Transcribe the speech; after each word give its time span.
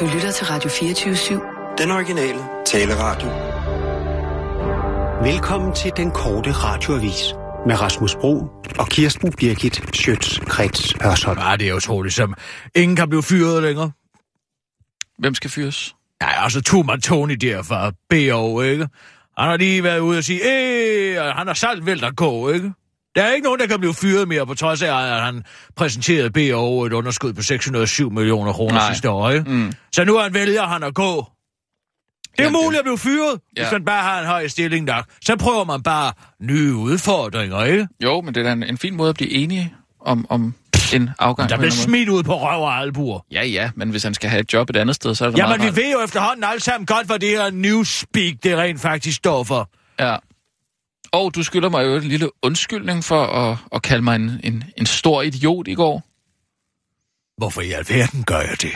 Du 0.00 0.06
lytter 0.14 0.32
til 0.32 0.46
Radio 0.46 0.70
24-7. 0.70 1.76
Den 1.78 1.90
originale 1.90 2.38
taleradio. 2.66 3.28
Velkommen 5.32 5.74
til 5.74 5.92
den 5.96 6.10
korte 6.10 6.52
radioavis 6.52 7.34
med 7.66 7.80
Rasmus 7.80 8.14
Bro 8.14 8.34
og 8.78 8.88
Kirsten 8.88 9.32
Birgit 9.32 9.80
Schøtz-Krets 9.96 11.04
Hørsholm. 11.04 11.38
Ja, 11.38 11.56
det 11.56 11.68
er 11.68 11.74
utroligt, 11.74 12.14
som 12.14 12.34
ingen 12.74 12.96
kan 12.96 13.08
blive 13.08 13.22
fyret 13.22 13.62
længere. 13.62 13.90
Hvem 15.18 15.34
skal 15.34 15.50
fyres? 15.50 15.94
Ja, 16.22 16.44
altså 16.44 16.62
Tuma 16.62 16.96
Tony 16.96 17.34
der 17.34 17.62
fra 17.62 17.90
B.O., 18.10 18.60
ikke? 18.60 18.88
Han 19.38 19.48
har 19.48 19.56
lige 19.56 19.82
været 19.82 19.98
ude 19.98 20.18
og 20.18 20.24
sige, 20.24 20.40
øh, 20.44 21.24
han 21.24 21.46
har 21.46 21.54
selv 21.54 21.86
valgt 21.86 22.04
at 22.04 22.16
gå, 22.16 22.48
ikke? 22.48 22.72
Der 23.16 23.22
er 23.22 23.32
ikke 23.32 23.44
nogen, 23.44 23.60
der 23.60 23.66
kan 23.66 23.78
blive 23.78 23.94
fyret 23.94 24.28
mere, 24.28 24.46
på 24.46 24.54
trods 24.54 24.82
af, 24.82 25.14
at 25.16 25.22
han 25.22 25.44
præsenterede 25.76 26.30
B.O. 26.30 26.84
et 26.84 26.92
underskud 26.92 27.32
på 27.32 27.42
607 27.42 28.10
millioner 28.10 28.52
kroner 28.52 28.80
sidste 28.88 29.10
år? 29.10 29.32
Mm. 29.46 29.72
Så 29.92 30.04
nu 30.04 30.18
han 30.18 30.34
vælger 30.34 30.66
han 30.66 30.82
at 30.82 30.94
gå. 30.94 31.26
Det 32.38 32.46
er 32.46 32.50
muligt 32.50 32.78
at 32.78 32.84
blive 32.84 32.98
fyret, 32.98 33.40
ja. 33.56 33.60
Ja. 33.60 33.66
hvis 33.66 33.72
man 33.72 33.84
bare 33.84 34.02
har 34.02 34.20
en 34.20 34.26
høj 34.26 34.48
stilling 34.48 34.84
nok. 34.84 35.04
Så 35.24 35.36
prøver 35.36 35.64
man 35.64 35.82
bare 35.82 36.12
nye 36.40 36.74
udfordringer, 36.74 37.64
ikke? 37.64 37.88
Jo, 38.02 38.20
men 38.20 38.34
det 38.34 38.40
er 38.40 38.44
da 38.44 38.52
en, 38.52 38.62
en 38.62 38.78
fin 38.78 38.96
måde 38.96 39.08
at 39.08 39.16
blive 39.16 39.30
enige 39.30 39.74
om, 40.00 40.26
om 40.28 40.54
en 40.94 41.10
afgang. 41.18 41.48
Der 41.50 41.56
bliver 41.56 41.70
smidt 41.70 42.08
ud 42.08 42.22
på 42.22 42.34
røv 42.34 42.62
og 42.62 42.76
albuer. 42.78 43.20
Ja, 43.32 43.44
ja, 43.44 43.70
men 43.74 43.90
hvis 43.90 44.02
han 44.02 44.14
skal 44.14 44.30
have 44.30 44.40
et 44.40 44.52
job 44.52 44.70
et 44.70 44.76
andet 44.76 44.96
sted, 44.96 45.14
så 45.14 45.24
er 45.24 45.30
det 45.30 45.38
Jamen, 45.38 45.60
meget 45.60 45.76
vi 45.76 45.82
ved 45.82 45.92
jo 45.92 46.02
efterhånden 46.04 46.44
alle 46.44 46.60
sammen 46.60 46.86
godt, 46.86 47.06
hvad 47.06 47.18
det 47.18 47.28
her 47.28 47.50
newspeak, 47.50 48.34
det 48.42 48.58
rent 48.58 48.80
faktisk 48.80 49.16
står 49.16 49.44
for. 49.44 49.70
Ja. 50.00 50.16
Og 51.16 51.34
du 51.34 51.42
skylder 51.42 51.68
mig 51.68 51.84
jo 51.86 51.96
en 51.96 52.02
lille 52.02 52.30
undskyldning 52.42 53.04
for 53.04 53.22
at, 53.22 53.58
at 53.72 53.82
kalde 53.82 54.02
mig 54.04 54.16
en, 54.16 54.40
en, 54.44 54.64
en 54.76 54.86
stor 54.86 55.22
idiot 55.22 55.68
i 55.68 55.74
går. 55.74 56.02
Hvorfor 57.40 57.60
i 57.60 57.70
alverden 57.72 58.24
gør 58.24 58.40
jeg 58.40 58.56
det? 58.62 58.72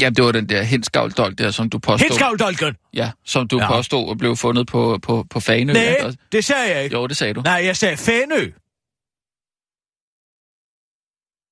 Jamen, 0.00 0.14
det 0.16 0.24
var 0.24 0.32
den 0.32 0.48
der 0.48 0.62
henskavldol 0.62 1.34
der, 1.38 1.50
som 1.50 1.70
du 1.70 1.78
påstod. 1.78 2.08
Henskavldolken! 2.08 2.76
Ja, 2.94 3.12
som 3.24 3.48
du 3.48 3.56
Ja. 3.58 3.64
ja. 3.64 3.70
påstod 3.70 4.08
og 4.08 4.18
blev 4.18 4.36
fundet 4.36 4.66
på, 4.66 4.98
på, 5.02 5.26
på 5.30 5.40
Fanø. 5.40 5.72
Nej, 5.72 5.82
ikke? 5.82 6.04
Og- 6.06 6.16
det 6.32 6.44
sagde 6.44 6.74
jeg 6.74 6.84
ikke. 6.84 6.96
Jo, 6.96 7.06
det 7.06 7.16
sagde 7.16 7.34
du. 7.34 7.40
Nej, 7.40 7.60
jeg 7.64 7.76
sagde 7.76 7.96
Fanø. 7.96 8.50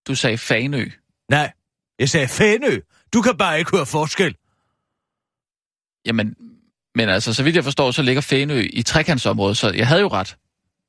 Du 0.09 0.15
sagde 0.15 0.39
Fanø. 0.39 0.85
Nej, 1.31 1.53
jeg 1.99 2.09
sagde 2.11 2.29
Fanø. 2.29 2.81
Du 3.13 3.23
kan 3.23 3.37
bare 3.37 3.59
ikke 3.59 3.71
høre 3.77 3.87
forskel. 3.87 4.37
Jamen, 6.07 6.37
men 6.95 7.09
altså, 7.09 7.35
så 7.35 7.43
vidt 7.43 7.57
jeg 7.57 7.65
forstår, 7.65 7.91
så 7.91 8.03
ligger 8.03 8.23
Fanø 8.23 8.67
i 8.73 8.83
trekantsområdet, 8.83 9.57
så 9.57 9.71
jeg 9.71 9.87
havde 9.87 10.01
jo 10.01 10.09
ret. 10.09 10.37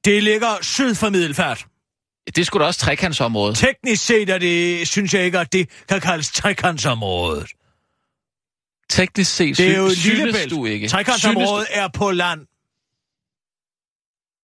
Det 0.05 0.23
ligger 0.23 0.57
syd 0.61 0.95
for 0.95 1.09
Middelfart. 1.09 1.65
Det 2.35 2.45
skulle 2.45 2.63
da 2.63 2.67
også 2.67 2.79
trekantsområdet. 2.79 3.57
Teknisk 3.57 4.05
set 4.05 4.29
er 4.29 4.37
det, 4.37 4.87
synes 4.87 5.13
jeg 5.13 5.25
ikke, 5.25 5.39
at 5.39 5.53
det 5.53 5.69
kan 5.89 6.01
kaldes 6.01 6.31
trekantsområdet. 6.31 7.47
Teknisk 8.89 9.35
set 9.35 9.57
Det 9.57 9.71
er 9.71 9.77
jo 9.77 9.89
synes 9.89 10.45
du 10.49 10.65
ikke. 10.65 10.87
Trekantsområdet 10.87 11.67
er 11.71 11.87
på 11.87 12.11
land. 12.11 12.39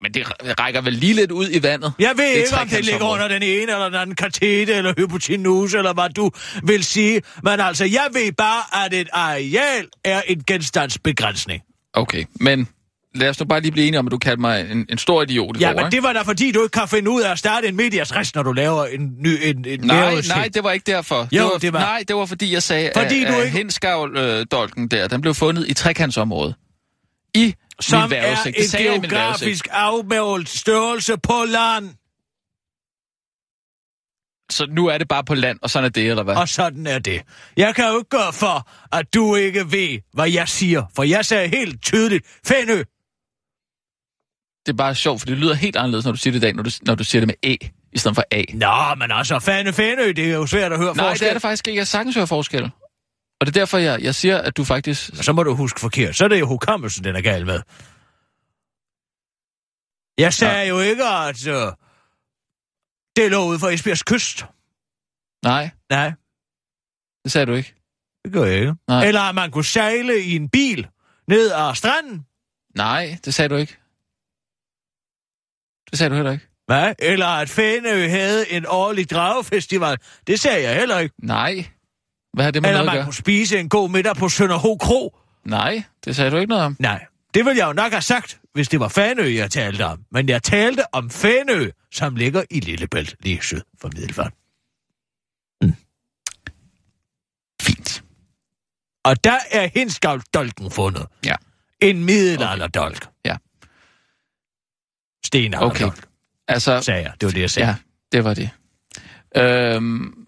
Men 0.01 0.13
det 0.13 0.27
rækker 0.59 0.81
vel 0.81 0.93
lige 0.93 1.13
lidt 1.13 1.31
ud 1.31 1.47
i 1.51 1.63
vandet? 1.63 1.93
Jeg 1.99 2.11
ved 2.17 2.25
ikke, 2.27 2.55
om 2.61 2.67
det 2.67 2.85
ligger 2.85 3.05
under 3.05 3.27
den 3.27 3.43
ene 3.43 3.61
eller 3.71 3.85
den 3.85 3.95
anden 3.95 4.15
katete 4.15 4.73
eller 4.73 4.93
hypotenuse, 4.97 5.77
eller 5.77 5.93
hvad 5.93 6.09
du 6.09 6.31
vil 6.63 6.83
sige. 6.83 7.21
Men 7.43 7.59
altså, 7.59 7.85
jeg 7.85 8.07
ved 8.13 8.31
bare, 8.31 8.85
at 8.85 8.93
et 8.93 9.07
areal 9.13 9.87
er 10.03 10.21
en 10.27 10.43
genstandsbegrænsning. 10.47 11.61
Okay, 11.93 12.25
men 12.39 12.67
lad 13.15 13.29
os 13.29 13.39
nu 13.39 13.45
bare 13.45 13.61
lige 13.61 13.71
blive 13.71 13.87
enige 13.87 13.99
om, 13.99 14.07
at 14.07 14.11
du 14.11 14.17
kaldte 14.17 14.41
mig 14.41 14.71
en, 14.71 14.85
en 14.89 14.97
stor 14.97 15.21
idiot 15.23 15.59
Ja, 15.61 15.67
går, 15.67 15.75
men 15.75 15.85
ikke? 15.85 15.95
det 15.95 16.03
var 16.03 16.13
da 16.13 16.21
fordi, 16.21 16.51
du 16.51 16.63
ikke 16.63 16.71
kan 16.73 16.87
finde 16.87 17.09
ud 17.11 17.21
af 17.21 17.31
at 17.31 17.39
starte 17.39 17.67
en 17.67 17.75
medias 17.75 18.15
rest, 18.15 18.35
når 18.35 18.43
du 18.43 18.51
laver 18.51 18.85
en 18.85 19.15
ny 19.19 19.37
en, 19.43 19.65
en 19.67 19.79
Nej, 19.83 20.21
nej, 20.27 20.49
det 20.53 20.63
var 20.63 20.71
ikke 20.71 20.91
derfor. 20.91 21.27
Jo, 21.31 21.43
det 21.43 21.43
var, 21.51 21.57
det 21.57 21.73
var- 21.73 21.79
Nej, 21.79 22.03
det 22.07 22.15
var 22.15 22.25
fordi, 22.25 22.53
jeg 22.53 22.63
sagde, 22.63 22.91
Fordi 22.95 23.23
at, 23.23 23.27
du 23.31 23.33
at 23.37 23.45
ikke- 23.45 23.57
henskavl-dolken 23.57 24.87
der, 24.87 25.07
den 25.07 25.21
blev 25.21 25.33
fundet 25.33 25.67
i 25.67 25.73
trekantsområdet. 25.73 26.55
I 27.33 27.53
Som 27.81 28.11
er 28.15 28.35
en 28.45 29.01
geografisk 29.01 29.67
afmålt 29.71 30.49
størrelse 30.49 31.17
på 31.17 31.45
land. 31.47 31.89
Så 34.51 34.65
nu 34.69 34.87
er 34.87 34.97
det 34.97 35.07
bare 35.07 35.23
på 35.23 35.35
land, 35.35 35.59
og 35.61 35.69
sådan 35.69 35.85
er 35.85 35.89
det, 35.89 36.09
eller 36.09 36.23
hvad? 36.23 36.35
Og 36.35 36.49
sådan 36.49 36.87
er 36.87 36.99
det. 36.99 37.21
Jeg 37.57 37.75
kan 37.75 37.87
jo 37.87 37.97
ikke 37.97 38.09
gøre 38.09 38.33
for, 38.33 38.69
at 38.97 39.13
du 39.13 39.35
ikke 39.35 39.71
ved, 39.71 39.99
hvad 40.13 40.29
jeg 40.29 40.47
siger. 40.47 40.83
For 40.95 41.03
jeg 41.03 41.25
sagde 41.25 41.47
helt 41.47 41.83
tydeligt, 41.83 42.25
Fænø. 42.45 42.83
Det 44.65 44.71
er 44.71 44.77
bare 44.77 44.95
sjovt, 44.95 45.21
for 45.21 45.25
det 45.25 45.37
lyder 45.37 45.53
helt 45.53 45.75
anderledes, 45.75 46.05
når 46.05 46.11
du 46.11 46.17
siger 46.17 46.31
det 46.31 46.39
i 46.39 46.41
dag, 46.41 46.53
når 46.53 46.63
du, 46.63 46.69
når 46.81 46.95
du 46.95 47.03
siger 47.03 47.19
det 47.19 47.27
med 47.27 47.35
æ, 47.43 47.55
i 47.93 47.97
stedet 47.97 48.15
for 48.15 48.23
a. 48.31 48.43
Nå, 48.53 48.95
men 48.95 49.11
altså, 49.11 49.39
Fænø, 49.39 49.71
Fænø, 49.71 50.07
det 50.15 50.31
er 50.31 50.33
jo 50.33 50.47
svært 50.47 50.71
at 50.71 50.77
høre 50.77 50.95
Nej, 50.95 51.07
forskel. 51.09 51.25
det 51.25 51.29
er 51.29 51.33
det 51.33 51.41
faktisk 51.41 51.67
ikke. 51.67 51.77
Jeg 51.77 51.87
sagtens 51.87 52.15
hører 52.15 52.25
forskel. 52.25 52.71
Og 53.41 53.47
det 53.47 53.55
er 53.55 53.59
derfor, 53.61 53.77
jeg, 53.77 54.01
jeg 54.01 54.15
siger, 54.15 54.37
at 54.37 54.57
du 54.57 54.63
faktisk... 54.63 55.09
Så 55.13 55.33
må 55.33 55.43
du 55.43 55.55
huske 55.55 55.79
forkert. 55.79 56.15
Så 56.15 56.23
er 56.23 56.27
det 56.27 56.39
jo 56.39 56.47
hukommelsen, 56.47 57.03
den 57.03 57.15
er 57.15 57.21
gal 57.21 57.45
med. 57.45 57.61
Jeg 60.17 60.33
sagde 60.33 60.61
ja. 60.61 60.67
jo 60.67 60.79
ikke, 60.79 61.03
at 61.03 61.47
uh, 61.47 61.73
det 63.15 63.31
lå 63.31 63.45
ude 63.45 63.59
for 63.59 63.67
Esbjergs 63.67 64.03
kyst. 64.03 64.45
Nej, 65.43 65.69
Nej, 65.89 66.11
det 67.23 67.31
sagde 67.31 67.45
du 67.45 67.53
ikke. 67.53 67.75
det 68.23 68.33
gør 68.33 68.45
jeg 68.45 68.59
ikke. 68.59 68.75
Nej. 68.87 69.05
Eller 69.05 69.21
at 69.21 69.35
man 69.35 69.51
kunne 69.51 69.65
sejle 69.65 70.21
i 70.21 70.35
en 70.35 70.49
bil 70.49 70.87
ned 71.27 71.51
ad 71.51 71.75
stranden. 71.75 72.25
Nej, 72.75 73.17
det 73.25 73.33
sagde 73.33 73.49
du 73.49 73.55
ikke. 73.55 73.77
Det 75.91 75.97
sagde 75.99 76.09
du 76.09 76.15
heller 76.15 76.31
ikke. 76.31 76.47
Hvad? 76.65 76.93
Eller 76.99 77.27
at 77.27 77.49
Fænø 77.49 78.07
havde 78.07 78.51
en 78.51 78.65
årlig 78.67 79.09
dragefestival. 79.09 79.97
Det 80.27 80.39
sagde 80.39 80.63
jeg 80.69 80.75
heller 80.75 80.99
ikke. 80.99 81.15
Nej. 81.17 81.65
Hvad 82.33 82.43
har 82.45 82.51
det 82.51 82.61
med 82.61 82.69
Eller 82.69 82.77
noget 82.79 82.87
at 82.89 82.93
man 82.93 82.95
gøre? 82.95 83.05
kunne 83.05 83.13
spise 83.13 83.59
en 83.59 83.69
god 83.69 83.89
middag 83.89 84.15
på 84.15 84.29
Sønderho 84.29 84.75
Kro. 84.77 85.17
Nej, 85.45 85.83
det 86.05 86.15
sagde 86.15 86.31
du 86.31 86.37
ikke 86.37 86.49
noget 86.49 86.63
om. 86.65 86.75
Nej, 86.79 87.05
det 87.33 87.45
ville 87.45 87.57
jeg 87.59 87.67
jo 87.67 87.73
nok 87.73 87.91
have 87.91 88.01
sagt, 88.01 88.39
hvis 88.53 88.67
det 88.69 88.79
var 88.79 88.87
Fanø, 88.87 89.23
jeg 89.35 89.51
talte 89.51 89.85
om. 89.85 90.03
Men 90.11 90.29
jeg 90.29 90.43
talte 90.43 90.83
om 90.95 91.09
Fanø, 91.09 91.69
som 91.91 92.15
ligger 92.15 92.43
i 92.49 92.59
Lillebælt, 92.59 93.15
lige 93.19 93.39
syd 93.41 93.61
for 93.81 93.89
Middelfart. 93.95 94.33
Fint. 97.61 98.03
Og 99.03 99.23
der 99.23 99.37
er 99.51 99.67
henskavldolken 99.73 100.71
fundet. 100.71 101.05
Ja. 101.25 101.35
En 101.81 102.03
middelalderdolk. 102.03 103.07
Ja. 103.25 103.37
Stenalderdolk, 105.25 105.75
Okay. 105.75 105.85
okay. 105.85 106.01
Altså, 106.47 106.81
sagde 106.81 107.01
jeg. 107.01 107.13
Det 107.21 107.25
var 107.27 107.31
det, 107.33 107.41
jeg 107.41 107.49
sagde. 107.51 107.67
ja, 107.69 107.75
det 108.11 108.23
var 108.23 108.33
det. 108.33 108.49
Øhm, 109.35 110.20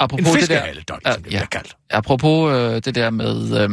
En 0.00 0.04
apropos 0.04 0.32
det 0.38 0.48
der, 0.48 0.64
Ja, 0.66 0.74
som 0.74 0.98
det 1.02 1.06
ja. 1.06 1.18
bliver 1.22 1.46
kaldt. 1.46 1.76
apropos 1.90 2.52
øh, 2.54 2.82
det 2.84 2.94
der 2.94 3.10
med 3.10 3.58
øh, 3.60 3.70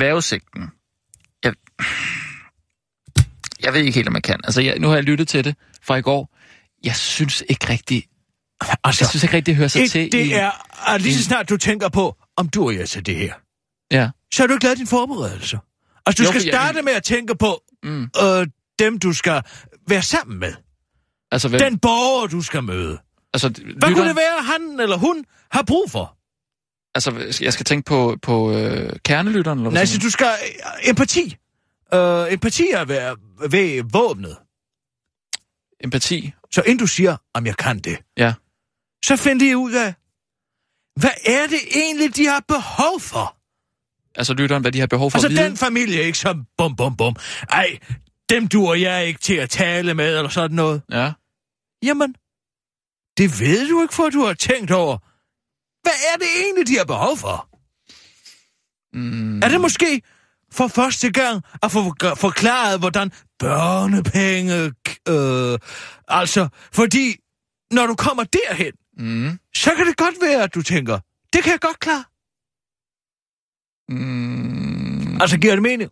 vævesigten. 0.00 0.70
Jeg, 1.44 1.52
jeg 3.62 3.72
ved 3.72 3.80
ikke 3.80 3.92
helt, 3.92 4.08
om 4.08 4.14
jeg 4.14 4.22
kan. 4.22 4.40
Altså, 4.44 4.60
jeg, 4.60 4.78
nu 4.78 4.88
har 4.88 4.94
jeg 4.94 5.04
lyttet 5.04 5.28
til 5.28 5.44
det 5.44 5.56
fra 5.82 5.96
i 5.96 6.02
går. 6.02 6.36
Jeg 6.84 6.96
synes 6.96 7.42
ikke 7.48 7.68
rigtigt, 7.68 8.06
Altså, 8.84 9.04
jeg 9.04 9.08
synes 9.10 9.22
ikke 9.22 9.34
rigtigt, 9.36 9.46
det 9.46 9.56
hører 9.56 9.68
sig 9.68 9.82
et, 9.82 9.90
til 9.90 10.00
i... 10.06 10.08
det 10.08 10.36
er, 10.40 10.50
at 10.94 11.00
lige 11.02 11.14
så 11.14 11.24
snart 11.24 11.48
du 11.48 11.56
tænker 11.56 11.88
på, 11.88 12.16
om 12.36 12.48
du 12.48 12.64
og 12.66 12.76
jeg 12.76 12.88
til 12.88 13.06
det 13.06 13.16
her, 13.16 13.34
Ja. 13.90 14.10
så 14.34 14.42
har 14.42 14.46
du 14.46 14.52
ikke 14.54 14.64
lavet 14.64 14.78
din 14.78 14.86
forberedelse. 14.86 15.58
Altså, 16.06 16.22
du 16.22 16.26
Jo, 16.26 16.32
skal 16.32 16.40
for 16.40 16.46
jeg- 16.46 16.54
starte 16.54 16.82
med 16.82 16.92
at 16.92 17.02
tænke 17.02 17.34
på 17.34 17.62
Mm. 17.82 18.02
øh, 18.22 18.46
dem, 18.78 18.98
du 18.98 19.12
skal 19.12 19.42
være 19.88 20.02
sammen 20.02 20.38
med. 20.38 20.52
Altså, 21.32 21.48
hvem, 21.48 21.60
Den 21.60 21.78
borger, 21.78 22.26
du 22.26 22.42
skal 22.42 22.62
møde. 22.62 22.98
Altså, 23.34 23.48
Hvad 23.48 23.62
lytteren- 23.64 23.94
kunne 23.94 24.08
det 24.08 24.16
være, 24.16 24.42
han 24.42 24.80
eller 24.80 24.96
hun 24.96 25.24
har 25.50 25.62
brug 25.62 25.90
for? 25.90 26.16
Altså, 26.94 27.38
jeg 27.44 27.52
skal 27.52 27.66
tænke 27.66 27.86
på, 27.86 28.16
på 28.22 28.52
øh, 28.52 28.92
kernelytteren, 29.04 29.58
eller 29.58 29.70
Nej, 29.70 29.84
siger 29.84 30.00
så 30.00 30.06
du 30.06 30.10
skal... 30.10 30.26
øh, 30.26 30.88
Empati. 30.90 31.36
Øh, 31.94 32.32
empati 32.32 32.70
er 32.70 32.84
ved, 32.84 33.16
ved 33.50 33.82
våbnet. 33.92 34.36
Empati. 35.84 36.32
Så 36.52 36.62
inden 36.62 36.78
du 36.78 36.86
siger, 36.86 37.16
om 37.34 37.46
jeg 37.46 37.56
kan 37.56 37.78
det, 37.78 37.98
Ja. 38.16 38.34
så 39.04 39.16
find 39.16 39.38
lige 39.38 39.56
ud 39.56 39.72
af, 39.72 39.94
hvad 41.00 41.10
er 41.26 41.46
det 41.46 41.58
egentlig, 41.76 42.16
de 42.16 42.26
har 42.26 42.44
behov 42.48 43.00
for? 43.00 43.36
Altså, 44.14 44.34
lytteren, 44.34 44.62
hvad 44.62 44.72
de 44.72 44.80
har 44.80 44.86
behov 44.86 45.10
for 45.10 45.16
Altså 45.18 45.28
at 45.28 45.32
vide. 45.32 45.44
den 45.44 45.56
familie, 45.56 46.02
ikke 46.02 46.18
som 46.18 46.46
bum 46.58 46.76
bum 46.76 46.96
bum. 46.96 47.16
Ej, 47.50 47.78
dem 48.30 48.48
duer 48.48 48.74
jeg 48.74 49.06
ikke 49.06 49.20
til 49.20 49.34
at 49.34 49.50
tale 49.50 49.94
med, 49.94 50.16
eller 50.16 50.28
sådan 50.28 50.56
noget. 50.56 50.82
Ja. 50.90 51.12
Jamen, 51.84 52.14
det 53.18 53.40
ved 53.40 53.68
du 53.68 53.82
ikke, 53.82 53.94
for 53.94 54.08
du 54.08 54.24
har 54.24 54.34
tænkt 54.34 54.70
over. 54.70 54.98
Hvad 55.82 55.92
er 56.14 56.18
det 56.18 56.26
egentlig, 56.42 56.66
de 56.68 56.76
har 56.78 56.84
behov 56.84 57.16
for? 57.16 57.48
Mm, 58.92 59.38
Er 59.42 59.48
det 59.48 59.60
måske 59.60 60.02
for 60.52 60.68
første 60.68 61.10
gang 61.12 61.42
at 61.62 61.70
få 61.72 61.94
forklaret, 62.16 62.78
hvordan 62.80 63.12
børnepenge... 63.38 64.72
Øh, 65.08 65.58
altså, 66.08 66.48
fordi 66.72 67.16
når 67.70 67.86
du 67.86 67.94
kommer 67.94 68.24
derhen, 68.24 68.72
mm, 68.96 69.38
så 69.54 69.70
kan 69.76 69.86
det 69.86 69.96
godt 69.96 70.14
være, 70.22 70.42
at 70.42 70.54
du 70.54 70.62
tænker, 70.62 70.98
det 71.32 71.42
kan 71.42 71.52
jeg 71.52 71.60
godt 71.60 71.78
klare. 71.80 72.04
mm, 73.88 75.20
Altså, 75.20 75.38
giver 75.38 75.52
det 75.54 75.62
mening? 75.62 75.90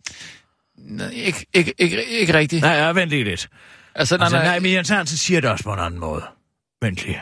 nej, 0.77 1.09
ikke, 1.09 1.45
ikke, 1.53 1.73
ikke, 1.77 2.05
ikke 2.05 2.33
rigtigt. 2.33 2.61
Nej, 2.61 2.71
ja, 2.71 2.91
vent 2.91 3.09
lige 3.09 3.23
lidt. 3.23 3.49
Altså, 3.95 4.17
nej, 4.17 4.25
Altså, 4.25 4.37
nej, 4.37 4.45
nej, 4.45 4.59
men 4.59 4.73
Jens 4.73 4.89
Hansen 4.89 5.17
siger 5.17 5.41
det 5.41 5.49
også 5.49 5.63
på 5.63 5.73
en 5.73 5.79
anden 5.79 5.99
måde. 5.99 6.23
Vent 6.83 7.05
lige. 7.05 7.21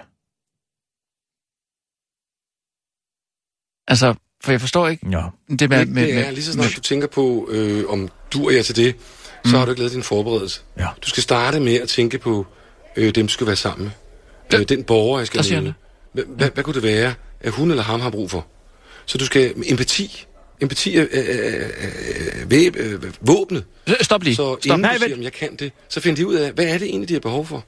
altså, 3.87 4.13
For 4.43 4.51
jeg 4.51 4.61
forstår 4.61 4.87
ikke 4.87 5.07
Ja. 5.11 5.23
det 5.59 5.69
med... 5.69 5.85
Med, 5.85 6.03
det 6.03 6.13
er 6.13 6.25
med 6.25 6.31
lige 6.33 6.43
så 6.43 6.51
snart 6.51 6.73
du 6.75 6.81
tænker 6.81 7.07
på, 7.07 7.47
øh, 7.51 7.83
om 7.89 8.09
du 8.33 8.45
er 8.47 8.51
jeg 8.51 8.65
til 8.65 8.75
det, 8.75 8.95
så 9.45 9.57
har 9.57 9.65
du 9.65 9.71
ikke 9.71 9.81
lavet 9.81 9.93
din 9.93 10.03
forberedelse. 10.03 10.61
Ja. 10.77 10.87
Du 11.01 11.09
skal 11.09 11.23
starte 11.23 11.59
med 11.59 11.75
at 11.75 11.89
tænke 11.89 12.17
på 12.17 12.45
øh, 12.95 13.15
dem, 13.15 13.27
du 13.27 13.33
skal 13.33 13.47
være 13.47 13.55
sammen 13.55 13.91
med. 14.51 14.59
Øh, 14.59 14.69
den 14.69 14.83
borger, 14.83 15.19
jeg 15.19 15.27
skal 15.27 15.61
møde. 15.61 15.73
Hvad, 16.13 16.23
hvad, 16.23 16.49
hvad 16.49 16.63
kunne 16.63 16.73
det 16.73 16.83
være, 16.83 17.13
at 17.41 17.51
hun 17.51 17.69
eller 17.71 17.83
ham 17.83 17.99
har 17.99 18.09
brug 18.09 18.31
for? 18.31 18.47
Så 19.05 19.17
du 19.17 19.25
skal... 19.25 19.53
Empati. 19.65 20.25
Empati 20.61 20.97
er, 20.97 21.05
væb, 22.45 22.75
øh, 22.75 23.03
våbnet. 23.21 23.65
Stop 24.01 24.23
lige. 24.23 24.35
Så 24.35 24.41
Stop. 24.41 24.65
inden 24.65 24.79
Nej, 24.81 24.93
du 24.93 25.03
siger, 25.03 25.15
om 25.15 25.23
jeg 25.23 25.33
kan 25.33 25.55
det, 25.55 25.71
så 25.89 25.99
find 25.99 26.17
de 26.17 26.27
ud 26.27 26.35
af, 26.35 26.51
hvad 26.51 26.65
er 26.65 26.77
det 26.77 26.87
egentlig, 26.87 27.09
de 27.09 27.13
har 27.13 27.19
behov 27.19 27.45
for? 27.45 27.65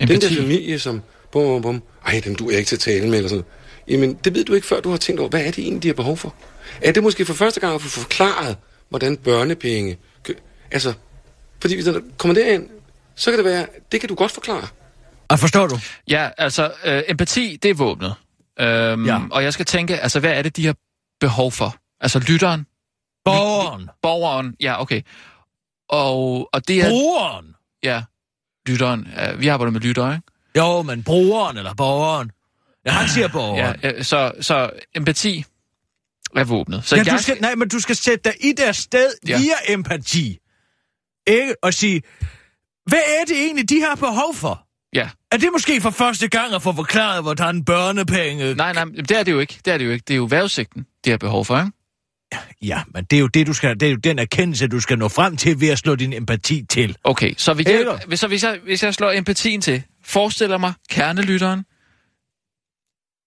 Den 0.00 0.10
Empati. 0.10 0.34
der 0.34 0.42
familie, 0.42 0.78
som... 0.78 1.02
Bum, 1.32 1.62
bum. 1.62 1.82
Ej, 2.06 2.20
den 2.24 2.34
du 2.34 2.50
er 2.50 2.56
ikke 2.56 2.68
til 2.68 2.76
at 2.76 2.80
tale 2.80 3.08
med, 3.08 3.16
eller 3.18 3.28
sådan 3.28 3.44
Jamen, 3.88 4.14
det 4.14 4.34
ved 4.34 4.44
du 4.44 4.54
ikke, 4.54 4.66
før 4.66 4.80
du 4.80 4.90
har 4.90 4.96
tænkt 4.96 5.20
over, 5.20 5.30
hvad 5.30 5.40
er 5.40 5.50
det 5.50 5.58
egentlig, 5.58 5.82
de 5.82 5.88
har 5.88 5.94
behov 5.94 6.16
for? 6.16 6.34
Er 6.82 6.92
det 6.92 7.02
måske 7.02 7.24
for 7.26 7.34
første 7.34 7.60
gang 7.60 7.74
at 7.74 7.82
få 7.82 7.88
forklaret, 7.88 8.56
hvordan 8.88 9.16
børnepenge... 9.16 9.98
kø- 10.22 10.34
Altså, 10.70 10.92
fordi 11.60 11.74
hvis 11.74 11.84
der 11.84 12.00
kommer 12.18 12.34
derind, 12.34 12.68
så 13.16 13.30
kan 13.30 13.38
det 13.38 13.44
være, 13.44 13.66
det 13.92 14.00
kan 14.00 14.08
du 14.08 14.14
godt 14.14 14.32
forklare. 14.32 14.68
Og 15.28 15.38
forstår 15.38 15.66
du? 15.66 15.78
Ja, 16.08 16.28
altså, 16.38 16.72
øh, 16.84 17.02
empati, 17.08 17.58
det 17.62 17.70
er 17.70 17.74
våbnet. 17.74 18.14
Øhm, 18.60 19.06
Ja. 19.06 19.18
Og 19.30 19.42
jeg 19.42 19.52
skal 19.52 19.66
tænke, 19.66 19.96
altså, 19.96 20.20
hvad 20.20 20.32
er 20.32 20.42
det, 20.42 20.56
de 20.56 20.66
har 20.66 20.74
behov 21.20 21.52
for? 21.52 21.76
Altså, 22.00 22.18
lytteren, 22.18 22.66
Borgeren. 23.24 23.88
borgeren, 24.02 24.54
ja, 24.60 24.80
okay. 24.80 25.02
Og, 25.88 26.48
og 26.52 26.68
det 26.68 26.78
er... 26.80 26.88
Brugeren. 26.88 27.54
Ja, 27.82 28.02
lytteren. 28.66 29.08
Ja, 29.16 29.32
vi 29.34 29.48
arbejder 29.48 29.72
med 29.72 29.80
lyttere, 29.80 30.14
ikke? 30.14 30.26
Jo, 30.56 30.82
men 30.82 31.02
brugeren 31.02 31.56
eller 31.56 31.74
borgeren. 31.74 32.30
Ja, 32.86 32.90
han 32.90 33.08
siger 33.08 33.28
borgeren. 33.28 33.76
Ja, 33.82 33.88
ja, 33.90 34.02
så, 34.02 34.32
så 34.40 34.70
empati 34.96 35.44
er 36.36 36.44
våbnet. 36.44 36.84
Så 36.84 36.96
Ja, 36.96 37.02
jeg 37.02 37.12
du 37.12 37.22
skal, 37.22 37.36
nej, 37.40 37.54
men 37.54 37.68
du 37.68 37.80
skal 37.80 37.96
sætte 37.96 38.30
dig 38.30 38.34
i 38.44 38.52
deres 38.52 38.76
sted 38.76 39.10
Ja. 39.28 39.38
via 39.38 39.74
empati. 39.74 40.38
Ikke? 41.26 41.54
Og 41.62 41.74
sige, 41.74 42.02
hvad 42.86 42.98
er 43.20 43.24
det 43.28 43.36
egentlig, 43.36 43.70
de 43.70 43.80
har 43.80 43.94
behov 43.94 44.34
for? 44.34 44.66
Ja. 44.94 45.08
Er 45.32 45.36
det 45.36 45.48
måske 45.52 45.80
for 45.80 45.90
første 45.90 46.28
gang 46.28 46.54
at 46.54 46.62
få 46.62 46.72
forklaret, 46.72 47.22
hvordan 47.22 47.64
børnepenge... 47.64 48.54
Nej, 48.54 48.72
nej, 48.72 48.84
det 48.84 49.10
er 49.10 49.22
det 49.22 49.32
jo 49.32 49.38
ikke. 49.38 49.58
Det 49.64 49.72
er 49.72 49.78
det 49.78 49.84
jo 49.84 49.90
ikke. 49.90 50.04
Det 50.08 50.14
er 50.14 50.16
jo 50.16 50.26
vejrudsigten, 50.30 50.86
de 51.04 51.10
har 51.10 51.16
behov 51.18 51.44
for, 51.44 51.58
ikke? 51.58 51.72
Ja, 52.62 52.82
men 52.94 53.04
det 53.04 53.16
er 53.16 53.20
jo 53.20 53.26
det, 53.26 53.46
du 53.46 53.52
skal, 53.52 53.80
det 53.80 53.86
er 53.86 53.90
jo 53.90 53.96
den 53.96 54.18
erkendelse, 54.18 54.68
du 54.68 54.80
skal 54.80 54.98
nå 54.98 55.08
frem 55.08 55.36
til 55.36 55.60
ved 55.60 55.68
at 55.68 55.78
slå 55.78 55.94
din 55.94 56.12
empati 56.12 56.66
til. 56.70 56.96
Okay, 57.04 57.34
så, 57.36 57.52
vi 57.54 57.62
kan, 57.62 57.86
så 58.16 58.26
hvis, 58.26 58.44
jeg, 58.44 58.58
hvis 58.64 58.82
jeg 58.82 58.94
slår 58.94 59.10
empatien 59.12 59.60
til, 59.60 59.82
forestiller 60.04 60.58
mig 60.58 60.72
kernelytteren, 60.88 61.64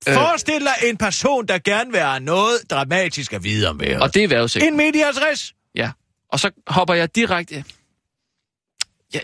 Øh. 0.08 0.14
Forestil 0.14 0.60
dig 0.60 0.74
en 0.84 0.98
person, 0.98 1.46
der 1.48 1.60
gerne 1.60 1.92
vil 1.92 2.00
have 2.02 2.20
noget 2.20 2.60
dramatisk 2.70 3.34
at 3.34 3.44
vide 3.44 3.68
om 3.70 3.80
vejret. 3.80 4.02
og 4.02 4.14
det 4.14 4.24
er 4.24 4.28
vejrudsigten. 4.28 4.70
En 4.70 4.78
medias 4.78 5.22
res. 5.22 5.54
Ja. 5.75 5.92
Og 6.30 6.40
så 6.40 6.52
hopper 6.68 6.94
jeg 6.94 7.16
direkte... 7.16 7.64
Ja, 9.14 9.20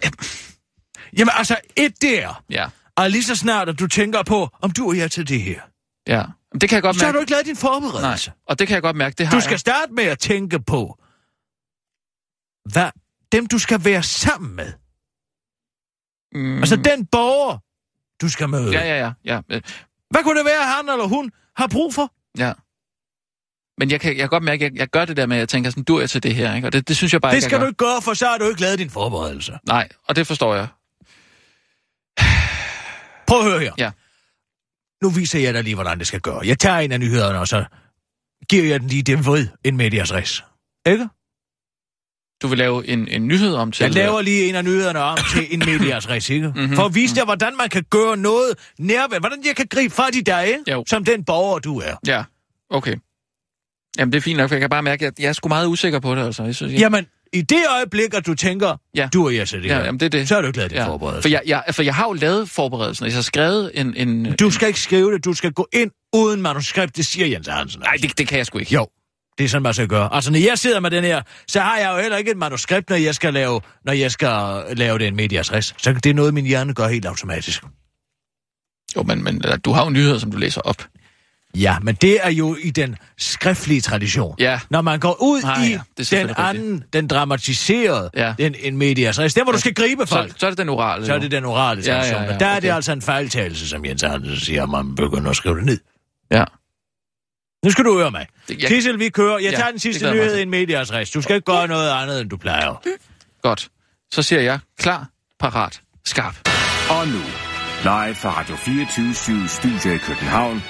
Jamen 1.17 1.31
altså, 1.37 1.57
et 1.75 2.01
der. 2.01 2.43
ja, 2.49 2.69
Og 2.95 3.09
lige 3.11 3.23
så 3.23 3.35
snart, 3.35 3.69
at 3.69 3.79
du 3.79 3.87
tænker 3.87 4.23
på, 4.23 4.49
om 4.61 4.71
du 4.71 4.89
er 4.89 4.93
her 4.93 5.07
til 5.07 5.27
det 5.27 5.41
her, 5.41 5.61
ja. 6.07 6.23
Det 6.61 6.69
kan 6.69 6.75
jeg 6.75 6.81
godt 6.83 6.95
så 6.95 7.05
har 7.05 7.07
mærke. 7.11 7.15
du 7.15 7.19
ikke 7.21 7.31
lavet 7.31 7.45
din 7.45 7.53
Nej, 7.53 7.59
forberedelse. 7.61 8.31
og 8.47 8.59
det 8.59 8.67
kan 8.67 8.75
jeg 8.75 8.81
godt 8.81 8.95
mærke, 8.95 9.15
det 9.17 9.27
har 9.27 9.35
Du 9.35 9.41
skal 9.41 9.51
jeg. 9.53 9.59
starte 9.59 9.93
med 9.93 10.03
at 10.03 10.19
tænke 10.19 10.59
på, 10.59 10.97
hvad 12.71 12.89
dem 13.31 13.45
du 13.47 13.57
skal 13.59 13.85
være 13.85 14.03
sammen 14.03 14.55
med. 14.55 14.73
Mm, 16.33 16.57
Altså 16.59 16.75
den 16.75 17.05
borger, 17.05 17.57
du 18.21 18.29
skal 18.29 18.49
møde. 18.49 18.71
Ja, 18.71 18.83
ja, 18.97 18.97
ja. 19.25 19.41
ja. 19.49 19.59
Hvad 20.09 20.23
kunne 20.23 20.37
det 20.39 20.45
være, 20.45 20.63
han 20.63 20.89
eller 20.89 21.07
hun 21.07 21.31
har 21.57 21.67
brug 21.67 21.93
for? 21.93 22.13
ja. 22.37 22.53
Men 23.77 23.91
jeg 23.91 24.01
kan, 24.01 24.09
jeg 24.11 24.19
kan 24.19 24.29
godt 24.29 24.43
mærke, 24.43 24.65
at 24.65 24.71
jeg, 24.71 24.79
jeg 24.79 24.87
gør 24.87 25.05
det 25.05 25.17
der 25.17 25.25
med, 25.25 25.35
at 25.37 25.39
jeg 25.39 25.49
tænker 25.49 25.69
sådan, 25.69 25.83
du 25.83 25.95
er 25.97 26.07
til 26.07 26.23
det 26.23 26.35
her, 26.35 26.55
ikke? 26.55 26.67
Og 26.67 26.73
det, 26.73 26.87
det 26.87 26.97
synes 26.97 27.13
jeg 27.13 27.21
bare 27.21 27.31
Det 27.31 27.37
ikke, 27.37 27.43
jeg 27.43 27.49
skal 27.49 27.57
gør. 27.59 27.63
du 27.65 27.67
ikke 27.69 27.77
gøre, 27.77 28.01
for 28.01 28.13
så 28.13 28.25
har 28.25 28.37
du 28.37 28.45
ikke 28.49 28.61
lavet 28.61 28.79
din 28.79 28.89
forberedelse. 28.89 29.59
Nej, 29.67 29.89
og 30.07 30.15
det 30.15 30.27
forstår 30.27 30.55
jeg. 30.55 30.67
Prøv 33.27 33.39
at 33.39 33.45
høre 33.45 33.59
her. 33.59 33.73
Ja. 33.77 33.91
Nu 35.03 35.09
viser 35.09 35.39
jeg 35.39 35.53
dig 35.53 35.63
lige, 35.63 35.75
hvordan 35.75 35.99
det 35.99 36.07
skal 36.07 36.21
gøre. 36.21 36.41
Jeg 36.45 36.59
tager 36.59 36.77
en 36.79 36.91
af 36.91 36.99
nyhederne, 36.99 37.39
og 37.39 37.47
så 37.47 37.65
giver 38.49 38.63
jeg 38.63 38.79
den 38.79 38.87
lige 38.89 39.03
dem 39.03 39.25
ved 39.25 39.47
en 39.63 39.77
medias 39.77 40.13
res. 40.13 40.43
Ikke? 40.85 41.07
Du 42.41 42.47
vil 42.47 42.57
lave 42.57 42.87
en, 42.87 43.07
en 43.07 43.27
nyhed 43.27 43.53
om 43.55 43.71
til... 43.71 43.83
Jeg 43.83 43.93
laver 43.93 44.21
lige 44.21 44.49
en 44.49 44.55
af 44.55 44.63
nyhederne 44.63 44.99
om 44.99 45.17
til 45.33 45.47
en 45.53 45.59
medias 45.59 46.09
res, 46.09 46.29
ikke? 46.29 46.47
Mhm. 46.47 46.59
Mm-hmm. 46.59 46.75
For 46.75 46.83
at 46.83 46.95
vise 46.95 47.15
dig, 47.15 47.23
hvordan 47.23 47.57
man 47.57 47.69
kan 47.69 47.83
gøre 47.89 48.17
noget 48.17 48.53
nærvær. 48.79 49.19
Hvordan 49.19 49.39
jeg 49.45 49.55
kan 49.55 49.65
gribe 49.69 49.93
fat 49.95 50.15
i 50.15 50.21
dig? 50.21 50.55
Jo. 50.71 50.83
Som 50.87 51.05
den 51.05 51.23
borger, 51.23 51.59
du 51.59 51.79
er. 51.79 51.95
Ja, 52.07 52.23
okay. 52.69 52.95
Jamen, 53.97 54.11
det 54.13 54.17
er 54.17 54.21
fint 54.21 54.37
nok, 54.37 54.49
for 54.49 54.55
jeg 54.55 54.61
kan 54.61 54.69
bare 54.69 54.83
mærke, 54.83 55.07
at 55.07 55.13
jeg 55.19 55.27
er 55.29 55.33
sgu 55.33 55.49
meget 55.49 55.67
usikker 55.67 55.99
på 55.99 56.15
det, 56.15 56.25
altså. 56.25 56.43
Jeg 56.43 56.55
synes, 56.55 56.73
jeg... 56.73 56.79
Jamen, 56.79 57.05
i 57.33 57.41
det 57.41 57.59
øjeblik, 57.75 58.13
at 58.13 58.25
du 58.25 58.35
tænker, 58.35 58.75
Ja. 58.95 59.09
du 59.13 59.25
er 59.25 59.29
jeg 59.31 59.47
til 59.47 59.63
det 59.63 59.69
Ja, 59.69 59.75
her, 59.77 59.85
jamen, 59.85 59.99
det 59.99 60.05
er 60.05 60.09
det. 60.09 60.27
så 60.27 60.33
har 60.35 60.41
du 60.41 60.47
ikke 60.47 60.57
lavet 60.57 60.71
din 60.71 60.77
ja. 60.79 60.87
forberedelse. 60.87 61.21
For 61.21 61.29
jeg, 61.29 61.41
jeg, 61.45 61.63
for 61.71 61.83
jeg 61.83 61.95
har 61.95 62.05
jo 62.07 62.13
lavet 62.13 62.49
forberedelsen, 62.49 63.03
og 63.03 63.09
jeg 63.09 63.17
har 63.17 63.21
skrevet 63.21 63.71
en... 63.73 63.93
en 63.97 64.35
Du 64.35 64.51
skal 64.51 64.67
ikke 64.67 64.79
skrive 64.79 65.13
det, 65.13 65.25
du 65.25 65.33
skal 65.33 65.51
gå 65.51 65.67
ind 65.73 65.91
uden 66.13 66.41
manuskript, 66.41 66.97
det 66.97 67.05
siger 67.05 67.27
Jens 67.27 67.47
Hansen. 67.47 67.81
Nej, 67.81 67.93
det, 68.01 68.17
det 68.17 68.27
kan 68.27 68.37
jeg 68.37 68.45
sgu 68.45 68.57
ikke. 68.57 68.73
Jo, 68.73 68.87
det 69.39 69.45
er 69.45 69.49
sådan, 69.49 69.63
man 69.63 69.73
skal 69.73 69.87
gøre. 69.87 70.13
Altså, 70.13 70.31
når 70.31 70.39
jeg 70.39 70.57
sidder 70.59 70.79
med 70.79 70.91
den 70.91 71.03
her, 71.03 71.21
så 71.47 71.59
har 71.59 71.77
jeg 71.77 71.91
jo 71.95 72.01
heller 72.01 72.17
ikke 72.17 72.31
et 72.31 72.37
manuskript, 72.37 72.89
når 72.89 72.97
jeg 72.97 73.15
skal 73.15 73.33
lave, 73.33 73.61
når 73.85 73.93
jeg 73.93 74.11
skal 74.11 74.63
lave 74.77 74.97
det 74.99 75.07
en 75.07 75.15
medias 75.15 75.53
res. 75.53 75.75
Så 75.77 75.93
det 75.93 76.05
er 76.05 76.13
noget, 76.13 76.33
min 76.33 76.45
hjerne 76.45 76.73
gør 76.73 76.87
helt 76.87 77.05
automatisk. 77.05 77.63
Jo, 78.95 79.03
men, 79.03 79.23
men 79.23 79.41
du 79.65 79.71
har 79.71 79.83
jo 79.83 79.89
nyheder, 79.89 80.17
som 80.19 80.31
du 80.31 80.37
læser 80.37 80.61
op. 80.61 80.83
Ja, 81.55 81.79
men 81.81 81.95
det 81.95 82.17
er 82.25 82.29
jo 82.31 82.57
i 82.63 82.69
den 82.69 82.95
skriftlige 83.17 83.81
tradition. 83.81 84.35
Ja. 84.39 84.59
Når 84.69 84.81
man 84.81 84.99
går 84.99 85.17
ud 85.23 85.41
Nej, 85.41 85.63
i 85.65 85.69
ja, 85.69 85.79
det 85.97 86.13
er 86.13 86.25
den 86.27 86.35
anden, 86.37 86.83
den 86.93 87.07
dramatiserede, 87.07 88.09
Ja. 88.15 88.33
den 88.37 88.55
en 88.59 88.77
medias 88.77 89.19
res, 89.19 89.33
der 89.33 89.43
hvor 89.43 89.51
du 89.51 89.59
skal 89.59 89.73
gribe 89.73 90.07
folk, 90.07 90.31
Så, 90.31 90.35
så 90.39 90.45
er 90.45 90.49
det 90.51 90.57
den 90.57 90.69
orale. 90.69 91.05
så 91.05 91.13
er 91.13 91.19
det 91.19 91.31
den 91.31 91.45
orale 91.45 91.81
Ja, 91.85 91.91
ja, 91.93 91.97
tradition. 91.99 92.21
ja, 92.23 92.31
Men 92.31 92.39
der 92.39 92.45
er 92.45 92.57
okay. 92.57 92.67
det 92.67 92.73
altså 92.73 92.91
en 92.91 93.01
fejltagelse, 93.01 93.69
som 93.69 93.85
Jens 93.85 94.01
Hansen 94.01 94.37
siger, 94.37 94.63
at 94.63 94.69
man 94.69 94.95
begynder 94.95 95.29
at 95.29 95.35
skrive 95.35 95.55
det 95.55 95.65
ned. 95.65 95.79
Ja. 96.31 96.43
Nu 97.65 97.71
skal 97.71 97.85
du 97.85 97.97
høre 97.97 98.11
mig. 98.11 98.27
Det- 98.47 98.61
jeg- 98.61 98.67
Sissel, 98.69 98.99
vi 98.99 99.09
kører. 99.09 99.37
Jeg 99.37 99.51
Ja, 99.51 99.57
tager 99.57 99.69
den 99.71 99.79
sidste 99.79 100.11
nyhed 100.11 100.37
i 100.37 100.41
en 100.41 100.49
medias 100.49 100.93
res. 100.93 101.11
Du 101.11 101.21
skal 101.21 101.35
ikke 101.35 101.45
gøre 101.45 101.67
noget 101.67 101.89
andet, 101.91 102.21
end 102.21 102.29
du 102.29 102.37
plejer. 102.37 102.81
Godt. 103.41 103.69
Så 104.11 104.21
siger 104.23 104.41
jeg, 104.41 104.59
klar, 104.79 105.07
parat, 105.39 105.81
skarp. 106.05 106.35
Og 106.89 107.07
nu, 107.07 107.21
live 107.83 108.15
fra 108.15 108.39
Radio 108.39 108.55
24 108.55 109.47
Studio 109.47 109.93
i 109.93 109.97
København. 109.97 110.63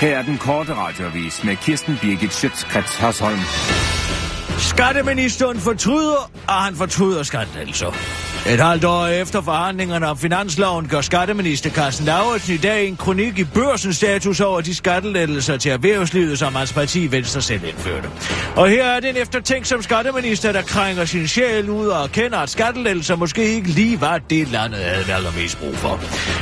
Her 0.00 0.18
er 0.18 0.22
den 0.22 0.38
korte 0.38 0.74
radiovis 0.74 1.44
med 1.44 1.56
Kirsten 1.56 1.98
Birgit 2.02 2.32
Schøtzgrads 2.34 2.96
Hasholm. 2.96 3.38
Skatteministeren 4.58 5.58
fortryder, 5.58 6.30
og 6.48 6.54
han 6.54 6.76
fortryder 6.76 7.22
skattelettelser. 7.22 7.86
Et 8.46 8.60
halvt 8.60 8.84
år 8.84 9.06
efter 9.06 9.40
forhandlingerne 9.40 10.06
om 10.06 10.18
finansloven 10.18 10.88
gør 10.88 11.00
skatteminister 11.00 11.70
Carsten 11.70 12.06
Lauritsen 12.06 12.54
i 12.54 12.56
dag 12.56 12.88
en 12.88 12.96
kronik 12.96 13.38
i 13.38 13.44
børsens 13.44 13.96
status 13.96 14.40
over 14.40 14.60
de 14.60 14.74
skattelettelser 14.74 15.56
til 15.56 15.70
erhvervslivet, 15.70 16.38
som 16.38 16.54
hans 16.54 16.72
parti 16.72 17.12
Venstre 17.12 17.42
selv 17.42 17.64
indførte. 17.64 18.08
Og 18.56 18.68
her 18.68 18.84
er 18.84 19.00
det 19.00 19.10
en 19.10 19.16
eftertænksom 19.16 19.82
skatteminister, 19.82 20.52
der 20.52 20.62
krænger 20.62 21.04
sin 21.04 21.28
sjæl 21.28 21.70
ud 21.70 21.86
og 21.86 22.04
erkender, 22.04 22.38
at 22.38 22.50
skattelettelser 22.50 23.16
måske 23.16 23.44
ikke 23.54 23.68
lige 23.68 24.00
var 24.00 24.18
det, 24.18 24.48
landet 24.48 24.80
havde 24.80 25.12
allermest 25.14 25.58
brug 25.58 25.76
for. 25.76 26.00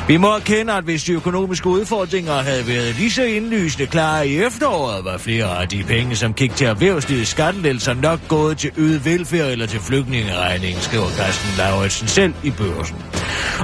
Vi 0.08 0.16
må 0.16 0.34
erkende, 0.34 0.72
at 0.72 0.84
hvis 0.84 1.04
de 1.04 1.12
økonomiske 1.12 1.68
udfordringer 1.68 2.32
havde 2.32 2.68
været 2.68 2.94
lige 2.94 3.10
så 3.10 3.22
indlysende 3.22 3.86
klare 3.86 4.28
i 4.28 4.42
efteråret, 4.42 5.04
var 5.04 5.18
flere 5.18 5.62
af 5.62 5.68
de 5.68 5.84
penge, 5.84 6.16
som 6.16 6.34
gik 6.34 6.56
til 6.56 6.66
erhvervslivets 6.66 7.30
skattelettelser 7.30 7.94
nok 8.00 8.20
gået 8.28 8.58
til 8.58 8.70
øget 8.76 9.04
velfærd 9.04 9.50
eller 9.50 9.66
til 9.66 9.80
flygtningeregningen, 9.80 10.82
skriver 10.82 11.08
Carsten 11.08 11.50
Lauritsen 11.58 12.08
selv 12.08 12.34
i 12.42 12.50
børsen. 12.50 12.96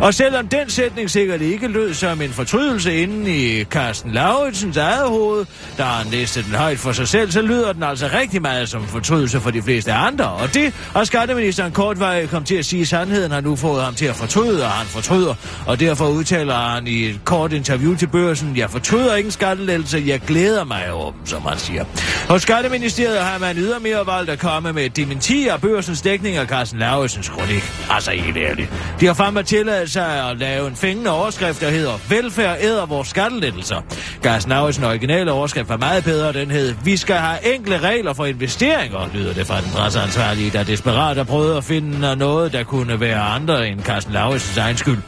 Og 0.01 0.15
selvom 0.15 0.49
den 0.49 0.71
sætning 0.71 1.11
sikkert 1.11 1.41
ikke 1.41 1.69
lød 1.69 1.95
som 1.95 2.23
en 2.23 2.31
fortrydelse 2.31 2.97
inden 2.97 3.27
i 3.27 3.65
Carsten 3.65 4.13
Lauritsens 4.13 4.77
eget 4.77 5.09
hoved, 5.09 5.47
da 5.79 5.83
har 5.83 6.05
læste 6.11 6.43
den 6.43 6.55
højt 6.55 6.79
for 6.79 6.93
sig 6.93 7.09
selv, 7.09 7.31
så 7.31 7.43
lyder 7.43 7.73
den 7.73 7.83
altså 7.83 8.11
rigtig 8.15 8.43
meget 8.43 8.69
som 8.69 8.83
en 8.83 8.89
fortrydelse 8.89 9.41
for 9.41 9.51
de 9.51 9.63
fleste 9.63 9.93
andre. 9.93 10.25
Og 10.25 10.55
det 10.55 10.75
har 10.95 11.05
skatteministeren 11.05 11.73
kortvej 11.73 12.27
kom 12.27 12.45
til 12.45 12.55
at 12.55 12.65
sige 12.65 12.87
sandheden, 12.87 13.33
har 13.33 13.41
nu 13.41 13.57
fået 13.57 13.83
ham 13.83 13.95
til 13.95 14.07
at 14.07 14.17
fortryde, 14.17 14.65
og 14.65 14.71
han 14.71 14.87
fortryder. 14.87 15.35
Og 15.67 15.81
derfor 15.81 16.09
udtaler 16.09 16.55
han 16.55 16.87
i 16.87 17.05
et 17.05 17.21
kort 17.25 17.53
interview 17.53 17.95
til 17.95 18.07
børsen, 18.07 18.57
jeg 18.57 18.71
fortryder 18.71 19.15
ikke 19.15 19.27
en 19.27 19.33
skattelettelse, 19.33 20.03
jeg 20.07 20.21
glæder 20.21 20.65
mig 20.65 20.93
over 20.93 21.11
dem, 21.11 21.27
som 21.27 21.43
han 21.43 21.59
siger. 21.59 21.85
Hos 22.29 22.43
Skatteministeriet 22.43 23.21
har 23.21 23.39
man 23.39 23.57
ydermere 23.57 24.07
valgt 24.07 24.26
at 24.31 24.39
komme 24.39 24.73
med 24.73 24.85
et 24.85 24.97
dementi 24.97 25.49
af 25.49 25.61
børsens 25.61 26.03
dækning 26.03 26.37
af 26.37 26.47
Carsten 26.47 26.79
Lauritsens 26.79 27.29
kronik. 27.29 27.73
Altså 27.91 28.11
helt 28.11 28.37
ærligt. 28.37 28.73
De 29.01 29.07
har 29.07 29.15
fandme 29.15 29.43
tilladt 29.43 29.91
sig 29.91 30.31
at 30.31 30.39
lave 30.39 30.69
en 30.69 30.77
fængende 30.77 31.11
overskrift, 31.11 31.61
der 31.61 31.71
hedder 31.71 31.93
Velfærd 32.09 32.59
æder 32.61 32.87
vores 32.87 33.09
skattelettelser. 33.09 33.83
Carsten 34.23 34.51
Lauritsen 34.51 34.85
originale 34.85 35.33
overskrift 35.33 35.69
var 35.69 35.77
meget 35.77 36.05
bedre, 36.05 36.33
den 36.33 36.51
hed 36.51 36.75
Vi 36.85 36.97
skal 36.97 37.17
have 37.17 37.55
enkle 37.55 37.79
regler 37.79 38.13
for 38.13 38.25
investeringer, 38.25 39.09
lyder 39.15 39.35
det 39.35 39.47
fra 39.47 39.61
den 39.61 39.71
presseansvarlige, 39.71 40.51
der 40.51 40.63
desperat 40.65 41.17
har 41.17 41.25
prøvet 41.25 41.57
at 41.57 41.65
finde 41.65 42.17
noget, 42.17 42.53
der 42.53 42.65
kunne 42.65 43.01
være 43.01 43.21
andre 43.21 43.69
end 43.69 43.83
Carsten 43.83 44.13
Lauritsens 44.13 44.59
egen 44.59 44.77
skyld. 44.77 44.99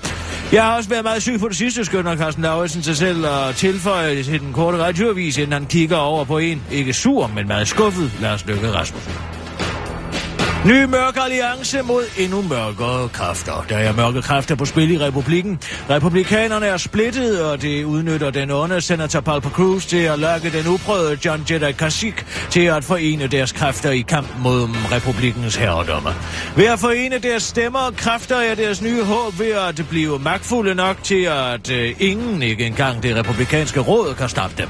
Jeg 0.53 0.65
har 0.65 0.77
også 0.77 0.89
været 0.91 1.05
meget 1.05 1.23
syg 1.23 1.41
på 1.41 1.49
det 1.49 1.57
sidste, 1.57 1.85
skønner 1.85 2.17
Carsten 2.17 2.43
Lauritsen 2.43 2.83
sig 2.83 2.97
selv 2.97 3.27
og 3.27 3.57
tilføje 3.57 4.23
til 4.23 4.41
den 4.41 4.53
korte 4.53 4.79
radioavis, 4.79 5.39
inden 5.39 5.53
han 5.53 5.67
kigger 5.67 5.97
over 5.97 6.25
på 6.25 6.39
en, 6.39 6.63
ikke 6.71 6.93
sur, 6.93 7.27
men 7.35 7.47
meget 7.49 7.69
skuffet, 7.69 8.13
Lars 8.21 8.47
Løkke 8.47 8.73
Rasmussen. 8.73 9.13
Ny 10.65 10.85
mørk 10.85 11.17
alliance 11.25 11.83
mod 11.83 12.05
endnu 12.19 12.43
mørkere 12.43 13.09
kræfter. 13.09 13.67
Der 13.69 13.77
er 13.77 13.93
mørke 13.93 14.23
kræfter 14.23 14.55
på 14.55 14.65
spil 14.65 14.91
i 14.91 14.99
republikken. 14.99 15.59
Republikanerne 15.91 16.67
er 16.67 16.77
splittet, 16.77 17.45
og 17.45 17.63
det 17.63 17.85
udnytter 17.85 18.31
den 18.31 18.51
onde 18.51 18.81
senator 18.81 19.21
Palpa 19.21 19.49
Cruz 19.49 19.87
til 19.87 19.97
at 19.97 20.19
lokke 20.19 20.53
den 20.53 20.67
uprøvede 20.67 21.19
John 21.25 21.45
Jedi 21.51 21.73
Kasik 21.73 22.27
til 22.51 22.61
at 22.61 22.85
forene 22.85 23.27
deres 23.27 23.53
kræfter 23.53 23.91
i 23.91 24.01
kamp 24.01 24.27
mod 24.43 24.69
republikkens 24.93 25.57
herredømme. 25.57 26.11
Ved 26.57 26.67
at 26.67 26.79
forene 26.79 27.19
deres 27.19 27.43
stemmer 27.43 27.79
og 27.79 27.97
kræfter 27.97 28.37
er 28.37 28.55
deres 28.55 28.83
nye 28.83 29.05
håb 29.05 29.39
ved 29.39 29.53
at 29.69 29.87
blive 29.91 30.19
magtfulde 30.19 30.75
nok 30.75 30.97
til, 31.03 31.23
at 31.23 31.71
øh, 31.71 31.95
ingen, 31.99 32.43
ikke 32.43 32.67
engang 32.67 33.03
det 33.03 33.17
republikanske 33.17 33.81
råd, 33.81 34.15
kan 34.15 34.29
stoppe 34.29 34.55
dem. 34.59 34.69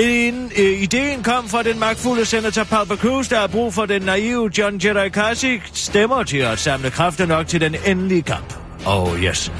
En, 0.00 0.52
øh, 0.58 0.82
ideen 0.82 1.22
kom 1.22 1.48
fra 1.48 1.62
den 1.62 1.78
magtfulde 1.78 2.24
senator 2.24 2.64
Palpa 2.64 2.96
Cruz, 2.96 3.28
der 3.28 3.38
har 3.40 3.46
brug 3.46 3.74
for 3.74 3.86
den 3.86 4.02
naive 4.02 4.50
John 4.58 4.80
Jedi 4.84 5.13
Takashi 5.14 5.62
stemmer 5.72 6.22
til 6.22 6.38
at 6.38 6.58
samle 6.58 6.90
kræfter 6.90 7.26
nok 7.26 7.46
til 7.46 7.60
den 7.60 7.76
endelige 7.86 8.22
kamp. 8.22 8.54
Oh 8.86 9.24
yes, 9.24 9.52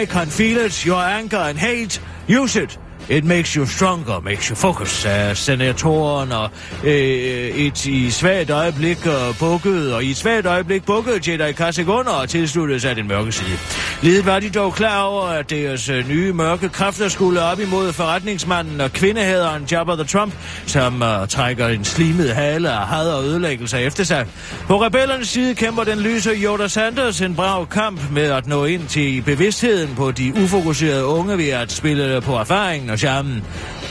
I 0.00 0.06
can 0.06 0.26
feel 0.26 0.66
it, 0.66 0.72
your 0.72 1.00
anger 1.00 1.38
and 1.38 1.58
hate. 1.58 2.02
Use 2.40 2.62
it. 2.62 2.80
It 3.10 3.24
makes 3.24 3.52
you 3.52 3.66
stronger, 3.66 4.20
makes 4.20 4.46
you 4.46 4.56
focus, 4.56 4.88
sagde 4.88 5.34
senatoren, 5.34 6.32
og 6.32 6.50
øh, 6.84 6.90
et 6.90 7.86
i 7.86 8.10
svagt 8.10 8.50
øjeblik 8.50 9.06
og 9.06 9.36
bukket, 9.38 9.94
og 9.94 10.04
i 10.04 10.10
et 10.10 10.16
svagt 10.16 10.46
øjeblik 10.46 10.84
bukkede 10.84 11.32
Jedi 11.32 11.52
Kasich 11.52 11.88
under 11.88 12.12
og 12.12 12.28
tilsluttede 12.28 12.80
sig 12.80 12.96
den 12.96 13.08
mørke 13.08 13.32
side. 13.32 13.58
Lidt 14.02 14.26
var 14.26 14.38
de 14.40 14.50
dog 14.50 14.74
klar 14.74 15.02
over, 15.02 15.22
at 15.22 15.50
deres 15.50 15.88
øh, 15.88 16.08
nye 16.08 16.32
mørke 16.32 16.68
kræfter 16.68 17.08
skulle 17.08 17.42
op 17.42 17.60
imod 17.60 17.92
forretningsmanden 17.92 18.80
og 18.80 18.92
kvindehæderen 18.92 19.64
Jabba 19.72 19.94
the 19.94 20.04
Trump, 20.04 20.34
som 20.66 21.02
øh, 21.02 21.28
trækker 21.28 21.68
en 21.68 21.84
slimet 21.84 22.30
hale 22.30 22.70
af 22.70 22.86
had 22.86 23.08
og 23.12 23.24
ødelæggelser 23.24 23.78
efter 23.78 24.04
sig. 24.04 24.26
På 24.66 24.84
rebellernes 24.84 25.28
side 25.28 25.54
kæmper 25.54 25.84
den 25.84 25.98
lyse 25.98 26.30
Yoda 26.30 26.68
Sanders 26.68 27.20
en 27.20 27.34
brav 27.34 27.66
kamp 27.66 28.00
med 28.12 28.30
at 28.30 28.46
nå 28.46 28.64
ind 28.64 28.86
til 28.86 29.22
bevidstheden 29.22 29.94
på 29.94 30.10
de 30.10 30.32
ufokuserede 30.42 31.04
unge 31.04 31.38
ved 31.38 31.48
at 31.48 31.72
spille 31.72 32.20
på 32.20 32.36
erfaringen 32.36 32.90
og 32.90 32.99
charmen. 33.00 33.42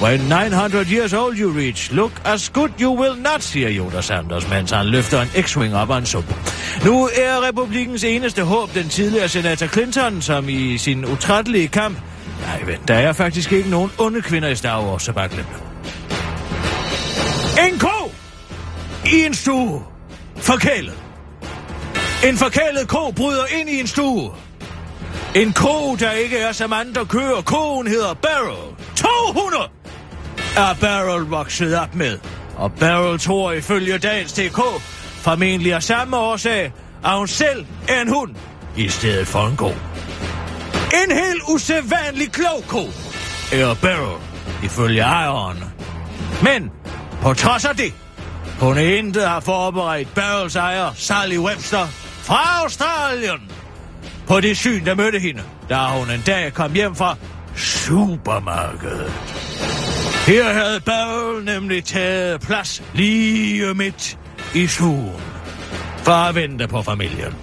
When 0.01 0.20
900 0.30 0.88
years 0.88 1.13
old 1.13 1.38
you 1.38 1.50
reach, 1.51 1.92
look 1.92 2.12
as 2.25 2.50
good 2.50 2.70
you 2.82 2.92
will 2.92 3.16
not, 3.16 3.44
siger 3.44 3.70
Yoda 3.72 4.01
Sanders, 4.01 4.50
mens 4.50 4.72
han 4.72 4.86
løfter 4.86 5.22
en 5.22 5.28
X-Wing 5.28 5.75
op 5.75 5.89
af 5.89 5.98
en 5.98 6.06
sump. 6.06 6.34
Nu 6.86 7.06
er 7.06 7.48
republikens 7.48 8.04
eneste 8.04 8.44
håb 8.44 8.74
den 8.75 8.89
tidligere 8.89 9.28
senator 9.28 9.68
Clinton, 9.68 10.22
som 10.22 10.50
i 10.50 10.78
sin 10.78 11.06
utrættelige 11.06 11.68
kamp... 11.68 11.98
Nej, 12.42 12.62
vent, 12.66 12.88
der 12.88 12.94
er 12.94 13.13
faktisk 13.13 13.51
ikke 13.51 13.70
nogen 13.70 13.92
onde 13.98 14.22
kvinder 14.22 14.50
i 14.50 14.56
Star 14.56 14.84
Wars, 14.84 15.04
så 15.04 15.13
bare 15.13 15.28
glem 15.28 15.46
En 17.70 17.80
ko! 17.80 18.12
I 19.06 19.25
en 19.25 19.34
stue! 19.34 19.82
Forkælet! 20.38 20.98
En 22.25 22.38
forkælet 22.38 22.88
ko 22.88 23.12
bryder 23.12 23.46
ind 23.60 23.70
i 23.70 23.80
en 23.80 23.88
stue! 23.88 24.32
En 25.36 25.54
ko, 25.54 25.96
der 25.96 26.12
ikke 26.12 26.38
er 26.38 26.51
som 26.51 26.74
andre 26.74 27.06
køer. 27.06 27.42
Koen 27.46 27.88
hedder 27.88 28.13
Barrow. 28.13 28.75
200 29.00 29.70
er 30.58 30.74
Barrel 30.82 31.25
vokset 31.25 31.79
op 31.79 31.96
med. 31.96 32.20
Og 32.56 32.72
Barrel 32.74 33.20
tror 33.20 33.51
ifølge 33.51 33.98
Dagens 33.98 34.34
TK 34.34 34.60
formentlig 35.22 35.74
af 35.74 35.84
samme 35.84 36.18
årsag, 36.18 36.72
at 37.06 37.18
hun 37.18 37.27
selv 37.27 37.65
er 37.88 38.01
en 38.01 38.08
hund 38.08 38.36
i 38.77 38.89
stedet 38.89 39.27
for 39.27 39.48
en 39.48 39.58
ko. 39.58 39.68
En 40.94 41.12
helt 41.12 41.44
usædvanlig 41.50 42.32
klog 42.32 42.63
ko 42.68 42.79
er 43.53 43.75
Barrel 43.82 44.22
ifølge 44.63 45.01
ejeren. 45.01 45.63
Men 46.44 46.72
på 47.22 47.34
trods 47.34 47.65
af 47.65 47.75
det, 47.75 47.94
hun 48.60 48.77
intet 48.77 49.27
har 49.27 49.39
forberedt 49.39 50.13
Barrels 50.13 50.56
ejer 50.56 50.91
Sally 50.96 51.38
Webster 51.38 51.88
fra 52.24 52.62
Australien. 52.63 53.51
På 54.27 54.39
det 54.39 54.58
syn, 54.58 54.86
der 54.86 54.96
mødte 54.96 55.20
hende, 55.20 55.41
da 55.70 55.75
hun 55.75 56.12
en 56.12 56.24
dag 56.25 56.53
kom 56.53 56.74
hjem 56.74 56.96
fra 56.96 57.15
supermarkedet. 57.56 59.13
Her 60.27 60.53
havde 60.53 60.79
Barrel 60.79 61.46
nemlig 61.46 61.84
taget 61.84 62.41
plads 62.41 62.84
lige 62.94 63.74
midt 63.74 64.18
i 64.56 64.68
stuen. 64.68 65.22
For 66.03 66.12
at 66.12 66.36
vente 66.36 66.68
på 66.68 66.82
familien. 66.82 67.36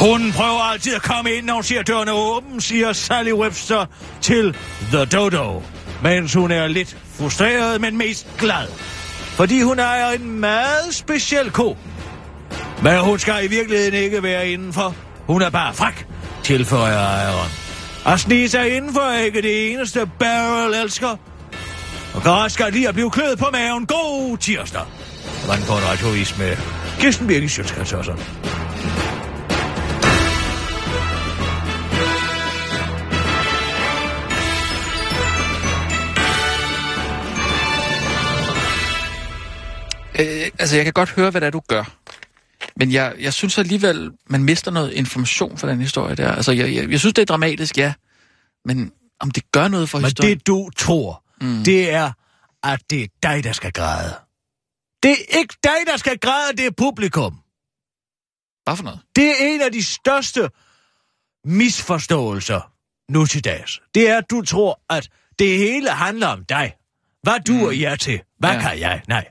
Hun 0.00 0.32
prøver 0.32 0.60
altid 0.72 0.94
at 0.94 1.02
komme 1.02 1.32
ind, 1.32 1.46
når 1.46 1.54
hun 1.54 1.62
siger 1.62 1.82
døren 1.82 2.08
åben, 2.08 2.60
siger 2.60 2.92
Sally 2.92 3.32
Webster 3.32 3.86
til 4.20 4.56
The 4.92 5.04
Dodo. 5.04 5.62
Mens 6.02 6.34
hun 6.34 6.50
er 6.50 6.66
lidt 6.66 6.96
frustreret, 7.18 7.80
men 7.80 7.96
mest 7.96 8.26
glad. 8.38 8.68
Fordi 9.36 9.62
hun 9.62 9.78
ejer 9.78 10.10
en 10.10 10.40
meget 10.40 10.94
speciel 10.94 11.50
ko. 11.50 11.76
Men 12.82 13.00
hun 13.00 13.18
skal 13.18 13.44
i 13.44 13.48
virkeligheden 13.48 13.94
ikke 13.94 14.22
være 14.22 14.48
indenfor. 14.48 14.94
Hun 15.26 15.42
er 15.42 15.50
bare 15.50 15.74
frak, 15.74 16.04
tilføjer 16.42 16.98
ejeren. 16.98 17.63
At 18.06 18.20
snige 18.20 18.48
sig 18.48 18.76
indenfor 18.76 19.00
er 19.00 19.18
ikke 19.18 19.42
det 19.42 19.72
eneste 19.72 20.10
Barrel 20.18 20.74
elsker. 20.74 21.16
Og 22.14 22.22
godt 22.22 22.52
skal 22.52 22.72
lige 22.72 22.88
at 22.88 22.94
blive 22.94 23.10
kløet 23.10 23.38
på 23.38 23.46
maven. 23.52 23.86
God 23.86 24.36
tirsdag. 24.38 24.82
Man 25.40 25.48
var 25.48 25.54
en 25.54 25.62
kort 25.66 25.82
radiovis 25.82 26.38
med 26.38 26.56
Kirsten 26.98 27.26
Birgit 27.26 27.50
Sjøtskrets. 27.50 27.92
Øh, 40.18 40.50
altså, 40.58 40.76
jeg 40.76 40.84
kan 40.84 40.92
godt 40.92 41.10
høre, 41.10 41.30
hvad 41.30 41.40
det 41.40 41.46
er, 41.46 41.50
du 41.50 41.60
gør. 41.68 42.03
Men 42.76 42.92
jeg, 42.92 43.14
jeg 43.20 43.32
synes 43.32 43.58
alligevel, 43.58 44.10
man 44.26 44.44
mister 44.44 44.70
noget 44.70 44.92
information 44.92 45.58
fra 45.58 45.68
den 45.68 45.80
historie 45.80 46.14
der. 46.14 46.32
Altså, 46.32 46.52
jeg, 46.52 46.74
jeg, 46.74 46.90
jeg 46.90 47.00
synes, 47.00 47.14
det 47.14 47.22
er 47.22 47.26
dramatisk, 47.26 47.78
ja. 47.78 47.94
Men 48.64 48.92
om 49.20 49.30
det 49.30 49.52
gør 49.52 49.68
noget 49.68 49.88
for 49.88 49.98
Men 49.98 50.04
historien... 50.04 50.38
det 50.38 50.46
du 50.46 50.70
tror, 50.76 51.24
mm. 51.40 51.64
det 51.64 51.90
er, 51.90 52.12
at 52.62 52.80
det 52.90 53.02
er 53.02 53.06
dig, 53.22 53.44
der 53.44 53.52
skal 53.52 53.72
græde. 53.72 54.14
Det 55.02 55.10
er 55.10 55.38
ikke 55.38 55.54
dig, 55.64 55.76
der 55.86 55.96
skal 55.96 56.18
græde, 56.18 56.56
det 56.56 56.66
er 56.66 56.70
publikum. 56.70 57.38
Hvad 58.64 58.76
for 58.76 58.84
noget? 58.84 59.00
Det 59.16 59.28
er 59.28 59.54
en 59.54 59.60
af 59.60 59.72
de 59.72 59.84
største 59.84 60.50
misforståelser 61.44 62.72
nu 63.12 63.26
til 63.26 63.44
dags. 63.44 63.80
Det 63.94 64.10
er, 64.10 64.18
at 64.18 64.30
du 64.30 64.42
tror, 64.42 64.80
at 64.90 65.08
det 65.38 65.58
hele 65.58 65.90
handler 65.90 66.26
om 66.26 66.44
dig. 66.44 66.74
Hvad 67.22 67.40
du 67.46 67.52
mm. 67.52 67.62
og 67.62 67.80
jeg 67.80 68.00
til? 68.00 68.20
Hvad 68.38 68.52
ja. 68.52 68.60
kan 68.60 68.80
jeg? 68.80 69.02
Nej. 69.08 69.28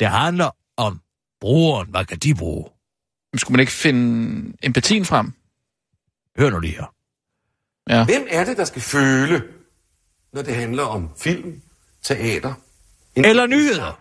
Det 0.00 0.08
handler 0.08 0.50
om 0.76 1.00
brugeren. 1.40 1.88
Hvad 1.90 2.04
kan 2.04 2.18
de 2.18 2.34
bruge? 2.34 2.64
Men 3.32 3.38
skulle 3.38 3.52
man 3.56 3.60
ikke 3.60 3.72
finde 3.72 4.52
empatien 4.62 5.04
frem? 5.04 5.32
Hør 6.38 6.50
nu 6.50 6.58
lige 6.60 6.72
her. 6.74 6.92
Ja. 7.90 8.04
Hvem 8.04 8.26
er 8.30 8.44
det, 8.44 8.56
der 8.56 8.64
skal 8.64 8.82
føle, 8.82 9.42
når 10.32 10.42
det 10.42 10.54
handler 10.54 10.82
om 10.82 11.10
film, 11.18 11.62
teater? 12.02 12.54
En 13.16 13.24
Eller 13.24 13.46
nyheder. 13.46 14.00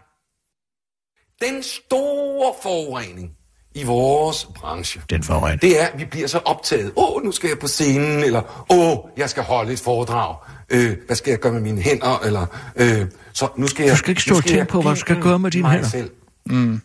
Den 1.42 1.64
store 1.64 2.54
forurening 2.64 3.32
i 3.76 3.84
vores 3.84 4.46
branche, 4.56 5.02
Den 5.10 5.24
foran. 5.24 5.58
det 5.62 5.82
er, 5.82 5.88
at 5.88 6.00
vi 6.00 6.06
bliver 6.06 6.28
så 6.28 6.38
optaget. 6.38 6.94
Åh, 6.96 7.24
nu 7.24 7.32
skal 7.32 7.48
jeg 7.48 7.60
på 7.60 7.68
scenen, 7.68 8.24
eller 8.24 8.66
åh, 8.72 8.98
jeg 9.18 9.30
skal 9.30 9.44
holde 9.44 9.74
et 9.74 9.80
foredrag. 9.80 10.38
Øh, 10.70 10.98
hvad 11.06 11.16
skal 11.16 11.32
jeg 11.32 11.40
gøre 11.40 11.54
med 11.54 11.62
mine 11.62 11.82
hænder? 11.82 12.20
Eller, 12.20 12.46
øh, 12.76 13.08
så 13.34 13.48
nu 13.58 13.68
skal 13.68 13.84
jeg, 13.84 13.92
Du 13.92 13.98
skal 13.98 14.10
ikke 14.10 14.22
stå 14.22 14.36
og 14.36 14.46
tænke 14.46 14.66
på, 14.72 14.82
hvad 14.82 14.92
du 14.92 15.00
skal 15.00 15.22
gøre 15.22 15.40
med 15.40 15.52
dine 15.52 15.70
hænder. 15.70 15.88
Selv. 15.90 16.12
Mm. 16.46 16.82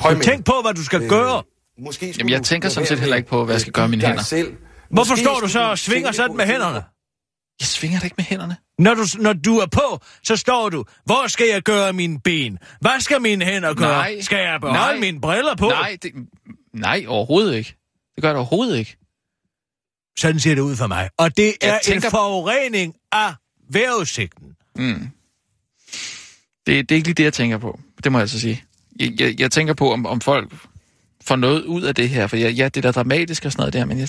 Prøv 0.00 0.16
med. 0.16 0.22
Tænk 0.24 0.44
på, 0.44 0.52
hvad 0.62 0.74
du 0.74 0.84
skal 0.84 1.08
gøre. 1.08 1.42
Måske 1.84 2.14
Jamen, 2.18 2.30
jeg 2.30 2.42
tænker 2.42 2.68
sådan 2.68 2.86
set 2.86 2.98
heller 3.00 3.16
ikke 3.16 3.28
på, 3.28 3.44
hvad 3.44 3.54
jeg 3.54 3.60
skal 3.60 3.72
gøre 3.72 3.88
med 3.88 3.96
mine 3.96 4.06
hænder. 4.08 4.22
Selv. 4.22 4.52
Hvorfor 4.90 5.12
Måske 5.12 5.24
står 5.24 5.40
du 5.40 5.48
så 5.48 5.60
og 5.60 5.78
svinger 5.78 6.12
sådan 6.12 6.36
med 6.36 6.46
hænderne? 6.46 6.82
Jeg 7.60 7.66
svinger 7.66 7.98
da 7.98 8.04
ikke 8.04 8.14
med 8.18 8.24
hænderne. 8.24 8.56
Når 8.78 8.94
du, 8.94 9.04
når 9.18 9.32
du 9.32 9.56
er 9.58 9.66
på, 9.66 10.00
så 10.24 10.36
står 10.36 10.68
du, 10.68 10.84
hvor 11.04 11.26
skal 11.26 11.46
jeg 11.52 11.62
gøre 11.62 11.92
mine 11.92 12.20
ben? 12.20 12.58
Hvad 12.80 13.00
skal 13.00 13.20
mine 13.22 13.44
hænder 13.44 13.74
gøre? 13.74 13.88
Nej. 13.88 14.20
Skal 14.20 14.38
jeg 14.38 14.60
beholde 14.60 14.80
Nej. 14.92 15.00
mine 15.00 15.20
briller 15.20 15.54
på? 15.56 15.68
Nej, 15.68 15.96
det, 16.02 16.12
nej, 16.74 17.04
overhovedet 17.08 17.54
ikke. 17.56 17.76
Det 18.14 18.22
gør 18.22 18.28
det 18.28 18.36
overhovedet 18.36 18.78
ikke. 18.78 18.96
Sådan 20.18 20.40
ser 20.40 20.54
det 20.54 20.62
ud 20.62 20.76
for 20.76 20.86
mig. 20.86 21.08
Og 21.18 21.36
det 21.36 21.48
er 21.48 21.52
Jeg 21.62 21.80
tænker- 21.84 22.08
en 22.08 22.10
forurening 22.10 22.94
af 23.12 23.34
vejrudsigten. 23.70 24.46
Det, 26.66 26.88
det 26.88 26.90
er 26.90 26.96
ikke 26.96 27.08
lige 27.08 27.14
det, 27.14 27.24
jeg 27.24 27.32
tænker 27.32 27.58
på. 27.58 27.80
Det 28.04 28.12
må 28.12 28.18
jeg 28.18 28.22
altså 28.22 28.40
sige. 28.40 28.64
Jeg, 29.00 29.20
jeg, 29.20 29.40
jeg 29.40 29.50
tænker 29.50 29.74
på, 29.74 29.92
om, 29.92 30.06
om 30.06 30.20
folk 30.20 30.52
får 31.24 31.36
noget 31.36 31.64
ud 31.64 31.82
af 31.82 31.94
det 31.94 32.08
her. 32.08 32.26
For 32.26 32.36
ja, 32.36 32.48
ja, 32.48 32.64
det 32.64 32.76
er 32.76 32.80
da 32.80 32.90
dramatisk 32.90 33.44
og 33.44 33.52
sådan 33.52 33.60
noget 33.60 33.72
der, 33.72 33.84
men 33.84 33.98
jeg, 33.98 34.08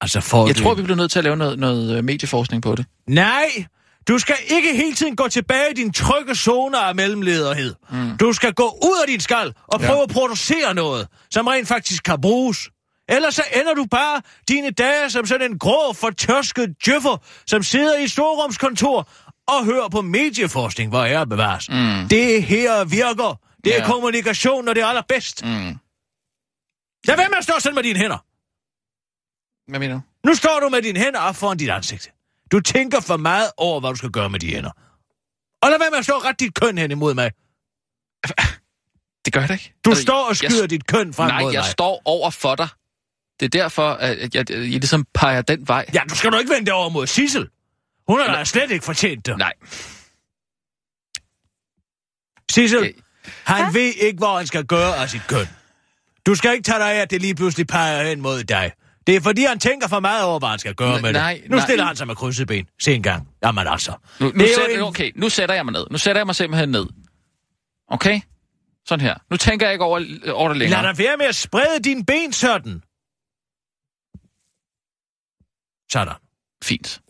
Altså 0.00 0.20
får 0.20 0.46
jeg 0.46 0.56
du... 0.58 0.62
tror, 0.62 0.74
vi 0.74 0.82
bliver 0.82 0.96
nødt 0.96 1.10
til 1.10 1.18
at 1.18 1.24
lave 1.24 1.36
noget, 1.36 1.58
noget 1.58 1.96
øh, 1.96 2.04
medieforskning 2.04 2.62
på 2.62 2.74
det. 2.74 2.86
Nej! 3.06 3.64
Du 4.08 4.18
skal 4.18 4.36
ikke 4.48 4.76
hele 4.76 4.94
tiden 4.94 5.16
gå 5.16 5.28
tilbage 5.28 5.70
i 5.70 5.74
din 5.74 5.92
trygge 5.92 6.34
zone 6.34 6.78
af 6.78 6.94
mellemlederhed. 6.94 7.74
Mm. 7.90 8.16
Du 8.20 8.32
skal 8.32 8.52
gå 8.52 8.64
ud 8.64 9.02
af 9.02 9.08
din 9.08 9.20
skal 9.20 9.54
og 9.66 9.80
prøve 9.80 9.98
ja. 9.98 10.02
at 10.02 10.08
producere 10.08 10.74
noget, 10.74 11.08
som 11.30 11.46
rent 11.46 11.68
faktisk 11.68 12.02
kan 12.02 12.20
bruges. 12.20 12.68
Ellers 13.08 13.34
så 13.34 13.42
ender 13.60 13.74
du 13.74 13.86
bare 13.90 14.22
dine 14.48 14.70
dage 14.70 15.10
som 15.10 15.26
sådan 15.26 15.50
en 15.52 15.58
grå, 15.58 15.92
fortørsket 15.92 16.74
djøffer, 16.86 17.16
som 17.46 17.62
sidder 17.62 17.98
i 17.98 18.02
et 18.02 18.10
storrumskontor 18.10 19.08
og 19.58 19.64
hører 19.64 19.88
på 19.88 20.00
medieforskning, 20.02 20.90
hvor 20.90 21.02
er 21.04 21.24
bevares. 21.24 21.68
Mm. 21.68 22.08
Det 22.08 22.42
her 22.42 22.84
virker. 22.84 23.40
Det 23.64 23.74
er 23.74 23.78
Ja. 23.78 23.86
kommunikation, 23.86 24.64
når 24.64 24.74
det 24.74 24.82
er 24.82 24.86
allerbedst. 24.86 25.44
Mm. 25.44 25.50
Lad 27.06 27.16
være 27.16 27.28
med 27.28 27.38
at 27.38 27.44
stå 27.44 27.52
sådan 27.58 27.74
med 27.74 27.82
dine 27.82 27.98
hænder. 27.98 28.18
Hvad 29.70 29.80
mener 29.80 29.94
du? 29.94 30.00
Nu 30.28 30.34
står 30.34 30.60
du 30.62 30.68
med 30.68 30.82
dine 30.82 30.98
hænder 30.98 31.20
op 31.20 31.36
foran 31.36 31.56
dit 31.58 31.70
ansigt. 31.70 32.12
Du 32.52 32.60
tænker 32.60 33.00
for 33.00 33.16
meget 33.16 33.50
over, 33.56 33.80
hvad 33.80 33.90
du 33.90 33.96
skal 33.96 34.10
gøre 34.10 34.30
med 34.30 34.40
de 34.40 34.46
hænder. 34.54 34.70
Og 35.62 35.70
lad 35.70 35.78
være 35.78 35.90
med 35.90 35.98
at 35.98 36.04
stå 36.04 36.12
ret 36.14 36.40
dit 36.40 36.54
køn 36.54 36.78
hen 36.78 36.90
imod 36.90 37.14
mig. 37.14 37.30
Det 39.24 39.32
gør 39.32 39.40
jeg 39.40 39.48
da 39.48 39.52
ikke. 39.54 39.74
Du 39.84 39.90
Altså, 39.90 40.02
står 40.02 40.22
og 40.24 40.28
jeg- 40.42 40.50
skyder 40.50 40.66
dit 40.66 40.86
køn 40.86 41.14
frem 41.14 41.28
Nej, 41.28 41.42
mod 41.42 41.52
jeg 41.52 41.58
mig. 41.60 41.70
står 41.70 42.02
over 42.04 42.30
for 42.30 42.54
dig. 42.54 42.68
Det 43.40 43.46
er 43.54 43.62
derfor, 43.62 43.88
at 43.90 44.18
jeg, 44.18 44.34
jeg, 44.34 44.50
jeg 44.50 44.58
ligesom 44.58 45.06
peger 45.14 45.42
den 45.42 45.68
vej. 45.68 45.86
Ja, 45.94 46.00
du 46.10 46.14
skal 46.14 46.30
nu 46.30 46.38
ikke 46.38 46.50
vende 46.52 46.66
dig 46.66 46.74
over 46.74 46.88
mod 46.88 47.06
Sissel. 47.06 47.48
Hun 48.08 48.20
har 48.20 48.36
da 48.36 48.44
slet 48.44 48.70
ikke 48.70 48.84
fortjent 48.84 49.26
det. 49.26 49.38
Nej. 49.38 49.52
Sissel, 52.50 52.78
Okay. 52.78 52.92
han 53.44 53.74
ved 53.74 53.92
ikke, 54.00 54.18
hvor 54.18 54.36
han 54.36 54.46
skal 54.46 54.64
gøre 54.66 54.96
af 54.96 55.10
sit 55.10 55.22
køn. 55.28 55.46
Du 56.26 56.34
skal 56.34 56.52
ikke 56.52 56.62
tage 56.64 56.78
dig 56.78 56.92
af, 56.92 57.00
at 57.00 57.10
det 57.10 57.20
lige 57.22 57.34
pludselig 57.34 57.66
peger 57.66 58.04
hen 58.08 58.20
mod 58.20 58.44
dig. 58.44 58.72
Det 59.06 59.16
er 59.16 59.20
fordi, 59.20 59.44
han 59.44 59.58
tænker 59.58 59.88
for 59.88 60.00
meget 60.00 60.24
over, 60.24 60.38
hvad 60.38 60.48
han 60.48 60.58
skal 60.58 60.74
gøre 60.74 60.98
N- 60.98 61.00
med 61.02 61.12
nej, 61.12 61.40
det. 61.42 61.50
Nu 61.50 61.56
nej. 61.56 61.66
stiller 61.66 61.84
han 61.84 61.96
sig 61.96 62.06
med 62.06 62.16
krydset 62.16 62.46
ben. 62.46 62.66
Se 62.82 62.94
en 62.94 63.02
gang. 63.02 63.28
Jamen 63.44 63.66
altså. 63.66 63.92
Nu, 64.20 64.26
nu, 64.34 64.44
sætter, 64.46 64.76
en- 64.76 64.80
okay, 64.82 65.12
nu 65.16 65.28
sætter 65.28 65.54
jeg 65.54 65.64
mig 65.64 65.72
ned. 65.72 65.86
Nu 65.90 65.98
sætter 65.98 66.20
jeg 66.20 66.26
mig 66.26 66.34
simpelthen 66.34 66.68
ned. 66.68 66.86
Okay? 67.88 68.20
Sådan 68.86 69.04
her. 69.06 69.14
Nu 69.30 69.36
tænker 69.36 69.66
jeg 69.66 69.72
ikke 69.72 69.84
over, 69.84 70.00
over 70.32 70.48
det 70.48 70.56
længere. 70.58 70.82
Lad 70.82 70.88
dig 70.94 70.98
være 70.98 71.16
med 71.16 71.26
at 71.26 71.34
sprede 71.34 71.80
dine 71.84 72.04
ben 72.04 72.32
sådan. 72.32 72.82
Sådan. 75.92 76.14
Fint. 76.64 77.00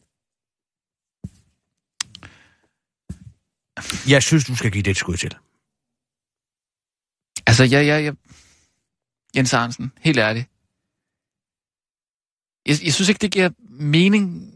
Jeg 4.08 4.22
synes, 4.22 4.44
du 4.44 4.56
skal 4.56 4.70
give 4.70 4.82
det 4.82 4.90
et 4.90 4.96
skud 4.96 5.16
til. 5.16 5.34
Altså, 7.46 7.64
ja, 7.64 7.80
ja, 7.82 7.98
ja. 7.98 8.12
Jens 9.36 9.54
Arnsen, 9.54 9.92
helt 10.00 10.18
ærligt. 10.18 10.48
Jeg, 12.66 12.84
jeg 12.84 12.94
synes 12.94 13.08
ikke, 13.08 13.18
det 13.18 13.32
giver 13.32 13.50
mening 13.70 14.52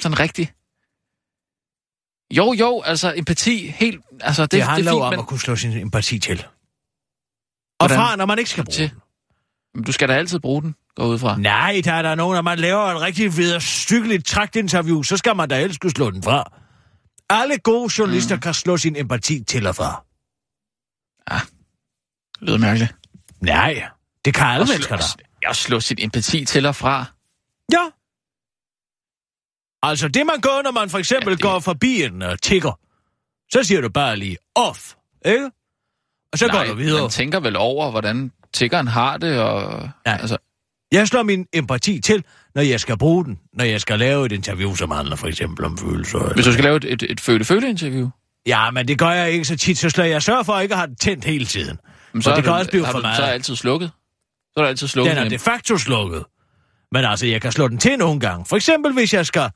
sådan 0.00 0.20
rigtigt. 0.20 0.52
Jo, 2.30 2.52
jo, 2.52 2.82
altså 2.82 3.14
empati, 3.16 3.66
helt... 3.66 4.00
Altså, 4.20 4.42
det, 4.42 4.50
Det, 4.50 4.56
det 4.58 4.66
handler 4.66 4.92
det 4.92 4.98
er 5.00 5.04
om 5.04 5.12
fint, 5.12 5.20
at 5.20 5.26
kunne 5.26 5.40
slå 5.40 5.56
sin 5.56 5.72
empati 5.72 6.18
til. 6.18 6.38
Og 7.80 7.86
Hvordan? 7.86 7.96
fra, 7.96 8.16
når 8.16 8.26
man 8.26 8.38
ikke 8.38 8.50
skal 8.50 8.64
bruge 8.64 8.72
Til? 8.74 8.90
den. 8.90 9.00
men 9.74 9.84
du 9.84 9.92
skal 9.92 10.08
da 10.08 10.14
altid 10.14 10.38
bruge 10.40 10.62
den, 10.62 10.74
gå 10.94 11.04
ud 11.04 11.18
fra. 11.18 11.38
Nej, 11.38 11.80
der 11.84 11.92
er 11.92 12.02
der 12.02 12.14
nogen, 12.14 12.34
når 12.34 12.42
man 12.42 12.58
laver 12.58 12.82
et 12.82 13.00
rigtig 13.00 13.36
vederstykkeligt 13.36 14.26
traktinterview, 14.26 15.02
så 15.02 15.16
skal 15.16 15.36
man 15.36 15.48
da 15.48 15.60
helst 15.60 15.80
kunne 15.80 15.90
slå 15.90 16.10
den 16.10 16.22
fra. 16.22 16.52
Alle 17.30 17.58
gode 17.58 17.90
journalister 17.98 18.34
mm. 18.34 18.40
kan 18.40 18.54
slå 18.54 18.76
sin 18.76 18.96
empati 18.96 19.44
til 19.44 19.66
og 19.66 19.76
fra. 19.76 20.04
Det 22.40 22.48
lyder 22.48 22.58
mærkeligt. 22.58 22.94
Nej, 23.40 23.88
det 24.24 24.34
kan 24.34 24.46
alle 24.46 24.66
mennesker 24.66 24.96
da. 24.96 25.02
jeg 25.42 25.56
slår 25.56 25.78
sin 25.78 25.96
empati 26.00 26.44
til 26.44 26.66
og 26.66 26.76
fra. 26.76 27.04
Ja. 27.72 27.84
Altså, 29.82 30.08
det 30.08 30.26
man 30.26 30.40
gør, 30.40 30.62
når 30.62 30.70
man 30.70 30.90
for 30.90 30.98
eksempel 30.98 31.28
ja, 31.28 31.34
det- 31.34 31.42
går 31.42 31.60
forbi 31.60 32.02
en 32.02 32.22
uh, 32.22 32.28
tigger, 32.42 32.72
så 33.52 33.62
siger 33.64 33.80
du 33.80 33.88
bare 33.88 34.16
lige 34.16 34.36
off, 34.54 34.94
ikke? 35.26 35.50
Og 36.32 36.38
så 36.38 36.46
Nej, 36.46 36.56
går 36.66 36.72
du 36.72 36.76
videre. 36.78 37.00
man 37.00 37.10
tænker 37.10 37.40
vel 37.40 37.56
over, 37.56 37.90
hvordan 37.90 38.32
tiggeren 38.52 38.86
har 38.88 39.16
det, 39.16 39.40
og... 39.40 39.90
Nej. 40.04 40.18
Altså, 40.20 40.38
Jeg 40.96 41.08
slår 41.08 41.22
min 41.22 41.46
empati 41.52 42.00
til, 42.00 42.24
når 42.54 42.62
jeg 42.62 42.80
skal 42.80 42.98
bruge 42.98 43.24
den, 43.24 43.38
når 43.52 43.64
jeg 43.64 43.80
skal 43.80 43.98
lave 43.98 44.26
et 44.26 44.32
interview, 44.32 44.74
som 44.74 44.90
handler 44.90 45.16
for 45.16 45.26
eksempel 45.26 45.64
om 45.64 45.78
følelser. 45.78 46.34
hvis 46.34 46.44
du 46.46 46.52
skal 46.52 46.64
lave 46.64 46.76
et, 46.76 46.84
et, 46.84 47.02
et 47.02 47.20
føle-føle-interview, 47.20 48.08
Ja, 48.46 48.70
men 48.70 48.88
det 48.88 48.98
gør 48.98 49.10
jeg 49.10 49.30
ikke 49.30 49.44
så 49.44 49.56
tit, 49.56 49.78
så 49.78 49.90
slår 49.90 50.04
jeg 50.04 50.22
sørger 50.22 50.42
for 50.42 50.52
at 50.52 50.62
ikke 50.62 50.74
at 50.74 50.78
have 50.78 50.90
det 50.90 51.00
tændt 51.00 51.24
hele 51.24 51.44
tiden. 51.44 51.76
så 51.76 52.20
Så 52.20 52.30
det 52.36 52.44
kan 52.44 52.52
du- 52.52 52.58
også 52.58 52.70
blive 52.70 52.84
for 52.86 52.92
du, 52.92 53.00
meget. 53.00 53.16
Så 53.16 53.22
er 53.22 53.26
altid 53.26 53.56
slukket. 53.56 53.90
Så 54.46 54.52
er 54.56 54.62
der 54.62 54.68
altid 54.68 54.88
slukket. 54.88 55.16
Den 55.16 55.24
er 55.24 55.28
de 55.28 55.38
facto 55.38 55.78
slukket. 55.78 56.24
Men 56.92 57.04
altså, 57.04 57.26
jeg 57.26 57.42
kan 57.42 57.52
slå 57.52 57.68
den 57.68 57.78
til 57.78 57.98
nogle 57.98 58.20
gange. 58.20 58.44
For 58.44 58.56
eksempel, 58.56 58.92
hvis 58.92 59.14
jeg 59.14 59.26
skal 59.26 59.50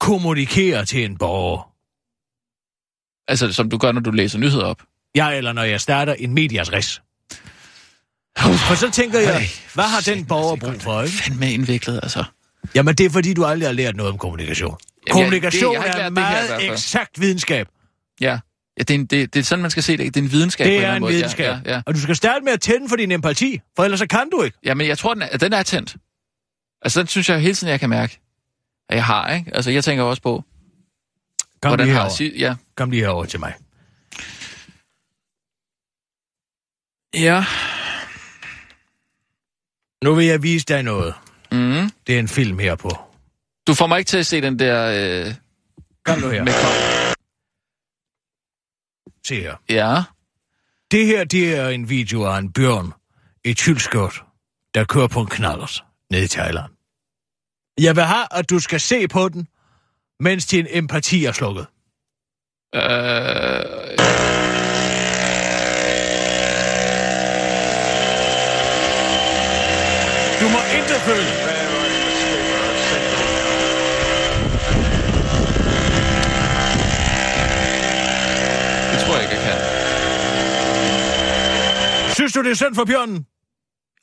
kommunikere 0.00 0.84
til 0.84 1.04
en 1.04 1.16
borger. 1.18 1.72
Altså, 3.30 3.52
som 3.52 3.70
du 3.70 3.78
gør, 3.78 3.92
når 3.92 4.00
du 4.00 4.10
læser 4.10 4.38
nyheder 4.38 4.64
op. 4.64 4.82
Ja, 5.16 5.30
eller 5.30 5.52
når 5.52 5.62
jeg 5.62 5.80
starter 5.80 6.14
en 6.14 6.34
medias 6.34 6.72
res. 6.72 7.02
For 8.38 8.74
så 8.74 8.90
tænker 8.90 9.18
jeg, 9.20 9.34
Ej, 9.34 9.46
hvad 9.74 9.84
har 9.84 10.00
den 10.00 10.24
borger 10.26 10.52
er 10.52 10.56
brug 10.56 10.82
for, 10.82 11.02
ikke? 11.02 11.16
Fandme 11.16 11.52
indviklet, 11.52 12.00
altså. 12.02 12.24
Jamen, 12.74 12.94
det 12.94 13.06
er 13.06 13.10
fordi, 13.10 13.34
du 13.34 13.44
aldrig 13.44 13.68
har 13.68 13.72
lært 13.74 13.96
noget 13.96 14.12
om 14.12 14.18
kommunikation. 14.18 14.76
jeg- 15.06 15.12
Kommunikation 15.12 15.74
det- 15.74 15.80
jeg 15.84 15.88
er 16.02 16.06
en 16.06 16.16
det 16.16 16.24
her 16.24 16.30
i 16.30 16.30
meget 16.34 16.48
fald. 16.48 16.70
eksakt 16.72 17.20
videnskab. 17.20 17.68
Ja. 18.20 18.30
ja 18.78 18.82
det, 18.82 18.90
er 18.90 18.94
en, 18.94 19.06
det, 19.06 19.34
det 19.34 19.40
er 19.40 19.44
sådan, 19.44 19.62
man 19.62 19.70
skal 19.70 19.82
se 19.82 19.96
det. 19.96 20.14
Det 20.14 20.20
er 20.20 20.24
en 20.24 20.32
videnskab 20.32 20.66
Det 20.66 20.76
en 20.76 20.82
er 20.82 20.94
en 20.94 21.00
måde. 21.00 21.12
videnskab. 21.12 21.46
Ja, 21.46 21.58
ja, 21.66 21.74
ja. 21.74 21.82
Og 21.86 21.94
du 21.94 22.00
skal 22.00 22.16
starte 22.16 22.44
med 22.44 22.52
at 22.52 22.60
tænde 22.60 22.88
for 22.88 22.96
din 22.96 23.12
empati, 23.12 23.60
for 23.76 23.84
ellers 23.84 24.00
så 24.00 24.06
kan 24.06 24.28
du 24.32 24.42
ikke. 24.42 24.58
ja, 24.64 24.74
men 24.74 24.86
jeg 24.86 24.98
tror, 24.98 25.14
den 25.14 25.22
er, 25.22 25.36
den 25.36 25.52
er 25.52 25.62
tændt. 25.62 25.96
Altså, 26.82 27.00
den 27.00 27.06
synes 27.08 27.28
jeg 27.28 27.40
hele 27.40 27.54
tiden, 27.54 27.70
jeg 27.70 27.80
kan 27.80 27.90
mærke, 27.90 28.20
at 28.88 28.96
jeg 28.96 29.04
har, 29.04 29.34
ikke? 29.34 29.50
Altså, 29.54 29.70
jeg 29.70 29.84
tænker 29.84 30.04
også 30.04 30.22
på, 30.22 30.44
Kom 31.62 31.70
hvordan 31.70 31.86
lige 31.86 31.94
har 31.96 32.02
herover. 32.02 32.30
Ja. 32.38 32.54
Kom 32.76 32.90
lige 32.90 33.02
herover 33.02 33.24
til 33.24 33.40
mig. 33.40 33.52
Ja. 37.14 37.44
Nu 40.04 40.14
vil 40.14 40.26
jeg 40.26 40.42
vise 40.42 40.66
dig 40.66 40.82
noget. 40.82 41.14
Mm. 41.52 41.90
Det 42.06 42.14
er 42.14 42.18
en 42.18 42.28
film 42.28 42.58
her 42.58 42.74
på. 42.74 42.90
Du 43.66 43.74
får 43.74 43.86
mig 43.86 43.98
ikke 43.98 44.08
til 44.08 44.18
at 44.18 44.26
se 44.26 44.40
den 44.40 44.58
der... 44.58 45.26
Øh, 45.26 45.34
Kom 46.04 46.18
nu 46.18 46.28
her. 46.28 46.44
med 46.44 46.52
Se 49.26 49.34
her. 49.40 49.56
ja. 49.68 50.02
Det 50.90 51.06
her, 51.06 51.24
det 51.24 51.56
er 51.56 51.68
en 51.68 51.88
video 51.90 52.24
af 52.24 52.38
en 52.38 52.52
bjørn 52.52 52.92
i 53.44 53.54
tylskørt, 53.54 54.22
der 54.74 54.84
kører 54.84 55.08
på 55.08 55.20
en 55.20 55.26
knallert 55.26 55.84
nede 56.10 56.24
i 56.24 56.28
Thailand. 56.28 56.72
Jeg 57.80 57.96
vil 57.96 58.04
have, 58.04 58.26
at 58.30 58.50
du 58.50 58.58
skal 58.58 58.80
se 58.80 59.08
på 59.08 59.28
den, 59.28 59.48
mens 60.20 60.46
din 60.46 60.66
empati 60.70 61.24
er 61.24 61.32
slukket. 61.32 61.66
Øh, 62.74 62.82
Du 70.40 70.48
må 70.48 70.58
ikke 70.76 70.94
føle. 71.08 71.32
det 78.92 78.98
tror 79.04 79.14
jeg 79.14 79.22
ikke, 79.22 79.34
jeg 79.34 79.42
kan. 79.42 79.58
Synes 82.14 82.32
du, 82.32 82.42
det 82.42 82.50
er 82.50 82.54
synd 82.54 82.74
for 82.74 82.84
bjørnen? 82.84 83.26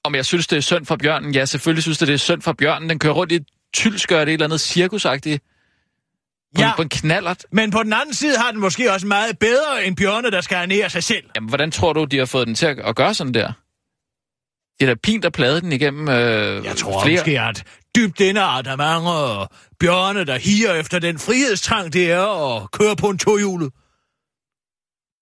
Om 0.03 0.15
jeg 0.15 0.25
synes, 0.25 0.47
det 0.47 0.57
er 0.57 0.61
synd 0.61 0.85
for 0.85 0.95
bjørnen? 0.95 1.33
Ja, 1.35 1.45
selvfølgelig 1.45 1.83
synes 1.83 2.01
jeg, 2.01 2.07
det 2.07 2.13
er 2.13 2.17
synd 2.17 2.41
for 2.41 2.53
bjørnen. 2.53 2.89
Den 2.89 2.99
kører 2.99 3.13
rundt 3.13 3.31
i 3.31 3.35
et 3.35 3.45
tylskørt, 3.73 4.27
et 4.27 4.33
eller 4.33 4.45
andet 4.45 4.61
cirkusagtigt. 4.61 5.43
På, 6.55 6.61
Ja. 6.61 6.67
en, 6.67 6.73
på 6.75 6.81
en 6.81 6.89
knallert. 6.89 7.45
Men 7.51 7.71
på 7.71 7.83
den 7.83 7.93
anden 7.93 8.13
side 8.13 8.37
har 8.37 8.51
den 8.51 8.59
måske 8.59 8.91
også 8.93 9.07
meget 9.07 9.39
bedre 9.39 9.85
end 9.85 9.95
bjørne, 9.95 10.31
der 10.31 10.41
skal 10.41 10.55
ernære 10.57 10.89
sig 10.89 11.03
selv. 11.03 11.23
Jamen, 11.35 11.49
hvordan 11.49 11.71
tror 11.71 11.93
du, 11.93 12.03
de 12.05 12.17
har 12.17 12.25
fået 12.25 12.47
den 12.47 12.55
til 12.55 12.65
at, 12.65 12.79
at 12.79 12.95
gøre 12.95 13.13
sådan 13.13 13.33
der? 13.33 13.51
Det 14.79 14.89
er 14.89 14.93
da 14.93 14.99
pint 15.03 15.25
at 15.25 15.33
plade 15.33 15.61
den 15.61 15.71
igennem 15.71 16.09
øh, 16.09 16.65
Jeg 16.65 16.75
tror 16.77 17.03
flere... 17.03 17.15
måske, 17.15 17.39
at 17.39 17.63
dybt 17.95 18.19
inde 18.19 18.41
er 18.41 18.75
mange 18.75 19.47
bjørne, 19.79 20.25
der 20.25 20.37
higer 20.37 20.73
efter 20.73 20.99
den 20.99 21.19
frihedstrang, 21.19 21.93
det 21.93 22.11
er 22.11 22.55
at 22.55 22.71
køre 22.71 22.95
på 22.95 23.09
en 23.09 23.17
tohjulet. 23.17 23.71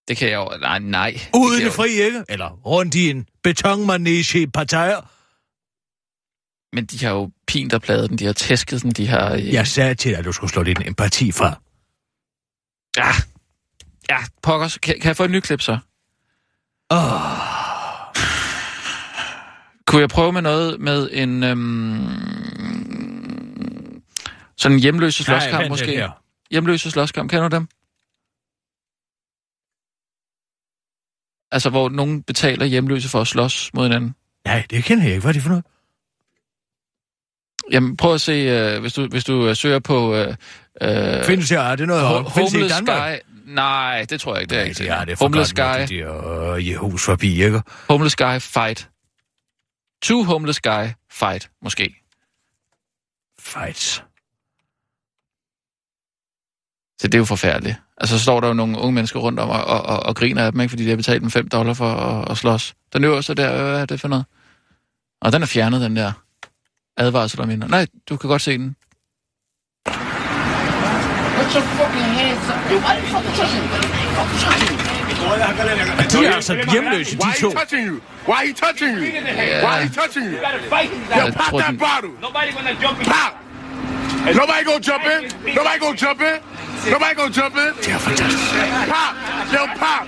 Det 0.08 0.16
kan 0.16 0.28
jeg 0.28 0.36
jo... 0.36 0.52
Nej, 0.60 0.78
nej. 0.78 1.20
Uden 1.34 1.58
det 1.58 1.64
jeg 1.64 1.72
fri, 1.72 1.90
ikke? 1.90 2.24
Eller 2.28 2.50
rundt 2.50 2.94
i 2.94 3.10
en 3.10 3.26
betonmanege 3.42 4.40
i 4.40 4.46
partier. 4.46 5.10
Men 6.74 6.86
de 6.86 7.04
har 7.04 7.12
jo 7.12 7.30
pint 7.46 7.72
at 7.72 7.82
plade 7.82 8.08
den. 8.08 8.18
De 8.18 8.24
har 8.26 8.32
tæsket 8.32 8.82
den. 8.82 8.90
De 8.90 9.06
har... 9.06 9.32
Øh... 9.32 9.52
Jeg 9.52 9.66
sagde 9.66 9.94
til 9.94 10.10
dig, 10.10 10.18
at 10.18 10.24
du 10.24 10.32
skulle 10.32 10.50
slå 10.50 10.62
din 10.62 10.76
empati 10.86 11.32
fra. 11.32 11.60
Ja, 12.96 13.12
ja 14.10 14.18
pokkers. 14.42 14.78
Kan, 14.78 14.94
kan 15.00 15.08
jeg 15.08 15.16
få 15.16 15.24
et 15.24 15.30
nyt 15.30 15.42
klip 15.44 15.60
så? 15.60 15.78
Åh, 16.90 17.63
Kunne 19.86 20.00
jeg 20.00 20.08
prøve 20.08 20.32
med 20.32 20.42
noget 20.42 20.80
med 20.80 21.08
en... 21.12 21.42
Øhm... 21.42 22.08
Sådan 24.56 24.76
en 24.76 24.80
hjemløse 24.80 25.30
nej, 25.30 25.40
slåskamp 25.40 25.68
måske? 25.68 25.86
her. 25.86 26.10
Hjemløse 26.50 26.90
slåskamp, 26.90 27.30
kender 27.30 27.48
du 27.48 27.56
dem? 27.56 27.68
Altså, 31.52 31.70
hvor 31.70 31.88
nogen 31.88 32.22
betaler 32.22 32.66
hjemløse 32.66 33.08
for 33.08 33.20
at 33.20 33.26
slås 33.26 33.70
mod 33.74 33.84
hinanden. 33.84 34.14
Nej, 34.44 34.66
det 34.70 34.84
kender 34.84 35.04
jeg 35.04 35.12
ikke. 35.12 35.20
Hvad 35.20 35.30
er 35.30 35.32
det 35.32 35.42
for 35.42 35.48
noget? 35.48 35.64
Jamen, 37.70 37.96
prøv 37.96 38.14
at 38.14 38.20
se, 38.20 38.32
øh, 38.32 38.80
hvis 38.80 38.92
du, 38.92 39.06
hvis 39.06 39.24
du 39.24 39.48
øh, 39.48 39.56
søger 39.56 39.78
på... 39.78 40.14
Øh, 40.14 40.34
øh, 40.82 41.24
Findes 41.24 41.50
her, 41.50 41.60
er 41.60 41.76
det 41.76 41.86
noget, 41.86 42.02
Ho- 42.02 42.34
findes 42.34 42.52
det 42.52 42.58
i 42.58 42.60
Homeless 42.60 42.76
Danmark? 42.76 43.20
Guy... 43.20 43.52
Nej, 43.54 44.06
det 44.10 44.20
tror 44.20 44.34
jeg 44.34 44.42
ikke, 44.42 44.50
det 44.50 44.58
er 44.58 44.64
ikke. 44.64 44.84
Ja, 44.84 45.00
det 45.04 45.12
er 45.12 45.16
for 45.16 45.24
Homeless 45.24 45.52
godt 45.52 45.88
Guy, 45.88 45.96
de 45.96 46.00
der 46.00 46.52
øh, 46.52 46.68
Jehus 46.68 47.04
forbi, 47.04 47.42
ikke? 47.44 47.62
Homeless 47.88 48.16
Guy 48.16 48.38
Fight 48.40 48.90
Two 50.04 50.22
homeless 50.24 50.60
guy 50.60 50.86
fight, 51.10 51.50
måske. 51.62 51.94
Fights. 53.38 54.04
Så 57.00 57.08
det 57.08 57.14
er 57.14 57.18
jo 57.18 57.24
forfærdeligt. 57.24 57.76
Altså, 57.96 58.18
så 58.18 58.22
står 58.22 58.40
der 58.40 58.48
jo 58.48 58.54
nogle 58.54 58.78
unge 58.78 58.92
mennesker 58.92 59.20
rundt 59.20 59.40
om 59.40 59.48
og, 59.48 59.64
og, 59.64 59.82
og, 59.82 60.00
og 60.00 60.16
griner 60.16 60.44
af 60.44 60.52
dem, 60.52 60.60
ikke? 60.60 60.70
fordi 60.70 60.84
de 60.84 60.88
har 60.88 60.96
betalt 60.96 61.22
dem 61.22 61.30
5 61.30 61.48
dollar 61.48 61.74
for 61.74 61.90
at, 61.90 62.30
at 62.30 62.38
slås. 62.38 62.74
Den 62.92 63.04
øverste 63.04 63.34
der, 63.34 63.62
hvad 63.62 63.80
er 63.80 63.86
det 63.86 64.00
for 64.00 64.08
noget? 64.08 64.24
Og 65.20 65.32
den 65.32 65.42
er 65.42 65.46
fjernet, 65.46 65.80
den 65.80 65.96
der 65.96 66.12
advarsel 66.96 67.40
om 67.40 67.48
hende. 67.48 67.68
Nej, 67.68 67.86
du 68.08 68.16
kan 68.16 68.28
godt 68.30 68.42
se 68.42 68.58
den. 68.58 68.76
De 76.12 76.26
er 76.26 76.34
altså 76.34 76.54
hjemløse, 76.72 77.16
de 77.16 77.24
Why 77.24 77.32
to. 77.40 77.48
he 77.48 77.54
touching 77.56 77.86
you? 77.88 77.96
Why 78.28 78.40
he 78.46 78.52
touching 78.64 78.92
you? 78.98 79.04
Why 79.66 79.74
he 79.84 79.88
touching 80.00 80.24
you? 80.26 80.36
Yo, 80.36 81.24
Jeg 81.24 81.34
pop 81.34 81.52
that 81.60 81.74
bottle. 81.86 82.12
Nobody 82.26 82.50
gonna 82.56 82.74
jump 82.84 82.98
in. 83.00 83.04
Pop. 83.14 83.32
Nobody 84.40 84.62
gonna 84.68 84.84
jump 84.90 85.04
in. 85.14 85.20
Nobody 85.58 85.78
gonna 85.84 85.98
jump 86.06 86.20
in. 86.30 86.36
Nobody 86.94 87.14
gonna 87.20 87.34
jump 87.40 87.54
in. 87.64 87.70
Det 87.84 87.92
er 87.92 87.98
fantastisk. 87.98 88.54
Pop. 88.94 89.14
Yo, 89.54 89.62
pop. 89.82 90.04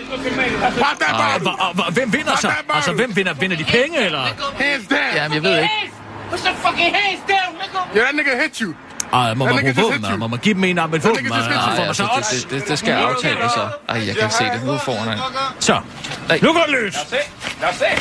Pop 0.84 0.96
that 1.04 1.14
bottle. 1.22 1.50
og, 1.50 1.56
og, 1.78 1.84
og 1.86 1.92
hvem 1.92 2.12
vinder 2.12 2.36
så? 2.36 2.50
Altså, 2.74 2.92
hvem 2.92 3.16
vinder? 3.16 3.32
Vinder 3.34 3.56
de 3.56 3.64
penge, 3.64 3.98
eller? 4.06 4.22
Hands 4.64 4.86
down. 4.88 4.98
Jamen, 5.14 5.34
jeg 5.34 5.42
ved 5.42 5.56
ikke. 5.62 5.92
Put 6.30 6.40
your 6.46 6.54
fucking 6.64 6.96
hands 6.96 7.22
down, 7.34 7.50
nigga. 7.62 7.78
Yeah, 7.96 8.04
that 8.06 8.14
nigga 8.18 8.42
hit 8.42 8.56
you. 8.58 8.74
Ej, 9.12 9.34
må 9.34 9.44
man 9.44 9.54
bruge 9.54 9.74
våben? 9.76 10.18
Må 10.18 10.26
man 10.26 10.38
give 10.38 10.54
dem 10.54 10.64
en 10.64 10.78
arm 10.78 10.90
med 10.90 10.98
et 10.98 11.04
våben? 11.04 11.32
og 11.32 11.38
Nej, 11.38 11.86
altså, 11.88 11.94
så 11.94 12.08
det, 12.16 12.50
det, 12.50 12.60
det, 12.60 12.68
det 12.68 12.78
skal 12.78 12.92
aftale 12.92 13.48
så. 13.54 13.68
Ej, 13.88 14.06
jeg 14.06 14.14
kan 14.16 14.24
ikke 14.24 14.34
se 14.34 14.44
det. 14.44 14.64
Nu 14.64 14.78
får 14.78 14.94
han 14.96 15.18
Så, 15.60 15.80
Nej. 16.28 16.38
nu 16.42 16.52
går 16.52 16.60
det 16.60 16.70
løs. 16.70 16.94
That's 16.94 17.14
it. 17.14 17.26
That's 17.62 17.82
it. 17.82 17.98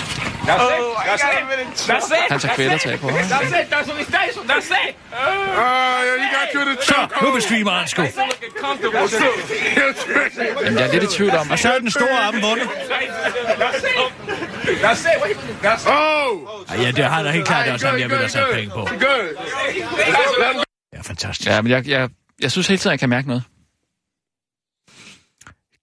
That's 0.48 0.64
it. 0.64 0.84
That's 1.08 1.24
it. 1.62 1.90
That's 1.90 2.12
it. 2.14 2.32
Han 2.32 2.40
tager 2.40 2.56
kvælertag 2.56 3.00
på 3.00 3.10
ham. 3.10 3.18
That's 3.18 3.60
it. 3.60 3.66
That's 3.74 3.88
what 3.90 3.98
he 3.98 4.04
stays. 4.04 4.34
That's 4.52 4.70
it. 4.88 4.96
Oh, 5.14 5.26
yeah, 5.58 6.22
you 6.22 6.28
got 6.38 6.48
you 6.54 6.62
in 6.62 6.68
the 6.68 6.86
Så, 6.86 7.08
nu 7.22 7.32
bestreamer 7.32 7.72
han 7.72 7.88
sgu. 7.88 8.02
Looking 8.02 8.54
comfortable 8.66 9.08
too. 9.20 9.34
Men 10.64 10.74
jeg 10.80 10.88
er 10.88 10.92
lidt 10.92 11.04
i 11.04 11.08
tvivl 11.18 11.36
om, 11.36 11.52
Og 11.52 11.60
så 11.60 11.74
er 11.74 11.80
den 11.80 11.92
store 11.92 12.20
arm 12.28 12.42
vundet. 12.42 12.68
That's 12.68 13.86
it. 13.88 14.12
That's 14.84 15.06
it. 15.12 15.24
Wait, 15.24 15.38
That's 15.64 15.84
it. 15.84 15.94
Oh. 15.94 16.76
Ej, 16.78 16.84
Ja, 16.86 16.92
det 16.92 17.06
har 17.06 17.24
han 17.24 17.34
helt 17.34 17.48
klart 17.48 17.68
også, 17.70 17.88
ham 17.88 18.00
jeg 18.00 18.10
vil 18.10 18.18
have 18.18 18.30
sat 18.30 18.44
penge 18.54 18.70
på. 18.70 18.88
Ja, 20.96 21.02
fantastisk. 21.02 21.50
Ja, 21.50 21.62
men 21.62 21.72
jeg, 21.72 21.88
jeg, 21.88 22.10
jeg 22.42 22.52
synes 22.52 22.68
hele 22.68 22.78
tiden, 22.78 22.92
jeg 22.92 23.00
kan 23.00 23.10
mærke 23.10 23.28
noget. 23.28 23.44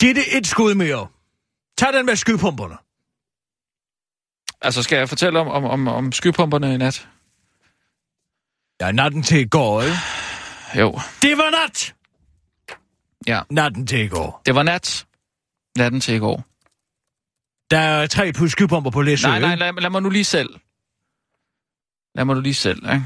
Giv 0.01 0.15
det 0.15 0.37
et 0.37 0.47
skud 0.47 0.75
mere. 0.75 1.09
Tag 1.79 1.93
den 1.93 2.07
med 2.07 2.17
skypumperne. 2.17 2.77
Altså, 4.61 4.83
skal 4.83 4.97
jeg 4.99 5.09
fortælle 5.09 5.41
om, 5.41 5.49
om, 5.49 5.65
om, 5.65 5.89
om 5.89 6.13
skypumperne 6.13 6.75
i 6.75 6.77
nat? 6.77 7.09
Ja, 8.81 8.93
natten 8.93 9.23
til 9.23 9.41
i 9.41 9.49
går, 9.49 9.83
ikke? 9.83 9.97
Jo. 10.79 11.01
Det 11.23 11.39
var 11.39 11.51
nat! 11.51 11.95
Ja. 13.27 13.43
Natten 13.51 13.87
til 13.87 13.99
i 13.99 14.09
går. 14.09 14.43
Det 14.47 14.55
var 14.55 14.63
nat. 14.63 15.07
Natten 15.79 16.01
til 16.01 16.15
i 16.15 16.19
går. 16.19 16.45
Der 17.71 17.79
er 17.79 18.07
tre 18.07 18.33
plus 18.33 18.53
skypumper 18.53 18.91
på 18.91 19.03
Læsø, 19.03 19.29
Nej, 19.29 19.41
nej, 19.41 19.55
lad, 19.55 19.73
lad 19.73 19.91
mig 19.91 20.03
nu 20.03 20.11
lige 20.11 20.25
selv. 20.25 20.61
Lad 22.15 22.25
mig 22.25 22.35
nu 22.35 22.41
lige 22.41 22.55
selv, 22.55 22.93
ikke? 22.93 23.05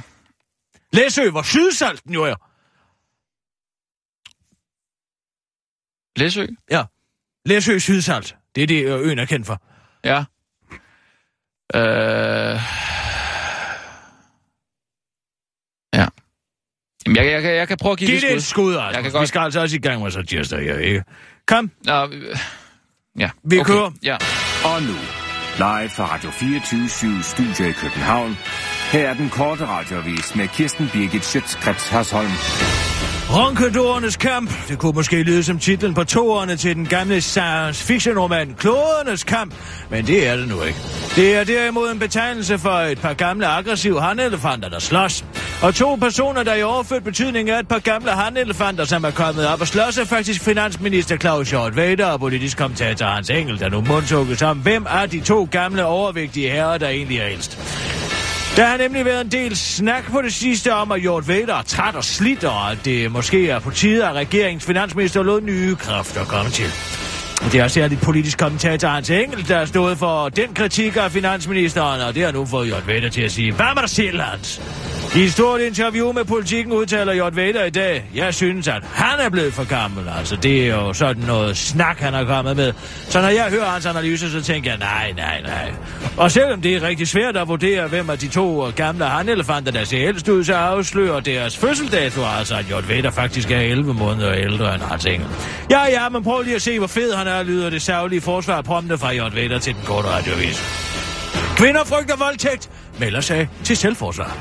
Læsø, 0.97 1.31
hvor 1.31 1.43
sydsalten 1.43 2.15
jo 2.15 2.25
er. 2.25 2.35
Læsø? 6.19 6.47
Ja. 6.71 6.85
Læsø 7.45 7.79
sydsalt. 7.79 8.37
Det 8.55 8.63
er 8.63 8.67
det, 8.67 8.85
øen 9.01 9.19
er 9.19 9.25
kendt 9.25 9.47
for. 9.47 9.63
Ja. 10.05 10.19
Øh... 11.75 12.61
Ja. 15.95 16.07
Jamen, 17.07 17.17
jeg, 17.17 17.27
jeg, 17.27 17.43
jeg, 17.45 17.57
jeg 17.57 17.69
kan 17.69 17.77
prøve 17.81 17.93
at 17.93 17.99
give 17.99 18.11
Giv 18.11 18.15
det 18.21 18.23
det 18.29 18.37
et 18.37 18.43
skud. 18.43 18.73
skud, 18.73 18.73
Jeg 18.75 18.81
Rasmus. 18.83 19.03
kan 19.03 19.13
godt- 19.13 19.23
Vi 19.23 19.27
skal 19.27 19.41
altså 19.41 19.61
også 19.61 19.77
i 19.77 19.79
gang 19.79 20.03
med 20.03 20.11
så 20.11 20.23
tirsdag, 20.23 20.63
ja, 20.67 20.77
ikke? 20.77 21.05
Kom, 21.47 21.71
Nå, 21.85 21.93
ja. 23.19 23.31
Vi 23.45 23.63
kører. 23.65 23.91
Ja. 24.03 24.17
Og 24.65 24.83
nu, 24.83 24.93
live 25.57 25.91
fra 25.91 26.15
Radio 26.15 26.31
24 26.31 27.23
Studio 27.23 27.65
i 27.69 27.73
København. 27.73 28.37
Her 28.93 29.09
er 29.09 29.15
den 29.15 29.29
korte 29.29 29.67
radiovis 29.67 30.35
med 30.35 30.49
Kirsten 30.49 30.91
Birgit 30.93 31.25
Schøtzgrads 31.25 31.89
Hasholm. 31.89 32.31
Ronkedorernes 33.31 34.17
kamp. 34.17 34.69
Det 34.69 34.79
kunne 34.79 34.93
måske 34.93 35.23
lyde 35.23 35.43
som 35.43 35.59
titlen 35.59 35.95
på 35.95 36.05
toerne 36.05 36.57
til 36.57 36.77
den 36.77 36.87
gamle 36.87 37.21
science 37.21 37.85
fiction 37.85 38.19
roman 38.19 38.55
Klodernes 38.59 39.25
kamp, 39.25 39.55
men 39.91 40.07
det 40.07 40.29
er 40.29 40.37
det 40.37 40.49
nu 40.49 40.63
ikke. 40.63 40.79
Det 41.17 41.37
er 41.37 41.45
derimod 41.45 41.91
en 41.91 41.99
betegnelse 41.99 42.59
for 42.59 42.71
et 42.71 42.99
par 42.99 43.13
gamle 43.13 43.47
aggressive 43.47 44.03
handelefanter, 44.03 44.69
der 44.69 44.79
slås. 44.79 45.25
Og 45.63 45.75
to 45.75 45.95
personer, 45.95 46.43
der 46.43 46.55
i 46.55 46.63
overført 46.63 47.05
betydning 47.05 47.51
er 47.51 47.59
et 47.59 47.69
par 47.69 47.79
gamle 47.79 48.11
handelefanter, 48.11 48.85
som 48.85 49.05
er 49.05 49.11
kommet 49.11 49.47
op 49.47 49.61
og 49.61 49.67
slås, 49.67 49.99
er 49.99 50.05
faktisk 50.05 50.43
finansminister 50.43 51.17
Claus 51.17 51.51
Hjort 51.51 51.77
Vader 51.77 52.07
og 52.07 52.21
politisk 52.21 52.59
kommentator 52.59 53.07
Hans 53.07 53.31
Engel, 53.31 53.61
der 53.61 53.69
nu 53.69 53.81
mundtukkes 53.81 54.43
om, 54.43 54.59
hvem 54.59 54.87
er 54.91 55.07
de 55.07 55.21
to 55.21 55.49
gamle 55.51 55.85
overvægtige 55.85 56.51
herrer, 56.51 56.79
der 56.79 56.89
egentlig 56.89 57.19
er 57.19 57.29
ældst. 57.29 57.59
Der 58.57 58.65
har 58.65 58.77
nemlig 58.77 59.05
været 59.05 59.21
en 59.21 59.31
del 59.31 59.57
snak 59.57 60.11
på 60.11 60.23
det 60.23 60.35
sidste 60.35 60.75
om, 60.75 60.93
at 60.93 60.99
Jort 60.99 61.29
Vader 61.29 61.55
er 61.55 61.63
træt 61.63 61.95
og 61.95 62.05
slidt, 62.05 62.45
og 62.45 62.71
at 62.71 62.79
det 62.85 63.13
måske 63.13 63.51
er 63.51 63.59
på 63.61 63.71
tide, 63.71 64.09
at 64.09 64.15
regeringens 64.15 64.65
finansminister 64.65 65.23
lod 65.23 65.41
nye 65.41 65.77
kræfter 65.77 66.25
komme 66.25 66.51
til. 66.51 66.96
Det 67.43 67.55
er 67.61 67.69
særligt 67.69 68.01
politisk 68.01 68.39
kommentator 68.39 68.89
Hans 68.89 69.11
Engel, 69.11 69.49
der 69.49 69.59
har 69.59 69.65
stået 69.65 69.99
for 69.99 70.29
den 70.29 70.55
kritik 70.55 70.97
af 70.97 71.13
finansministeren, 71.13 72.01
og 72.01 72.15
det 72.15 72.25
har 72.25 72.33
nu 72.33 72.47
fået 72.47 72.69
Jørgen 72.69 72.87
Vader 72.87 73.09
til 73.09 73.23
at 73.23 73.33
sige, 73.33 73.53
hvad 73.53 73.67
med 73.75 73.83
dig 73.83 73.91
selv, 73.91 74.21
Hans? 74.21 74.61
I 75.17 75.21
et 75.21 75.33
stort 75.33 75.61
interview 75.61 76.13
med 76.13 76.25
politikken 76.25 76.73
udtaler 76.73 77.13
Jort 77.13 77.37
Vader 77.37 77.65
i 77.65 77.71
dag, 77.71 78.05
jeg 78.15 78.35
synes, 78.35 78.69
at 78.69 78.83
han 78.93 79.21
er 79.21 79.29
blevet 79.29 79.53
for 79.53 79.65
gammel. 79.65 80.05
Altså, 80.19 80.37
det 80.37 80.67
er 80.67 80.75
jo 80.75 80.93
sådan 80.93 81.23
noget 81.23 81.57
snak, 81.57 81.99
han 81.99 82.15
er 82.15 82.25
kommet 82.25 82.57
med. 82.57 82.73
Så 83.09 83.21
når 83.21 83.29
jeg 83.29 83.45
hører 83.51 83.65
hans 83.65 83.87
analyse, 83.87 84.31
så 84.31 84.43
tænker 84.43 84.71
jeg, 84.71 84.79
nej, 84.79 85.13
nej, 85.17 85.43
nej. 85.43 85.73
Og 86.17 86.31
selvom 86.31 86.61
det 86.61 86.75
er 86.77 86.83
rigtig 86.83 87.09
svært 87.09 87.37
at 87.37 87.49
vurdere, 87.49 87.89
hvem 87.89 88.11
af 88.11 88.19
de 88.19 88.29
to 88.29 88.71
gamle 88.77 89.05
handelefanter, 89.05 89.73
der 89.73 89.85
ser 89.85 90.09
ældst 90.09 90.29
ud, 90.29 90.45
så 90.45 90.55
afslører 90.55 91.21
deres 91.21 91.57
fødselsdato, 91.57 92.21
altså 92.39 92.57
at 92.57 92.71
Jort 92.71 92.89
Vader 92.89 93.11
faktisk 93.11 93.51
er 93.51 93.61
11 93.61 93.95
måneder 93.95 94.35
ældre 94.35 94.75
end 94.75 94.83
Hans 94.83 95.07
Engel. 95.07 95.27
Ja, 95.71 95.83
ja, 95.85 96.09
men 96.09 96.23
prøv 96.23 96.43
lige 96.43 96.57
at 96.57 96.63
se, 96.63 96.79
hvor 96.79 96.87
fed 96.87 97.15
han 97.15 97.26
er, 97.27 97.43
lyder 97.43 97.71
det 97.71 97.83
savlige 97.83 98.21
forsvar 98.21 98.63
prompte 98.63 98.99
fra 98.99 99.11
J. 99.11 99.19
Vader 99.35 99.59
til 99.59 99.75
den 99.75 99.83
korte 99.85 100.09
radiovis. 100.09 100.59
Kvinder 101.57 101.85
frygter 101.85 102.17
voldtægt, 102.17 102.71
melder 102.99 103.21
sig 103.21 103.49
til 103.65 103.77
selvforsvar. 103.77 104.37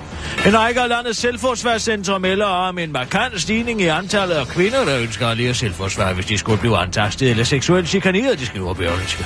En 0.47 0.59
række 0.59 0.81
af 0.81 0.89
landets 0.89 1.19
selvforsvarscentre 1.19 2.19
melder 2.19 2.45
om 2.45 2.77
en 2.77 2.91
markant 2.91 3.41
stigning 3.41 3.81
i 3.81 3.85
antallet 3.85 4.35
af 4.35 4.47
kvinder, 4.47 4.85
der 4.85 4.99
ønsker 4.99 5.27
at 5.27 5.37
lære 5.37 5.53
selvforsvar, 5.53 6.13
hvis 6.13 6.25
de 6.25 6.37
skulle 6.37 6.59
blive 6.59 6.77
antastet 6.77 7.29
eller 7.29 7.43
seksuelt 7.43 7.89
chikaneret, 7.89 8.39
de 8.39 8.45
skriver 8.45 8.73
Berlingske. 8.73 9.25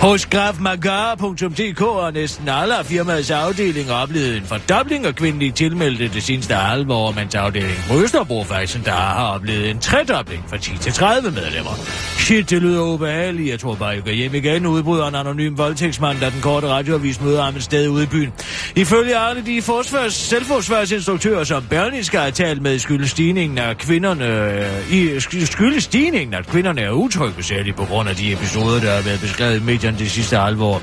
Hos 0.00 0.26
grafmagara.dk 0.26 1.78
har 1.78 2.10
næsten 2.10 2.48
alle 2.48 2.76
af 2.78 2.86
firmaets 2.86 3.30
afdelinger 3.30 3.94
oplevet 3.94 4.36
en 4.36 4.42
fordobling 4.42 5.06
af 5.06 5.14
kvindelige 5.14 5.52
tilmeldte 5.52 6.08
det 6.08 6.22
seneste 6.22 6.54
halve 6.54 6.94
år, 6.94 7.12
mens 7.12 7.34
afdelingen 7.34 7.84
på 7.88 8.02
Østerbro 8.02 8.44
faktisk 8.44 8.84
der 8.84 8.92
har 8.92 9.26
oplevet 9.26 9.70
en 9.70 9.78
tredobling 9.78 10.44
fra 10.48 10.56
10 10.56 10.78
til 10.80 10.92
30 10.92 11.30
medlemmer. 11.30 11.70
Shit, 12.18 12.50
det 12.50 12.62
lyder 12.62 12.82
ubehageligt. 12.82 13.50
Jeg 13.50 13.60
tror 13.60 13.74
bare, 13.74 13.88
jeg 13.88 14.02
går 14.04 14.10
hjem 14.10 14.34
igen, 14.34 14.66
udbryder 14.66 15.08
en 15.08 15.14
anonym 15.14 15.58
voldtægtsmand, 15.58 16.20
da 16.20 16.30
den 16.30 16.40
korte 16.40 16.68
radioavis 16.68 17.20
møder 17.20 17.42
ham 17.42 17.56
et 17.56 17.62
sted 17.62 17.88
ude 17.88 18.02
i 18.02 18.06
byen. 18.06 18.32
Ifølge 18.76 19.18
alle 19.18 19.42
de 19.46 19.62
forsvars, 19.62 20.14
selvforsvarsinstruktører, 20.14 21.44
som 21.44 21.64
Berlingske 21.70 22.18
har 22.18 22.30
talt 22.30 22.62
med, 22.62 22.78
skyldes 22.78 23.10
stigningen 23.10 23.58
af 23.58 23.78
kvinderne, 23.78 24.26
øh, 24.26 24.92
i, 24.92 25.20
skyldes 25.46 25.84
stigningen, 25.84 26.34
at 26.34 26.46
kvinderne 26.46 26.80
er 26.80 26.90
utrygge, 26.90 27.42
særligt 27.42 27.76
på 27.76 27.84
grund 27.84 28.08
af 28.08 28.16
de 28.16 28.32
episoder, 28.32 28.80
der 28.80 28.94
har 28.94 29.02
været 29.02 29.20
beskrevet 29.20 29.60
i 29.60 29.64
medierne 29.64 29.98
de 29.98 30.10
sidste 30.10 30.36
halve 30.36 30.64
år. 30.64 30.82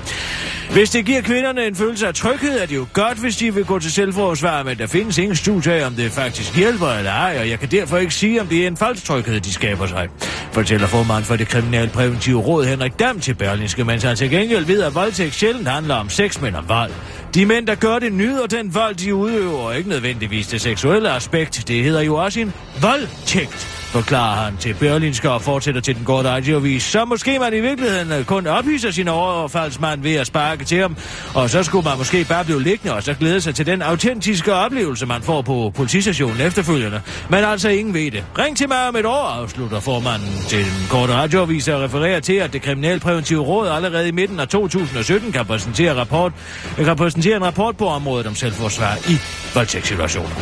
Hvis 0.72 0.90
det 0.90 1.06
giver 1.06 1.22
kvinderne 1.22 1.66
en 1.66 1.76
følelse 1.76 2.08
af 2.08 2.14
tryghed, 2.14 2.60
er 2.60 2.66
det 2.66 2.76
jo 2.76 2.88
godt, 2.94 3.18
hvis 3.18 3.38
de 3.38 3.54
vil 3.54 3.66
gå 3.66 3.80
til 3.80 3.92
selvforsvar, 3.92 4.64
men 4.64 4.78
der 4.78 4.88
findes 4.88 5.18
ingen 5.18 5.36
studie 5.36 5.74
af, 5.74 5.86
om 5.86 5.94
det 5.94 6.12
faktisk 6.12 6.58
hjælper 6.58 6.88
eller 6.88 7.12
ej, 7.12 7.38
og 7.40 7.50
jeg 7.50 7.60
kan 7.60 7.72
derfor 7.72 7.98
ikke 7.98 8.14
sige, 8.14 8.42
om 8.42 8.48
det 8.48 8.64
er 8.64 8.68
en 8.68 8.78
falsk 8.78 9.06
tryghed, 9.06 9.40
de 9.40 9.54
skaber 9.54 9.88
sig. 9.88 10.08
Fortæller 10.56 10.88
formand 10.88 11.24
for 11.24 11.36
det 11.36 11.48
kriminalpræventive 11.48 12.40
råd 12.42 12.66
Henrik 12.66 13.00
Dam 13.00 13.20
til 13.20 13.34
Berlingske, 13.34 13.84
mens 13.84 14.04
han 14.04 14.16
til 14.16 14.30
gengæld 14.30 14.66
ved, 14.66 14.84
at 14.84 14.96
voldtægt 14.96 15.34
sjældent 15.34 15.68
handler 15.68 15.96
om 15.96 16.10
sex, 16.10 16.42
men 16.42 16.56
om 16.56 16.70
vold. 16.70 16.92
De 17.34 17.46
mænd, 17.46 17.68
der 17.68 17.76
gør 17.76 18.00
det, 18.00 18.14
nyder 18.14 18.48
den 18.48 18.74
vold, 18.74 18.96
de 18.96 19.16
udøver, 19.16 19.72
ikke 19.72 19.90
nødvendigvis 19.90 20.48
det 20.48 20.62
seksuelle 20.62 21.12
aspekt. 21.12 21.68
Det 21.68 21.84
hedder 21.84 22.02
jo 22.02 22.16
også 22.16 22.40
en 22.40 22.54
voldtægt 22.82 23.75
forklarer 23.96 24.44
han 24.46 24.58
til 24.58 24.74
Berlinske 24.74 25.32
og 25.32 25.42
fortsætter 25.42 25.82
til 25.82 25.96
den 25.96 26.06
korte 26.06 26.30
radiovis, 26.30 26.84
Så 26.84 27.06
måske 27.06 27.40
man 27.40 27.54
i 27.54 27.60
virkeligheden 27.60 28.12
øh, 28.12 28.26
kun 28.26 28.48
ophidser 28.48 28.92
sin 28.92 29.08
overfaldsmand 29.08 30.02
ved 30.02 30.16
at 30.16 30.28
sparke 30.28 30.66
til 30.66 30.82
ham, 30.82 30.98
og 31.34 31.50
så 31.50 31.64
skulle 31.64 31.90
man 31.90 31.98
måske 31.98 32.26
bare 32.30 32.46
blive 32.46 32.64
liggende 32.64 32.94
og 32.94 33.04
så 33.04 33.14
glæde 33.14 33.42
sig 33.42 33.56
til 33.56 33.66
den 33.66 33.82
autentiske 33.82 34.54
oplevelse, 34.54 35.06
man 35.06 35.22
får 35.22 35.42
på 35.42 35.72
politistationen 35.76 36.42
efterfølgende. 36.42 37.02
Men 37.30 37.44
altså 37.44 37.70
ingen 37.70 37.94
ved 37.94 38.12
det. 38.12 38.24
Ring 38.40 38.58
til 38.58 38.68
mig 38.68 38.88
om 38.88 38.96
et 38.96 39.06
år, 39.06 39.42
afslutter 39.42 39.80
formanden 39.80 40.30
til 40.48 40.60
den 40.60 40.88
korte 40.90 41.14
radioavis 41.14 41.68
og 41.68 41.82
refererer 41.82 42.20
til, 42.20 42.34
at 42.34 42.54
det 42.54 42.62
kriminalpræventive 42.62 43.42
råd 43.42 43.68
allerede 43.68 44.08
i 44.08 44.12
midten 44.12 44.40
af 44.40 44.48
2017 44.48 45.32
kan 45.32 45.46
præsentere, 45.46 45.96
rapport, 45.96 46.34
kan 46.76 46.96
præsentere 46.96 47.36
en 47.36 47.46
rapport 47.46 47.78
på 47.78 47.88
området 47.88 48.28
om 48.28 48.36
selvforsvar 48.36 48.98
i 49.10 49.18
voldtægtssituationer. 49.54 50.36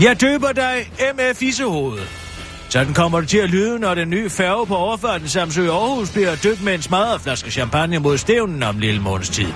Jeg 0.00 0.20
døber 0.20 0.52
dig 0.52 0.90
MF 1.14 1.42
Isehoved. 1.42 2.23
Sådan 2.68 2.94
kommer 2.94 3.20
det 3.20 3.28
til 3.28 3.38
at 3.38 3.50
lyde, 3.50 3.78
når 3.78 3.94
den 3.94 4.10
nye 4.10 4.30
færge 4.30 4.66
på 4.66 4.76
overfarten 4.76 5.28
Samsø 5.28 5.70
Aarhus 5.70 6.10
bliver 6.10 6.34
døbt 6.34 6.62
med 6.62 6.74
en 6.74 6.82
smadret 6.82 7.20
flaske 7.20 7.50
champagne 7.50 7.98
mod 7.98 8.18
stævnen 8.18 8.62
om 8.62 8.78
lille 8.78 9.00
måneds 9.00 9.28
tid. 9.28 9.46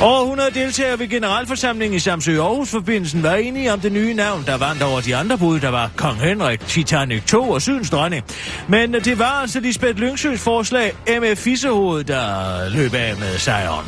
Over 0.00 0.20
100 0.20 0.50
deltagere 0.54 0.98
ved 0.98 1.08
generalforsamlingen 1.08 1.96
i 1.96 2.00
Samsø 2.00 2.40
Aarhus-forbindelsen 2.40 3.22
var 3.22 3.34
enige 3.34 3.72
om 3.72 3.80
det 3.80 3.92
nye 3.92 4.14
navn, 4.14 4.44
der 4.46 4.56
vandt 4.56 4.82
over 4.82 5.00
de 5.00 5.16
andre 5.16 5.38
bud, 5.38 5.60
der 5.60 5.68
var 5.68 5.90
Kong 5.96 6.20
Henrik, 6.20 6.60
Titanic 6.60 7.24
2 7.24 7.50
og 7.50 7.62
Sydens 7.62 7.90
Dronning. 7.90 8.24
Men 8.68 8.92
det 8.92 9.18
var 9.18 9.40
altså 9.40 9.60
Lisbeth 9.60 9.98
Lyngsøs 9.98 10.40
forslag, 10.40 10.92
MF 11.08 11.38
Fissehoved, 11.38 12.04
der 12.04 12.68
løb 12.70 12.94
af 12.94 13.16
med 13.16 13.38
sejren. 13.38 13.86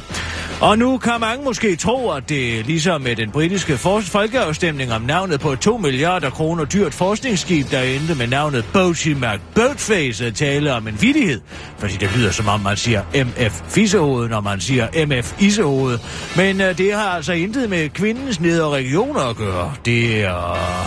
Og 0.60 0.78
nu 0.78 0.98
kan 0.98 1.12
mange 1.20 1.44
måske 1.44 1.76
tro, 1.76 2.10
at 2.10 2.28
det 2.28 2.66
ligesom 2.66 3.00
med 3.00 3.16
den 3.16 3.30
britiske 3.30 3.76
folkeafstemning 4.02 4.92
om 4.92 5.02
navnet 5.02 5.40
på 5.40 5.52
et 5.52 5.60
2 5.60 5.76
milliarder 5.76 6.30
kroner 6.30 6.64
dyrt 6.64 6.94
forskningsskib, 6.94 7.70
der 7.70 7.82
endte 7.82 8.14
med 8.14 8.26
navnet 8.26 8.64
Boaty 8.72 9.08
McBoatface, 9.08 10.26
at 10.26 10.34
tale 10.34 10.74
om 10.74 10.88
en 10.88 11.02
vidighed. 11.02 11.40
Fordi 11.78 11.92
det 11.92 12.10
lyder 12.16 12.30
som 12.30 12.48
om 12.48 12.60
man 12.60 12.76
siger 12.76 13.02
MF 13.24 13.62
Fissehoved, 13.68 14.28
når 14.28 14.40
man 14.40 14.60
siger 14.60 15.06
MF 15.06 15.34
Isehoved. 15.40 15.98
Men 16.36 16.60
uh, 16.60 16.78
det 16.78 16.94
har 16.94 17.08
altså 17.08 17.32
intet 17.32 17.70
med 17.70 17.88
kvindens 17.88 18.40
nedre 18.40 18.70
regioner 18.70 19.20
at 19.20 19.36
gøre. 19.36 19.74
Det 19.84 20.24
uh, 20.24 20.30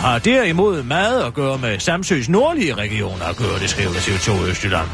har 0.00 0.18
derimod 0.24 0.82
meget 0.82 1.22
at 1.22 1.34
gøre 1.34 1.58
med 1.58 1.78
Samsøs 1.78 2.28
nordlige 2.28 2.74
regioner 2.74 3.24
at 3.24 3.36
gøre, 3.36 3.58
det 3.58 3.70
skriver 3.70 3.90
TV2 3.90 4.50
Østjylland. 4.50 4.88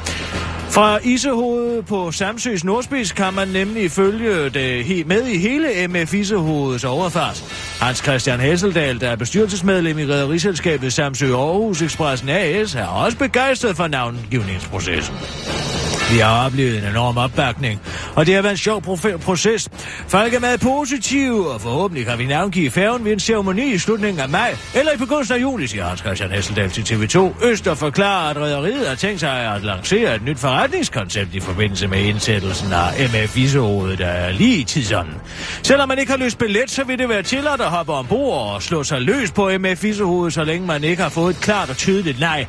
Fra 0.70 0.98
Isehovedet 1.02 1.86
på 1.86 2.12
Samsøs 2.12 2.64
Nordspids 2.64 3.12
kan 3.12 3.34
man 3.34 3.48
nemlig 3.48 3.90
følge 3.90 4.48
det 4.48 5.06
med 5.06 5.26
i 5.26 5.38
hele 5.38 5.88
MF 5.88 6.14
Isehovedets 6.14 6.84
overfart. 6.84 7.44
Hans 7.80 7.98
Christian 7.98 8.40
Hesseldal, 8.40 9.00
der 9.00 9.08
er 9.08 9.16
bestyrelsesmedlem 9.16 9.98
i 9.98 10.04
rederiselskabet 10.04 10.92
Samsø 10.92 11.34
Aarhus 11.34 11.82
Expressen 11.82 12.28
AS, 12.28 12.74
er 12.74 12.86
også 12.86 13.18
begejstret 13.18 13.76
for 13.76 13.86
navngivningsprocessen. 13.86 15.14
Vi 16.10 16.18
har 16.18 16.46
oplevet 16.46 16.78
en 16.78 16.84
enorm 16.84 17.16
opbakning, 17.16 17.80
og 18.14 18.26
det 18.26 18.34
har 18.34 18.42
været 18.42 18.52
en 18.52 18.58
sjov 18.58 18.82
proces. 19.20 19.68
Folk 20.08 20.34
er 20.34 20.40
meget 20.40 20.60
positive, 20.60 21.50
og 21.50 21.60
forhåbentlig 21.60 22.06
kan 22.06 22.18
vi 22.18 22.26
navngive 22.26 22.70
færgen 22.70 23.04
ved 23.04 23.12
en 23.12 23.20
ceremoni 23.20 23.72
i 23.72 23.78
slutningen 23.78 24.20
af 24.20 24.28
maj, 24.28 24.56
eller 24.74 24.92
i 24.92 24.96
begyndelsen 24.96 25.36
af 25.36 25.40
juli, 25.40 25.66
siger 25.66 25.84
Hans 25.84 26.00
Christian 26.00 26.30
Hesseldal 26.30 26.70
til 26.70 26.82
TV2. 26.82 27.46
Øster 27.46 27.74
forklarer, 27.74 28.30
at 28.30 28.36
rederiet 28.36 28.88
har 28.88 28.94
tænkt 28.94 29.20
sig 29.20 29.54
at 29.54 29.64
lancere 29.64 30.14
et 30.14 30.24
nyt 30.24 30.38
forretningskoncept 30.38 31.34
i 31.34 31.40
forbindelse 31.40 31.86
med 31.88 31.98
indsættelsen 31.98 32.72
af 32.72 33.08
MF 33.08 33.36
Isehovedet, 33.36 33.98
der 33.98 34.06
er 34.06 34.32
lige 34.32 34.56
i 34.56 34.64
tidsånden. 34.64 35.14
Selvom 35.62 35.88
man 35.88 35.98
ikke 35.98 36.10
har 36.10 36.18
løst 36.18 36.38
billet, 36.38 36.70
så 36.70 36.84
vil 36.84 36.98
det 36.98 37.08
være 37.08 37.22
tilladt 37.22 37.60
at 37.60 37.66
hoppe 37.66 37.92
ombord 37.92 38.54
og 38.54 38.62
slå 38.62 38.82
sig 38.82 39.00
løs 39.02 39.30
på 39.30 39.50
MF 39.58 39.84
Isehovedet, 39.84 40.34
så 40.34 40.44
længe 40.44 40.66
man 40.66 40.84
ikke 40.84 41.02
har 41.02 41.10
fået 41.10 41.36
et 41.36 41.40
klart 41.40 41.70
og 41.70 41.76
tydeligt 41.76 42.20
nej. 42.20 42.46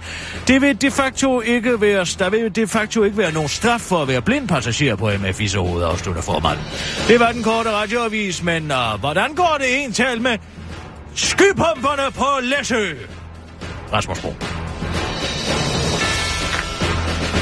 Det 0.48 0.62
vil 0.62 0.82
de 0.82 0.92
facto 0.92 1.42
ikke 1.42 1.82
være, 1.82 2.06
der 2.20 2.30
vil 2.30 2.56
de 2.56 2.68
facto 2.68 3.04
ikke 3.04 3.18
være 3.18 3.32
nogen 3.34 3.49
straf 3.50 3.82
for 3.82 4.02
at 4.02 4.08
være 4.08 4.22
blind 4.22 4.48
passager 4.48 4.96
på 4.96 5.10
MF 5.20 5.42
Isehovedet, 5.42 5.88
afslutter 5.88 6.22
formanden. 6.22 6.66
Det 7.08 7.20
var 7.20 7.32
den 7.32 7.44
korte 7.44 7.72
radioavis, 7.72 8.44
men 8.44 8.72
uh, 8.72 9.00
hvordan 9.00 9.36
går 9.36 9.58
det 9.60 9.84
en 9.84 9.94
tal 9.94 10.22
med 10.22 10.38
skypumperne 11.16 12.12
på 12.12 12.26
Læsø? 12.42 12.94
Rasmus 13.94 14.20
Bro. 14.20 14.36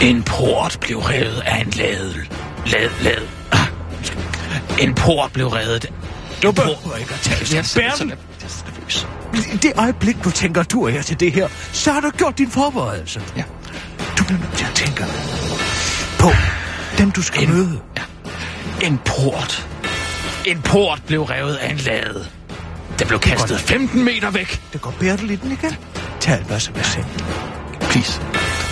En 0.01 0.23
port 0.23 0.77
blev 0.81 0.97
revet 0.99 1.43
af 1.45 1.61
en 1.61 1.69
lade. 1.69 2.13
Lade, 2.65 2.89
lade. 3.01 3.27
Ah, 3.51 3.67
En 4.79 4.93
port 4.95 5.31
blev 5.33 5.47
reddet. 5.47 5.91
Du 6.43 6.51
behøver 6.51 6.95
ikke 6.99 7.13
at 7.13 7.19
tale 7.19 7.45
Jeg 7.51 7.59
er 7.59 7.95
så 7.95 8.05
nervøs. 8.05 9.07
I 9.53 9.57
det 9.57 9.71
øjeblik, 9.77 10.23
du 10.23 10.31
tænker, 10.31 10.63
du 10.63 10.83
er 10.85 10.89
her 10.89 11.01
til 11.01 11.19
det 11.19 11.31
her, 11.31 11.47
så 11.73 11.91
har 11.91 11.99
du 12.01 12.09
gjort 12.09 12.37
din 12.37 12.49
forberedelse. 12.51 13.21
Ja. 13.37 13.43
Du 14.17 14.23
bliver 14.23 14.39
nødt 14.39 14.57
til 14.57 14.65
at 14.65 14.75
tænke 14.75 15.03
på 16.19 16.29
dem, 16.97 17.11
du 17.11 17.21
skal 17.21 17.43
En- 17.43 17.49
møde. 17.53 17.79
En 18.83 18.97
port. 19.05 19.67
En 20.45 20.61
port 20.61 21.01
blev 21.07 21.21
revet 21.23 21.55
af 21.55 21.71
en 21.71 21.77
lade. 21.77 22.27
Den 22.99 23.07
blev 23.07 23.19
kastet 23.19 23.59
15 23.59 24.03
meter 24.05 24.29
væk. 24.31 24.61
Det 24.73 24.81
går 24.81 24.93
Bertel 24.99 25.31
i 25.31 25.35
den 25.35 25.51
igen. 25.51 25.75
Tal 26.19 26.43
hvad 26.43 26.59
som 26.59 26.75
sendt. 26.83 27.25
Please. 27.81 28.21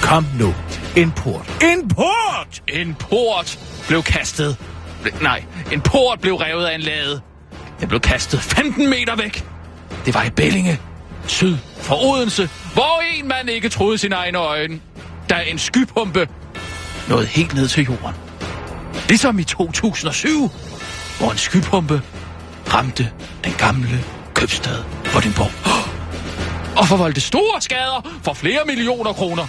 Kom 0.02 0.28
nu. 0.40 0.54
En 0.96 1.12
port. 1.12 1.64
En 1.64 1.88
port! 1.88 2.62
En 2.68 2.96
port 2.96 3.60
blev 3.88 4.04
kastet. 4.04 4.58
Nej, 5.22 5.44
en 5.72 5.82
port 5.82 6.20
blev 6.22 6.36
revet 6.36 6.66
af 6.66 6.76
en 6.76 6.82
lade. 6.82 7.22
Den 7.80 7.88
blev 7.88 8.00
kastet 8.00 8.42
15 8.42 8.90
meter 8.90 9.16
væk. 9.16 9.46
Det 10.06 10.14
var 10.14 10.24
i 10.24 10.30
Bellinge, 10.30 10.80
syd 11.28 11.58
for 11.82 12.04
Odense, 12.04 12.50
hvor 12.74 13.02
en 13.16 13.28
mand 13.28 13.50
ikke 13.50 13.70
troede 13.70 13.98
sine 13.98 14.16
egne 14.16 14.38
øjne, 14.38 14.80
da 15.30 15.36
en 15.48 15.60
skypumpe 15.60 16.28
nåede 17.10 17.26
helt 17.26 17.54
ned 17.54 17.68
til 17.68 17.84
jorden. 17.84 18.16
Ligesom 19.08 19.40
i 19.40 19.44
2007, 19.44 20.52
hvor 21.20 21.32
en 21.32 21.38
skypumpe 21.38 22.02
ramte 22.74 23.12
den 23.44 23.54
gamle 23.58 24.04
købstad 24.34 24.84
Vordingborg. 25.14 25.52
Og 26.80 26.88
forvoldte 26.88 27.22
store 27.22 27.62
skader 27.62 28.10
for 28.24 28.34
flere 28.34 28.60
millioner 28.66 29.14
kroner. 29.14 29.48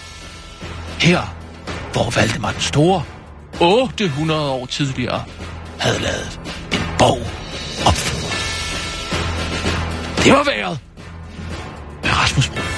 Her, 1.00 1.20
hvor 1.92 2.10
Valdemar 2.10 2.52
den 2.52 2.60
Store 2.60 3.02
800 3.60 4.50
år 4.50 4.66
tidligere 4.66 5.24
havde 5.78 5.98
lavet 5.98 6.40
en 6.72 6.82
bog 6.98 7.18
opføre. 7.86 8.30
Det 10.24 10.32
var 10.32 10.44
været 10.44 10.78
med 12.02 12.10
Rasmus 12.10 12.48
Brug. 12.48 12.75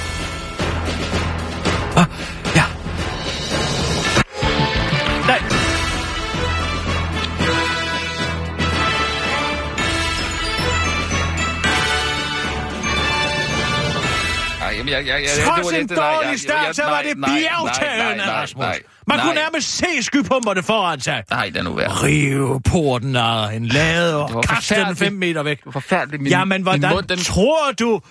Jamen, 14.89 15.07
jeg, 15.07 15.21
jeg, 15.21 15.29
jeg, 15.37 15.45
Trods 15.45 15.73
en 15.73 15.87
dårlig 15.87 16.39
start, 16.39 16.75
så 16.75 16.83
var 16.83 17.01
det 17.01 17.15
bjergtagende, 17.15 18.23
Rasmus. 18.23 18.65
Man 19.07 19.19
kunne 19.19 19.33
nærmest 19.33 19.77
se 19.77 19.85
skypumperne 20.01 20.63
foran 20.63 20.99
sig. 21.01 21.23
Nej, 21.29 21.45
det 21.45 21.57
er 21.57 21.63
nu 21.63 21.73
værd. 21.73 22.03
Rive 22.03 22.61
porten 22.61 23.15
af 23.15 23.53
en 23.53 23.65
lade 23.65 24.23
og 24.23 24.33
var 24.33 24.41
kaste 24.41 24.75
den 24.75 24.95
fem 24.95 25.13
meter 25.13 25.43
væk. 25.43 25.57
Det 25.57 25.65
var 25.65 25.71
forfærdeligt. 25.71 26.21
Min, 26.21 26.31
Jamen, 26.31 26.61
hvordan 26.61 26.93
mund, 26.93 27.07
den... 27.07 27.17
tror 27.17 27.71
du, 27.71 28.01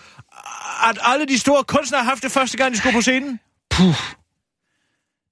at 0.90 0.98
alle 1.02 1.26
de 1.26 1.38
store 1.38 1.64
kunstnere 1.64 2.02
har 2.02 2.10
haft 2.10 2.22
det 2.22 2.32
første 2.32 2.56
gang, 2.56 2.72
de 2.72 2.78
skulle 2.78 2.94
på 2.94 3.00
scenen? 3.00 3.40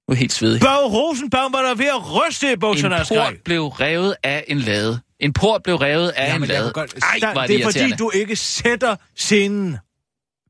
Nu 0.07 0.11
er 0.11 0.15
helt 0.15 0.33
svedig. 0.33 0.61
Børge 0.61 0.87
Rosenbaum 0.87 1.53
var 1.53 1.61
der 1.61 1.75
ved 1.75 1.85
at 1.85 2.15
ryste 2.15 2.51
i 2.51 2.55
bukserne 2.55 2.95
En 2.95 3.03
port 3.07 3.33
blev 3.45 3.67
revet 3.67 4.15
af 4.23 4.43
en 4.47 4.59
lade. 4.59 4.99
En 5.19 5.33
port 5.33 5.63
blev 5.63 5.75
revet 5.75 6.09
af 6.09 6.25
en 6.25 6.31
Jamen, 6.33 6.49
jeg 6.49 6.59
lade. 6.59 6.71
godt... 6.73 6.93
Ej, 6.93 7.29
er 7.29 7.33
det 7.33 7.49
det 7.49 7.61
er 7.61 7.65
fordi, 7.65 7.91
du 7.91 8.11
ikke 8.13 8.35
sætter 8.35 8.95
scenen 9.15 9.77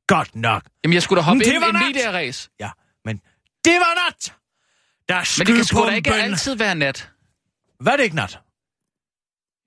godt 0.08 0.36
nok. 0.36 0.64
Jamen, 0.84 0.94
jeg 0.94 1.04
skulle 1.04 1.18
da 1.18 1.24
hoppe 1.24 1.38
Men 1.38 1.46
det 1.48 1.54
ind 1.54 1.64
i 1.64 1.68
en 1.68 1.74
medieræs. 1.74 2.50
Ja, 2.60 2.70
men 3.06 3.18
det 3.66 3.74
var 3.74 4.08
nat! 4.08 4.34
Der 5.10 5.40
Men 5.40 5.48
det 5.48 5.56
kan 5.56 5.66
sgu 5.66 5.86
da 5.86 5.92
ikke 5.96 6.14
altid 6.14 6.56
være 6.56 6.76
nat. 6.76 7.10
Var 7.82 7.96
det 7.96 8.04
ikke 8.04 8.16
nat? 8.16 8.40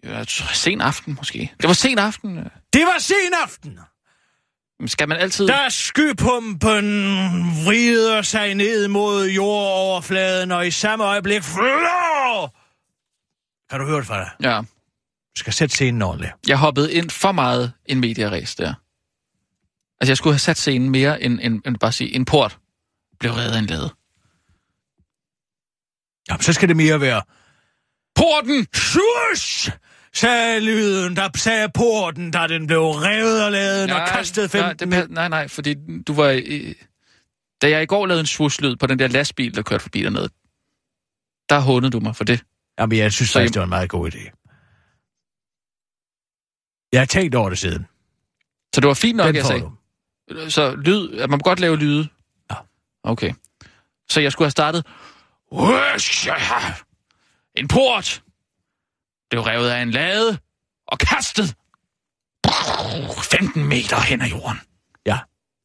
Ja, 0.04 0.24
sen 0.54 0.80
aften 0.80 1.14
måske. 1.14 1.52
Det 1.60 1.68
var 1.68 1.74
sen 1.74 1.98
aften. 1.98 2.36
Det 2.72 2.82
var 2.82 2.98
sen 2.98 3.34
aften! 3.44 3.78
Skal 4.86 5.08
man 5.08 5.18
altid... 5.18 5.46
Da 5.46 5.68
skypumpen 5.68 6.84
vrider 7.64 8.22
sig 8.22 8.54
ned 8.54 8.88
mod 8.88 9.26
jordoverfladen, 9.28 10.52
og 10.52 10.66
i 10.66 10.70
samme 10.70 11.04
øjeblik 11.04 11.42
flår... 11.42 12.56
Kan 13.70 13.80
du 13.80 13.86
høre 13.86 13.98
det 13.98 14.06
fra 14.06 14.18
dig? 14.18 14.30
Ja, 14.42 14.60
Du 15.36 15.40
skal 15.40 15.52
sætte 15.52 15.74
scenen 15.74 16.02
ordentligt. 16.02 16.32
jeg 16.48 16.58
hoppede 16.58 16.92
ind 16.92 17.10
for 17.10 17.32
meget 17.32 17.72
en 17.86 18.00
medieræs 18.00 18.54
der. 18.54 18.74
Altså, 20.00 20.10
jeg 20.10 20.16
skulle 20.16 20.34
have 20.34 20.38
sat 20.38 20.58
scenen 20.58 20.90
mere 20.90 21.22
end, 21.22 21.40
end, 21.42 21.62
end 21.66 21.76
bare 21.76 21.92
sige, 21.92 22.14
en 22.14 22.24
port 22.24 22.58
blev 23.20 23.32
reddet 23.32 23.54
af 23.54 23.58
en 23.58 23.66
lade. 23.66 23.90
Jamen, 26.28 26.42
så 26.42 26.52
skal 26.52 26.68
det 26.68 26.76
mere 26.76 27.00
være... 27.00 27.22
Porten! 28.14 28.66
Shush! 28.74 29.70
sagde 30.14 30.60
lyden, 30.60 31.16
der 31.16 31.28
sagde 31.36 31.68
porten, 31.74 32.30
da 32.30 32.46
den 32.46 32.66
blev 32.66 32.80
revet 32.80 33.40
af 33.40 33.52
laden 33.52 33.90
og 33.90 34.08
kastet 34.08 34.50
fem... 34.50 34.60
nej, 34.60 34.72
det, 34.72 35.10
nej, 35.10 35.28
nej, 35.28 35.48
fordi 35.48 35.74
du 36.06 36.12
var 36.14 36.30
i, 36.30 36.74
Da 37.62 37.68
jeg 37.70 37.82
i 37.82 37.86
går 37.86 38.06
lavede 38.06 38.20
en 38.20 38.26
svuslyd 38.26 38.76
på 38.76 38.86
den 38.86 38.98
der 38.98 39.08
lastbil, 39.08 39.54
der 39.54 39.62
kørte 39.62 39.82
forbi 39.82 40.02
dernede, 40.02 40.28
der 41.48 41.60
hundede 41.60 41.90
du 41.90 42.00
mig 42.00 42.16
for 42.16 42.24
det. 42.24 42.42
Jamen, 42.78 42.98
jeg 42.98 43.12
synes 43.12 43.32
faktisk, 43.32 43.54
det 43.54 43.60
var 43.60 43.64
en 43.64 43.70
meget 43.70 43.90
god 43.90 44.10
idé. 44.10 44.24
Jeg 46.92 47.00
har 47.00 47.06
tænkt 47.06 47.34
over 47.34 47.48
det 47.48 47.58
siden. 47.58 47.86
Så 48.74 48.80
det 48.80 48.88
var 48.88 48.94
fint 48.94 49.16
nok, 49.16 49.26
Den 49.26 49.36
jeg 49.36 49.44
sagde. 49.44 49.60
du. 49.60 49.72
Så 50.48 50.74
lyd, 50.76 51.18
at 51.18 51.30
man 51.30 51.38
må 51.38 51.42
godt 51.42 51.60
lave 51.60 51.76
lyde. 51.76 52.08
Ja. 52.50 52.56
Okay. 53.02 53.32
Så 54.10 54.20
jeg 54.20 54.32
skulle 54.32 54.46
have 54.46 54.50
startet... 54.50 54.86
En 57.54 57.68
port 57.68 58.22
blev 59.30 59.42
revet 59.42 59.68
af 59.70 59.82
en 59.82 59.90
lade 59.90 60.38
og 60.86 60.98
kastet 60.98 61.54
15 63.22 63.64
meter 63.64 64.00
hen 64.00 64.22
ad 64.22 64.26
jorden. 64.26 64.60
Ja, 65.06 65.18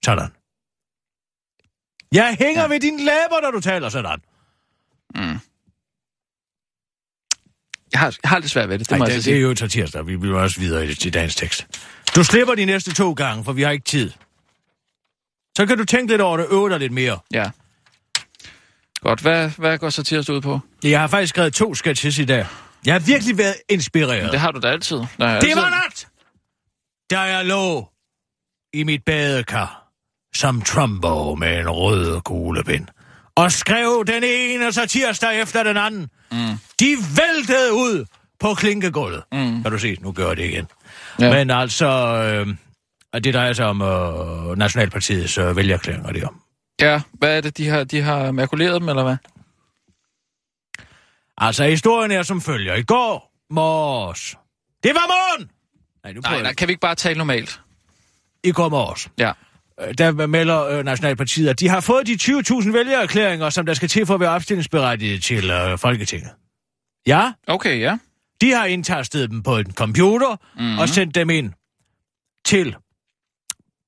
sådan. 0.06 0.30
Jeg 2.12 2.36
hænger 2.39 2.62
Ja. 2.62 2.67
ved 2.67 2.80
dine 2.80 2.97
læber, 2.97 3.41
når 3.41 3.51
du 3.51 3.60
taler 3.60 3.89
sådan. 3.89 4.19
Jeg 7.91 7.99
har, 7.99 8.15
jeg 8.23 8.30
har 8.30 8.39
lidt 8.39 8.51
svært 8.51 8.69
ved 8.69 8.80
det, 8.80 8.89
det 8.89 8.91
Nej, 8.91 8.97
må 8.99 9.06
det, 9.06 9.13
jeg 9.15 9.23
det, 9.23 9.36
er 9.36 9.41
jo 9.41 9.54
til 9.54 9.69
tirsdag. 9.69 10.08
Vi 10.08 10.17
bliver 10.17 10.39
også 10.41 10.60
videre 10.60 10.86
i, 10.88 10.89
i 11.06 11.10
dagens 11.10 11.36
tekst. 11.36 11.67
Du 12.15 12.23
slipper 12.23 12.56
de 12.56 12.65
næste 12.65 12.93
to 12.93 13.13
gange, 13.13 13.43
for 13.43 13.54
vi 13.54 13.62
har 13.62 13.71
ikke 13.71 13.86
tid. 13.86 14.12
Så 15.58 15.65
kan 15.65 15.78
du 15.78 15.86
tænke 15.86 16.13
lidt 16.13 16.22
over 16.22 16.38
det, 16.38 16.46
øve 16.52 16.70
dig 16.70 16.80
lidt 16.80 16.91
mere. 16.94 17.20
Ja. 17.34 17.50
Godt, 19.02 19.22
hvad, 19.22 19.50
hvad 19.58 19.78
går 19.78 19.89
så 19.89 20.04
tirsdag 20.04 20.36
ud 20.36 20.41
på? 20.41 20.60
Jeg 20.84 21.00
har 21.00 21.08
faktisk 21.08 21.30
skrevet 21.30 21.54
to 21.54 21.74
sketches 21.76 22.20
i 22.20 22.26
dag. 22.26 22.46
Jeg 22.86 22.94
har 22.94 23.00
virkelig 23.00 23.38
været 23.38 23.56
inspireret. 23.70 24.32
Det 24.32 24.39
har 24.39 24.52
du 24.52 24.60
da 24.60 24.68
altid. 24.68 24.98
Nej, 25.18 25.30
Det 25.30 25.36
altid. 25.36 25.56
var 25.56 25.70
nat, 25.70 26.08
da 27.12 27.20
jeg 27.20 27.46
lå 27.46 27.88
i 28.74 28.84
mit 28.84 29.04
badekar 29.06 29.82
som 30.36 30.62
Trumbo 30.62 31.36
med 31.36 31.60
en 31.60 31.70
rød 31.70 32.22
kuglepind 32.22 32.88
og 33.36 33.52
skrev 33.52 34.04
den 34.08 34.24
ene 34.26 34.74
satirsdag 34.74 35.41
efter 35.41 35.63
den 35.63 35.78
anden. 35.78 36.10
Mm. 36.32 36.38
De 36.80 36.86
væltede 37.18 37.74
ud 37.74 38.06
på 38.39 38.54
klinkegulvet. 38.54 39.24
Mm. 39.32 39.62
Kan 39.63 39.72
du 39.72 39.78
se, 39.80 39.98
nu 40.02 40.12
gør 40.12 40.28
jeg 40.28 40.38
det 40.38 40.46
igen. 40.46 40.68
Ja. 41.20 41.34
Men 41.34 41.50
altså, 41.52 41.88
øh, 41.88 42.56
og 43.15 43.23
det 43.23 43.34
drejer 43.34 43.54
sig 43.54 43.65
om 43.65 43.82
øh, 43.82 44.58
Nationalpartiets 44.58 45.38
øh, 45.38 45.56
vælgerklæringer 45.56 46.12
der. 46.12 46.28
Ja, 46.82 47.01
hvad 47.13 47.38
er 47.38 47.41
det, 47.41 47.58
de 47.58 47.67
har, 47.67 47.84
de 47.84 48.01
har 48.01 48.32
makuleret 48.32 48.82
dem, 48.82 48.89
eller 48.89 49.04
hvad? 49.04 49.17
Altså, 51.38 51.63
historien 51.63 52.12
er 52.12 52.23
som 52.23 52.41
følger. 52.41 52.75
I 52.75 52.82
går 52.84 53.32
morges. 53.49 54.38
Det 54.84 54.91
var 54.93 55.08
morgen! 55.08 55.49
Nej, 56.04 56.13
nu 56.13 56.21
Nej, 56.21 56.41
nej, 56.41 56.54
kan 56.54 56.67
vi 56.67 56.71
ikke 56.71 56.82
bare 56.82 56.95
tale 56.95 57.17
normalt? 57.17 57.62
I 58.43 58.51
går 58.51 58.69
morges. 58.69 59.10
Ja. 59.17 59.32
Øh, 59.82 59.93
der 59.97 60.28
melder 60.28 60.65
øh, 60.65 60.86
Nationalpartiet, 60.86 61.49
at 61.49 61.60
de 61.60 61.69
har 61.69 61.80
fået 61.82 62.08
de 62.08 62.13
20.000 62.13 62.71
vælgererklæringer, 62.71 63.49
som 63.49 63.65
der 63.65 63.73
skal 63.73 63.89
til 63.89 64.06
for 64.06 64.13
at 64.13 64.19
være 64.19 64.30
opstillingsberettiget 64.30 65.23
til 65.23 65.49
øh, 65.49 65.78
Folketinget. 65.78 66.32
Ja, 67.08 67.32
Okay, 67.47 67.80
ja. 67.80 67.97
de 68.41 68.51
har 68.51 68.65
indtastet 68.65 69.30
dem 69.30 69.43
på 69.43 69.58
en 69.58 69.71
computer 69.73 70.30
Mhm. 70.56 70.63
mm-hmm. 70.63 70.80
og 70.80 70.89
sendt 70.89 71.15
dem 71.15 71.30
ind 71.30 71.54
til 72.45 72.75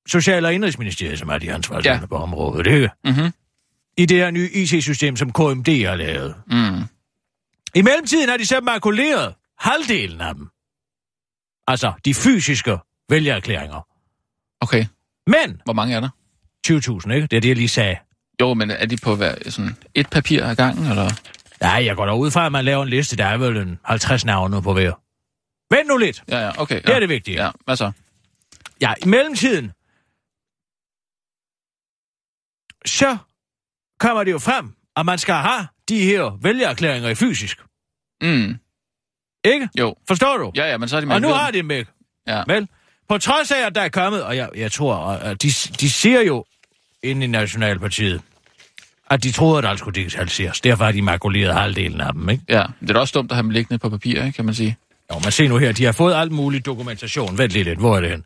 Social- 0.08 0.44
og 0.44 0.54
Indrigsministeriet, 0.54 1.18
som 1.18 1.28
er 1.28 1.38
de 1.38 1.52
ansvarlige 1.52 1.92
Ja. 1.92 2.06
på 2.06 2.16
området, 2.16 2.66
ikke? 2.66 2.90
Mhm. 3.04 3.32
I 3.96 4.06
det 4.06 4.16
her 4.16 4.30
nye 4.30 4.50
IT-system, 4.52 5.16
som 5.16 5.32
KMD 5.32 5.86
har 5.86 5.94
lavet. 5.96 6.34
Mm. 6.46 6.82
I 7.74 7.82
mellemtiden 7.82 8.28
har 8.28 8.36
de 8.36 8.46
så 8.46 8.60
makuleret 8.60 9.34
halvdelen 9.58 10.20
af 10.20 10.34
dem. 10.34 10.48
Altså, 11.66 11.92
de 12.04 12.14
fysiske 12.14 12.78
vælgererklæringer. 13.10 13.86
Okay. 14.60 14.84
Men 15.26 15.60
Hvor 15.64 15.72
mange 15.72 15.94
er 15.96 16.00
der? 16.00 16.08
20.000, 16.66 17.12
ikke? 17.12 17.26
Det 17.26 17.36
er 17.36 17.40
det, 17.40 17.48
jeg 17.48 17.56
lige 17.56 17.68
sagde. 17.68 17.96
Jo, 18.40 18.54
men 18.54 18.70
er 18.70 18.86
de 18.86 18.96
på 18.96 19.14
hver, 19.16 19.34
sådan 19.50 19.76
et 19.94 20.10
papir 20.10 20.44
ad 20.44 20.56
gangen, 20.56 20.86
eller? 20.86 21.10
Nej, 21.60 21.84
jeg 21.84 21.96
går 21.96 22.06
da 22.06 22.12
ud 22.14 22.30
fra, 22.30 22.46
at 22.46 22.52
man 22.52 22.64
laver 22.64 22.82
en 22.82 22.88
liste, 22.88 23.16
der 23.16 23.24
er 23.26 23.36
vel 23.36 23.56
en 23.56 23.78
50 23.84 24.24
navne 24.24 24.62
på 24.62 24.72
hver. 24.72 24.92
Vent 25.74 25.88
nu 25.88 25.96
lidt. 25.96 26.22
Ja, 26.28 26.38
ja, 26.38 26.62
okay. 26.62 26.76
Det 26.82 26.88
ja. 26.88 26.94
er 26.94 27.00
det 27.00 27.08
vigtige. 27.08 27.44
Ja, 27.44 27.50
hvad 27.64 27.76
så? 27.76 27.90
Ja, 28.80 28.94
i 29.04 29.08
mellemtiden, 29.08 29.72
så 32.86 33.16
kommer 34.00 34.24
det 34.24 34.32
jo 34.32 34.38
frem, 34.38 34.72
at 34.96 35.06
man 35.06 35.18
skal 35.18 35.34
have 35.34 35.66
de 35.88 36.00
her 36.00 36.38
vælgererklæringer 36.42 37.08
i 37.08 37.14
fysisk. 37.14 37.58
Mm. 38.22 38.56
Ikke? 39.44 39.68
Jo. 39.78 39.94
Forstår 40.08 40.36
du? 40.36 40.52
Ja, 40.56 40.70
ja, 40.70 40.78
men 40.78 40.88
så 40.88 40.96
er 40.96 41.00
de 41.00 41.14
og 41.14 41.20
nu 41.20 41.28
har 41.28 41.50
de 41.50 41.62
med. 41.62 41.84
Ja. 42.26 42.42
Vel? 42.46 42.68
På 43.08 43.18
trods 43.18 43.50
af, 43.50 43.66
at 43.66 43.74
der 43.74 43.80
er 43.80 43.88
kommet, 43.88 44.24
og 44.24 44.36
jeg, 44.36 44.48
jeg 44.56 44.72
tror, 44.72 44.96
at 44.96 45.42
de, 45.42 45.48
de 45.80 45.90
siger 45.90 46.20
jo 46.20 46.44
inde 47.02 47.24
i 47.24 47.28
Nationalpartiet, 47.28 48.22
at 49.10 49.22
de 49.22 49.32
troede, 49.32 49.58
at 49.58 49.70
alt 49.70 49.78
skulle 49.78 49.94
digitaliseres. 49.94 50.60
Derfor 50.60 50.84
har 50.84 50.92
de 50.92 51.02
makuleret 51.02 51.54
halvdelen 51.54 52.00
af 52.00 52.12
dem, 52.12 52.28
ikke? 52.28 52.44
Ja, 52.48 52.64
det 52.80 52.90
er 52.90 52.94
da 52.94 53.00
også 53.00 53.12
dumt 53.12 53.30
at 53.32 53.36
have 53.36 53.42
dem 53.42 53.50
liggende 53.50 53.78
på 53.78 53.90
papir, 53.90 54.22
ikke, 54.24 54.36
kan 54.36 54.44
man 54.44 54.54
sige. 54.54 54.76
Jo, 55.12 55.18
men 55.18 55.32
se 55.32 55.48
nu 55.48 55.56
her, 55.56 55.72
de 55.72 55.84
har 55.84 55.92
fået 55.92 56.14
alt 56.14 56.32
mulig 56.32 56.66
dokumentation. 56.66 57.38
Vent 57.38 57.52
lige 57.52 57.64
lidt, 57.64 57.78
hvor 57.78 57.96
er 57.96 58.00
det 58.00 58.10
hen? 58.10 58.24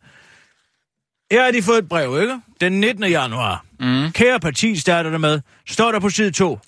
Her 1.33 1.45
har 1.45 1.51
de 1.51 1.62
fået 1.62 1.79
et 1.79 1.88
brev, 1.88 2.23
ikke? 2.23 2.40
Den 2.61 2.81
19. 2.81 3.05
januar. 3.05 3.64
Mm. 3.81 4.12
Kære 4.12 4.40
parti, 4.40 4.77
starter 4.77 5.11
det 5.11 5.21
med. 5.21 5.40
Står 5.66 5.92
der 5.92 6.01
på 6.01 6.11
side 6.11 6.31
2. 6.31 6.59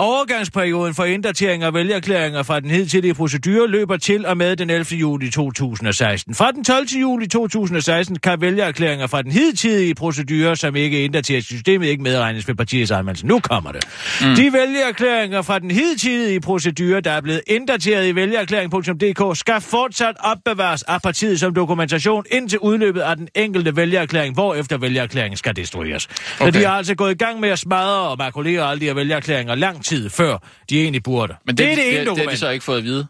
Overgangsperioden 0.00 0.94
for 0.94 1.04
inddatering 1.04 1.62
af 1.62 1.74
vælgerklæringer 1.74 2.42
fra 2.42 2.60
den 2.60 2.70
hidtidige 2.70 3.14
procedure 3.14 3.68
løber 3.68 3.96
til 3.96 4.26
og 4.26 4.36
med 4.36 4.56
den 4.56 4.70
11. 4.70 4.98
juli 4.98 5.30
2016. 5.30 6.34
Fra 6.34 6.52
den 6.52 6.64
12. 6.64 6.86
juli 7.00 7.26
2016 7.26 8.18
kan 8.18 8.40
vælgererklæringer 8.40 9.06
fra 9.06 9.22
den 9.22 9.32
hidtidige 9.32 9.94
procedure, 9.94 10.56
som 10.56 10.76
ikke 10.76 11.04
inddateres 11.04 11.44
i 11.44 11.54
systemet, 11.54 11.86
ikke 11.86 12.02
medregnes 12.02 12.48
ved 12.48 12.54
partiets 12.54 12.90
anmeldelse. 12.90 13.26
Nu 13.26 13.40
kommer 13.40 13.72
det. 13.72 13.84
Mm. 14.20 14.34
De 14.34 14.52
vælgererklæringer 14.52 15.42
fra 15.42 15.58
den 15.58 15.70
hidtidige 15.70 16.40
procedure, 16.40 17.00
der 17.00 17.10
er 17.10 17.20
blevet 17.20 17.40
inddateret 17.46 18.08
i 18.08 18.14
vælgererklæring.dk, 18.14 19.38
skal 19.38 19.60
fortsat 19.60 20.16
opbevares 20.20 20.82
af 20.82 21.02
partiet 21.02 21.40
som 21.40 21.54
dokumentation 21.54 22.24
indtil 22.30 22.58
udløbet 22.58 23.00
af 23.00 23.16
den 23.16 23.28
enkelte 23.34 23.76
vælgererklæring, 23.76 24.34
hvorefter 24.34 24.78
vælgererklæringen 24.78 25.36
skal 25.36 25.56
destrueres. 25.56 26.08
Okay. 26.40 26.52
Så 26.52 26.58
de 26.58 26.64
har 26.64 26.72
altså 26.72 26.94
gået 26.94 27.10
i 27.10 27.18
gang 27.18 27.40
med 27.40 27.48
at 27.48 27.58
smadre 27.58 28.08
og 28.08 28.18
makulere 28.18 28.70
alle 28.70 28.80
de 28.80 28.84
her 28.86 28.94
vælgererklæringer 28.94 29.54
lang 29.54 29.84
tid 29.90 30.10
før 30.10 30.38
de 30.70 30.80
egentlig 30.82 31.02
burde. 31.02 31.34
Men 31.46 31.56
det, 31.56 31.64
er 31.64 31.68
det 31.68 31.76
det, 31.78 31.88
ene 31.88 31.92
det, 31.92 32.00
det 32.00 32.08
har 32.08 32.14
dokument. 32.14 32.32
de 32.32 32.36
så 32.36 32.48
ikke 32.48 32.64
fået 32.64 32.78
at 32.78 32.84
vide. 32.84 33.06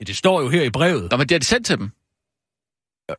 Ja, 0.00 0.04
det 0.04 0.16
står 0.16 0.42
jo 0.42 0.48
her 0.48 0.62
i 0.62 0.70
brevet. 0.70 1.10
Nå, 1.10 1.16
men 1.16 1.28
det 1.28 1.34
har 1.34 1.38
de 1.38 1.44
sendt 1.44 1.66
til 1.66 1.78
dem. 1.78 1.90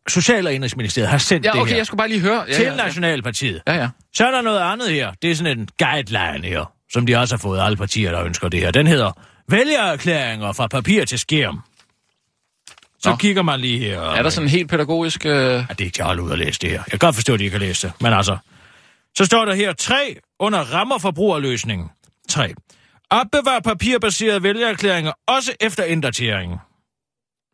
Social- 0.07 0.47
og 0.47 0.53
Indrigsministeriet 0.53 1.09
har 1.09 1.17
sendt 1.17 1.45
Ja, 1.45 1.51
det 1.51 1.61
okay, 1.61 1.69
her 1.69 1.77
jeg 1.77 1.85
skulle 1.85 1.97
bare 1.97 2.07
lige 2.07 2.19
høre. 2.21 2.45
Ja, 2.47 2.53
til 2.53 2.63
ja, 2.63 2.69
ja. 2.71 2.75
Nationalpartiet. 2.75 3.61
Ja, 3.67 3.73
ja. 3.75 3.89
Så 4.15 4.25
er 4.27 4.31
der 4.31 4.41
noget 4.41 4.59
andet 4.59 4.89
her. 4.91 5.11
Det 5.21 5.31
er 5.31 5.35
sådan 5.35 5.59
en 5.59 5.67
guideline 5.79 6.47
her, 6.47 6.71
som 6.91 7.05
de 7.05 7.15
også 7.15 7.35
har 7.35 7.39
fået 7.39 7.61
alle 7.61 7.77
partier, 7.77 8.11
der 8.11 8.23
ønsker 8.23 8.49
det 8.49 8.59
her. 8.59 8.71
Den 8.71 8.87
hedder 8.87 9.11
Vælgererklæringer 9.49 10.51
fra 10.53 10.67
papir 10.67 11.05
til 11.05 11.19
skærm. 11.19 11.61
Så 12.99 13.09
Nå. 13.09 13.15
kigger 13.15 13.41
man 13.41 13.59
lige 13.59 13.79
her. 13.79 14.01
Er 14.01 14.21
der 14.23 14.29
sådan 14.29 14.45
en 14.45 14.49
helt 14.51 14.69
pædagogisk... 14.69 15.25
Øh... 15.25 15.31
Ja, 15.31 15.57
det 15.69 15.81
er 15.81 15.85
ikke 15.85 16.03
holde 16.03 16.23
ud 16.23 16.31
at 16.31 16.37
læse 16.37 16.59
det 16.59 16.69
her. 16.69 16.77
Jeg 16.77 16.85
kan 16.91 16.99
godt 16.99 17.15
forstå, 17.15 17.33
at 17.33 17.39
de 17.39 17.43
ikke 17.43 17.57
kan 17.59 17.67
læse 17.67 17.87
det. 17.87 18.01
Men 18.01 18.13
altså, 18.13 18.37
så 19.17 19.25
står 19.25 19.45
der 19.45 19.53
her 19.53 19.73
tre 19.73 20.15
under 20.39 20.59
rammer 20.59 20.97
for 20.97 21.11
brugerløsningen. 21.11 21.89
3. 22.29 22.53
Opbevar 23.21 23.59
papirbaserede 23.59 24.43
vælgererklæringer 24.43 25.11
også 25.27 25.55
efter 25.59 25.83
inddateringen. 25.83 26.57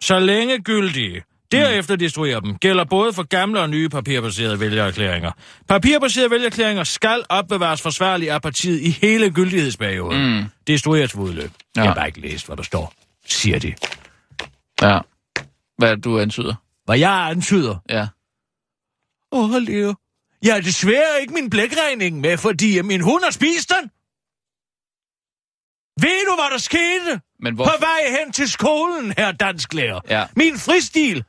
Så 0.04 0.20
længe 0.20 0.60
gyldige. 0.60 1.24
Derefter 1.52 1.96
destruerer 1.96 2.40
dem. 2.40 2.58
Gælder 2.58 2.84
både 2.84 3.14
for 3.14 3.24
gamle 3.24 3.60
og 3.60 3.70
nye 3.70 3.90
papirbaserede 3.90 4.60
vælgererklæringer. 4.60 5.32
Papirbaserede 5.68 6.32
vælgererklæringer 6.32 6.84
skal 6.84 7.24
opbevares 7.30 7.82
forsvarligt 7.82 8.32
af 8.32 8.42
partiet 8.42 8.82
i 8.82 8.90
hele 8.90 9.32
gyldighedsperioden. 9.32 10.36
Mm. 10.36 10.44
Destrueres 10.68 11.18
ved 11.18 11.24
udløb. 11.24 11.52
Ja. 11.76 11.82
Jeg 11.82 11.90
har 11.90 11.96
bare 11.96 12.08
ikke 12.08 12.22
læst, 12.22 12.46
hvad 12.46 12.58
der 12.58 12.64
står. 12.64 12.94
Siger 13.26 13.60
de. 13.60 13.74
Ja. 14.82 15.00
Hvad 15.78 15.92
er 15.92 15.96
du 15.96 16.20
antyder? 16.20 16.56
Hvad 16.86 17.00
jeg 17.00 17.30
antyder. 17.30 17.76
Ja. 17.90 18.08
Åh, 19.32 19.52
oh, 19.56 19.62
Leo. 19.62 19.96
Jeg 20.44 20.54
har 20.54 20.62
desværre 20.62 21.22
ikke 21.22 21.34
min 21.34 21.50
blækregning 21.50 22.20
med, 22.20 22.38
fordi 22.38 22.82
min 22.82 23.02
hund 23.02 23.24
har 23.24 23.32
spist 23.32 23.70
den. 23.82 23.92
Ved 26.02 26.26
du, 26.30 26.36
hvad 26.36 26.52
der 26.52 26.58
skete? 26.58 27.22
Men 27.40 27.56
På 27.58 27.64
hvor... 27.64 27.80
vej 27.80 28.20
hen 28.24 28.34
til 28.34 28.50
skolen, 28.50 29.14
her 29.18 29.32
dansklærer. 29.32 30.00
Ja. 30.10 30.28
Min 30.36 30.58
fristil, 30.58 31.24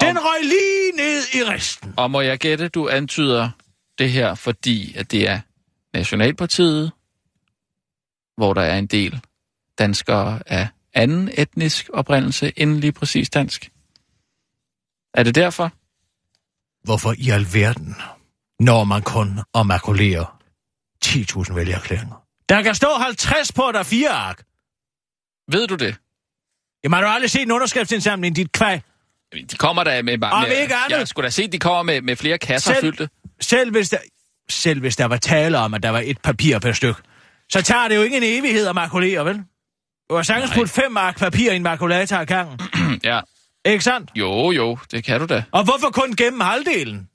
den 0.00 0.16
Om- 0.16 0.22
røg 0.26 0.42
lige 0.42 0.92
ned 0.96 1.22
i 1.34 1.44
resten. 1.44 1.94
Og 1.96 2.10
må 2.10 2.20
jeg 2.20 2.38
gætte, 2.38 2.68
du 2.68 2.88
antyder 2.88 3.50
det 3.98 4.10
her, 4.10 4.34
fordi 4.34 4.94
at 4.96 5.10
det 5.10 5.28
er 5.28 5.40
Nationalpartiet, 5.94 6.92
hvor 8.36 8.54
der 8.54 8.62
er 8.62 8.78
en 8.78 8.86
del 8.86 9.20
danskere 9.78 10.40
af 10.46 10.68
anden 10.94 11.30
etnisk 11.34 11.90
oprindelse 11.92 12.52
end 12.56 12.76
lige 12.76 12.92
præcis 12.92 13.30
dansk. 13.30 13.70
Er 15.14 15.22
det 15.22 15.34
derfor? 15.34 15.72
Hvorfor 16.84 17.14
i 17.18 17.30
alverden, 17.30 17.96
når 18.60 18.84
man 18.84 19.02
kun 19.02 19.40
og 19.52 19.66
makulerer 19.66 20.40
10.000 21.04 21.54
vælgererklæringer? 21.54 22.27
Der 22.48 22.62
kan 22.62 22.74
stå 22.74 22.88
50 22.94 23.52
på 23.52 23.72
der 23.72 23.82
fire 23.82 24.10
ark. 24.10 24.42
Ved 25.52 25.66
du 25.66 25.74
det? 25.74 25.96
Jamen, 26.84 26.94
har 26.94 27.00
du 27.02 27.08
aldrig 27.08 27.30
set 27.30 27.42
en 27.42 27.50
underskriftsindsamling, 27.52 28.36
dit 28.36 28.52
kvæg? 28.52 28.80
De 29.50 29.56
kommer 29.56 29.84
der 29.84 30.02
med 30.02 30.18
bare... 30.18 30.32
Om 30.32 30.42
med, 30.48 30.56
ikke 30.62 30.74
andet. 30.74 30.98
Jeg 30.98 31.08
skulle 31.08 31.24
da 31.24 31.30
se, 31.30 31.46
de 31.48 31.58
kommer 31.58 31.82
med, 31.82 32.00
med 32.02 32.16
flere 32.16 32.38
kasser 32.38 32.72
Selv- 32.72 32.80
fyldte. 32.84 33.08
Selv 33.40 33.70
hvis 33.70 33.88
der... 33.90 33.98
selv 34.50 34.80
hvis 34.80 34.96
der 34.96 35.04
var 35.04 35.16
tale 35.16 35.58
om, 35.58 35.74
at 35.74 35.82
der 35.82 35.90
var 35.90 36.02
et 36.04 36.20
papir 36.20 36.58
per 36.58 36.72
styk, 36.72 36.94
så 37.52 37.62
tager 37.62 37.88
det 37.88 37.96
jo 37.96 38.02
ikke 38.02 38.16
en 38.16 38.22
evighed 38.24 38.66
at 38.68 38.74
makulere, 38.74 39.24
vel? 39.24 39.44
Du 40.10 40.14
har 40.14 40.22
sagtens 40.22 40.50
Nej. 40.50 40.58
putte 40.58 40.72
fem 40.74 40.96
ark 40.96 41.18
papir 41.18 41.52
i 41.52 41.56
en 41.56 41.62
makulator 41.62 42.16
ad 42.16 42.26
gangen. 42.26 42.60
ja. 43.04 43.20
Ikke 43.64 43.84
sandt? 43.84 44.10
Jo, 44.14 44.50
jo, 44.50 44.78
det 44.90 45.04
kan 45.04 45.20
du 45.20 45.26
da. 45.26 45.44
Og 45.52 45.64
hvorfor 45.64 45.90
kun 45.90 46.16
gennem 46.16 46.40
halvdelen? 46.40 47.08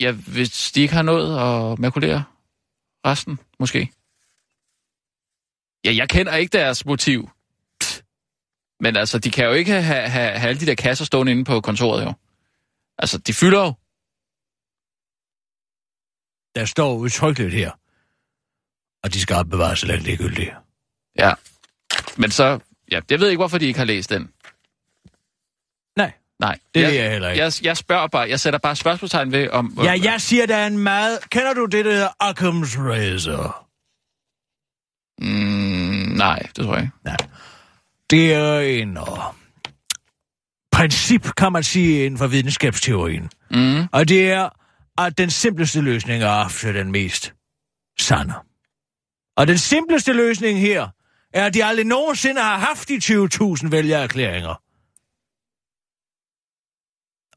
Ja, 0.00 0.10
hvis 0.10 0.72
de 0.72 0.80
ikke 0.82 0.94
har 0.94 1.02
nået 1.02 1.38
at 1.38 1.78
makulere 1.78 2.24
resten, 3.06 3.38
måske. 3.58 3.92
Ja, 5.84 5.94
jeg 5.94 6.08
kender 6.08 6.36
ikke 6.36 6.58
deres 6.58 6.84
motiv. 6.84 7.30
Pff. 7.80 8.00
Men 8.80 8.96
altså, 8.96 9.18
de 9.18 9.30
kan 9.30 9.44
jo 9.44 9.52
ikke 9.52 9.72
have, 9.72 10.08
have, 10.08 10.30
have 10.30 10.48
alle 10.48 10.60
de 10.60 10.66
der 10.66 10.74
kasser 10.74 11.04
stående 11.04 11.32
inde 11.32 11.44
på 11.44 11.60
kontoret, 11.60 12.04
jo. 12.04 12.12
Altså, 12.98 13.18
de 13.18 13.32
fylder 13.34 13.64
jo. 13.64 13.74
Der 16.54 16.64
står 16.64 16.96
udtrykkeligt 16.96 17.52
her. 17.52 17.70
Og 19.02 19.14
de 19.14 19.20
skal 19.20 19.36
opbevares 19.36 19.82
er 19.82 20.16
gyldigt. 20.16 20.50
Ja. 21.18 21.32
Men 22.16 22.30
så, 22.30 22.58
ja, 22.90 23.00
jeg 23.10 23.20
ved 23.20 23.28
ikke, 23.28 23.38
hvorfor 23.38 23.58
de 23.58 23.66
ikke 23.66 23.78
har 23.78 23.86
læst 23.86 24.10
den. 24.10 24.32
Nej. 26.40 26.58
Det 26.74 26.80
jeg, 26.80 26.90
ved 26.90 26.98
jeg 26.98 27.10
heller 27.10 27.28
ikke. 27.28 27.44
Jeg, 27.44 27.52
jeg 27.62 27.76
spørger 27.76 28.06
bare, 28.06 28.28
jeg 28.28 28.40
sætter 28.40 28.58
bare 28.58 28.76
spørgsmålstegn 28.76 29.32
ved, 29.32 29.50
om... 29.50 29.78
Ja, 29.84 30.00
jeg 30.02 30.20
siger, 30.20 30.46
der 30.46 30.56
er 30.56 30.66
en 30.66 30.78
meget... 30.78 31.18
Kender 31.30 31.54
du 31.54 31.66
det, 31.66 31.84
der 31.84 31.92
hedder 31.92 32.08
Occam's 32.22 32.80
Razor? 32.80 33.68
Mm, 35.20 36.16
nej, 36.16 36.38
det 36.56 36.64
tror 36.64 36.74
jeg 36.74 36.82
ikke. 36.82 36.96
Nej. 37.04 37.16
Det 38.10 38.34
er 38.34 38.60
en 38.60 38.98
uh, 38.98 39.18
princip, 40.72 41.34
kan 41.36 41.52
man 41.52 41.62
sige, 41.62 42.04
inden 42.04 42.18
for 42.18 42.26
videnskabsteorien. 42.26 43.30
Mm. 43.50 43.86
Og 43.92 44.08
det 44.08 44.30
er, 44.30 44.48
at 44.98 45.18
den 45.18 45.30
simpleste 45.30 45.80
løsning 45.80 46.22
er 46.22 46.28
ofte 46.28 46.74
den 46.74 46.92
mest 46.92 47.34
sande. 48.00 48.34
Og 49.36 49.46
den 49.46 49.58
simpleste 49.58 50.12
løsning 50.12 50.60
her, 50.60 50.88
er, 51.34 51.46
at 51.46 51.54
de 51.54 51.64
aldrig 51.64 51.86
nogensinde 51.86 52.40
har 52.40 52.58
haft 52.58 52.88
de 52.88 52.94
20.000 52.94 53.68
vælgererklæringer. 53.68 54.60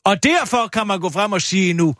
Og 0.05 0.23
derfor 0.23 0.67
kan 0.67 0.87
man 0.87 0.99
gå 0.99 1.09
frem 1.09 1.31
og 1.31 1.41
sige 1.41 1.73
nu, 1.73 1.95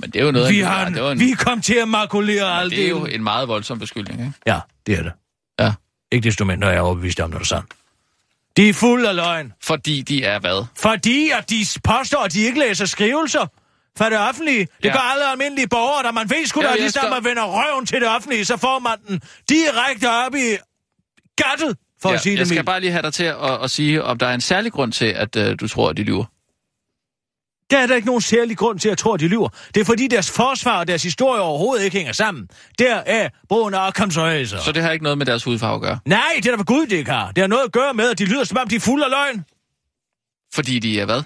Men 0.00 0.10
det 0.10 0.20
er 0.20 0.24
jo 0.24 0.30
noget... 0.30 0.52
vi, 0.52 0.60
har, 0.60 0.88
det, 0.88 1.12
en, 1.12 1.20
vi 1.20 1.30
kom 1.32 1.60
til 1.60 1.74
at 1.74 1.88
makulere 1.88 2.60
alt 2.60 2.70
det 2.72 2.84
er 2.84 2.88
jo 2.88 3.04
en 3.04 3.22
meget 3.22 3.48
voldsom 3.48 3.78
beskyldning, 3.78 4.20
ikke? 4.20 4.32
Ja, 4.46 4.60
det 4.86 4.98
er 4.98 5.02
det. 5.02 5.12
Ja. 5.60 5.72
Ikke 6.12 6.24
desto 6.24 6.44
mindre 6.44 6.68
er 6.68 6.72
jeg 6.72 6.82
overbevist 6.82 7.20
om, 7.20 7.30
når 7.30 7.38
det 7.38 7.44
er 7.44 7.48
sandt. 7.48 7.66
De 8.56 8.68
er 8.68 8.72
fuld 8.74 9.06
af 9.06 9.16
løgn. 9.16 9.52
Fordi 9.62 10.02
de 10.02 10.24
er 10.24 10.38
hvad? 10.38 10.64
Fordi 10.78 11.30
at 11.30 11.50
de 11.50 11.66
påstår, 11.84 12.18
at 12.24 12.32
de 12.32 12.40
ikke 12.40 12.58
læser 12.60 12.86
skrivelser 12.86 13.46
fra 13.98 14.10
det 14.10 14.18
offentlige. 14.18 14.58
Det 14.58 14.68
Ja. 14.84 14.92
gør 14.92 14.98
alle 14.98 15.30
almindelige 15.30 15.68
borgere, 15.68 16.02
der 16.02 16.12
man 16.12 16.30
ved 16.30 16.46
sgu 16.46 16.60
da, 16.62 16.68
jeg 16.68 16.76
lige 16.78 16.90
snart 16.90 17.10
man 17.10 17.24
vender 17.24 17.42
røven 17.44 17.86
til 17.86 18.00
det 18.00 18.08
offentlige, 18.08 18.44
så 18.44 18.56
får 18.56 18.78
man 18.78 18.92
den 19.08 19.20
direkte 19.48 20.10
op 20.10 20.34
i 20.34 20.56
gattet, 21.36 21.76
for 22.02 22.08
ja, 22.08 22.14
at 22.14 22.20
sige 22.22 22.32
jeg 22.32 22.38
det 22.38 22.46
skal 22.46 22.56
mildt. 22.56 22.66
bare 22.66 22.80
lige 22.80 22.90
have 22.92 23.02
dig 23.02 23.12
til 23.14 23.24
at, 23.24 23.64
at 23.64 23.70
sige, 23.70 24.02
om 24.04 24.18
der 24.18 24.26
er 24.26 24.34
en 24.34 24.40
særlig 24.40 24.72
grund 24.72 24.92
til, 24.92 25.06
at 25.06 25.36
uh, 25.36 25.42
du 25.60 25.68
tror, 25.68 25.90
at 25.90 25.96
de 25.96 26.02
lyver. 26.02 26.24
Der 27.72 27.78
er 27.78 27.86
der 27.86 27.94
ikke 27.94 28.06
nogen 28.06 28.20
særlig 28.20 28.56
grund 28.56 28.78
til 28.78 28.88
at 28.88 28.98
tro, 28.98 29.12
at 29.12 29.20
de 29.20 29.28
lyver. 29.28 29.48
Det 29.74 29.80
er 29.80 29.84
fordi 29.84 30.06
deres 30.06 30.30
forsvar 30.30 30.78
og 30.78 30.88
deres 30.88 31.02
historie 31.02 31.40
overhovedet 31.40 31.84
ikke 31.84 31.96
hænger 31.96 32.12
sammen. 32.12 32.48
Der 32.78 32.94
er 32.94 33.28
brugen 33.48 33.74
af 33.74 34.00
Razor. 34.00 34.58
Så 34.58 34.72
det 34.72 34.82
har 34.82 34.90
ikke 34.90 35.02
noget 35.02 35.18
med 35.18 35.26
deres 35.26 35.44
hudfarve 35.44 35.74
at 35.74 35.80
gøre. 35.80 35.98
Nej, 36.04 36.32
det 36.36 36.46
er 36.46 36.50
der 36.50 36.56
for 36.56 36.64
Gud, 36.64 36.86
det 36.86 36.96
ikke 36.96 37.10
har. 37.10 37.32
Det 37.32 37.42
har 37.42 37.48
noget 37.48 37.64
at 37.64 37.72
gøre 37.72 37.94
med, 37.94 38.10
at 38.10 38.18
de 38.18 38.24
lyder 38.24 38.44
som 38.44 38.58
om, 38.58 38.68
de 38.68 38.76
er 38.76 38.80
fulde 38.80 39.04
af 39.04 39.10
løgn. 39.10 39.44
Fordi 40.54 40.78
de 40.78 41.00
er 41.00 41.04
hvad? 41.04 41.22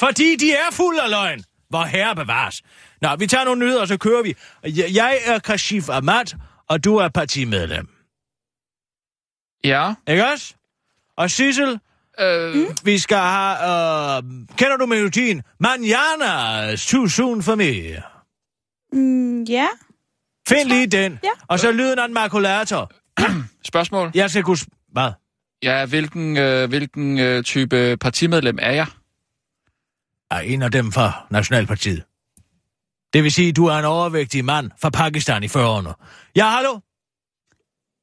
Fordi 0.00 0.36
de 0.36 0.52
er 0.52 0.72
fulde 0.72 1.02
af 1.02 1.10
løgn. 1.10 1.44
Hvor 1.68 1.82
herre 1.84 2.16
bevares. 2.16 2.62
Nå, 3.02 3.16
vi 3.16 3.26
tager 3.26 3.44
nogle 3.44 3.60
nyheder, 3.60 3.80
og 3.80 3.88
så 3.88 3.96
kører 3.96 4.22
vi. 4.22 4.34
Jeg 4.64 4.94
jeg 4.94 5.18
er 5.24 5.38
Kashif 5.38 5.88
Ahmad, 5.88 6.36
og 6.68 6.84
du 6.84 6.96
er 6.96 7.08
partimedlem. 7.08 7.88
Ja. 9.64 9.94
Ikke 10.08 10.26
også? 10.26 10.54
Og 11.16 11.30
Sissel, 11.30 11.80
Øh, 12.20 12.54
mm. 12.54 12.66
vi 12.84 12.98
skal 12.98 13.16
have... 13.18 13.56
Øh, 14.16 14.22
kender 14.56 14.76
du 14.76 14.86
melodien? 14.86 15.42
Manana's 15.64 16.90
Too 16.90 17.08
Soon 17.08 17.42
for 17.42 17.54
Me. 17.54 18.02
Mm, 18.92 19.42
ja. 19.42 19.66
Find 20.48 20.68
lige 20.68 20.86
den. 20.86 21.18
Ja. 21.24 21.28
Og 21.48 21.58
så 21.60 21.72
lyden 21.72 21.98
af 21.98 22.04
en 22.04 22.14
makulator. 22.14 22.92
Spørgsmål? 23.68 24.10
Jeg 24.14 24.30
skal 24.30 24.42
kunne... 24.42 24.58
Hvad? 24.92 25.10
Ja, 25.62 25.86
hvilken, 25.86 26.36
øh, 26.36 26.68
hvilken 26.68 27.18
øh, 27.18 27.42
type 27.44 27.96
partimedlem 27.96 28.58
er 28.62 28.70
jeg? 28.72 28.86
Er 30.30 30.38
en 30.38 30.62
af 30.62 30.70
dem 30.70 30.92
fra 30.92 31.26
Nationalpartiet. 31.30 32.04
Det 33.12 33.22
vil 33.22 33.32
sige, 33.32 33.52
du 33.52 33.66
er 33.66 33.74
en 33.78 33.84
overvægtig 33.84 34.44
mand 34.44 34.70
fra 34.80 34.90
Pakistan 34.90 35.42
i 35.42 35.46
40'erne. 35.46 35.92
Ja, 36.36 36.48
hallo? 36.48 36.78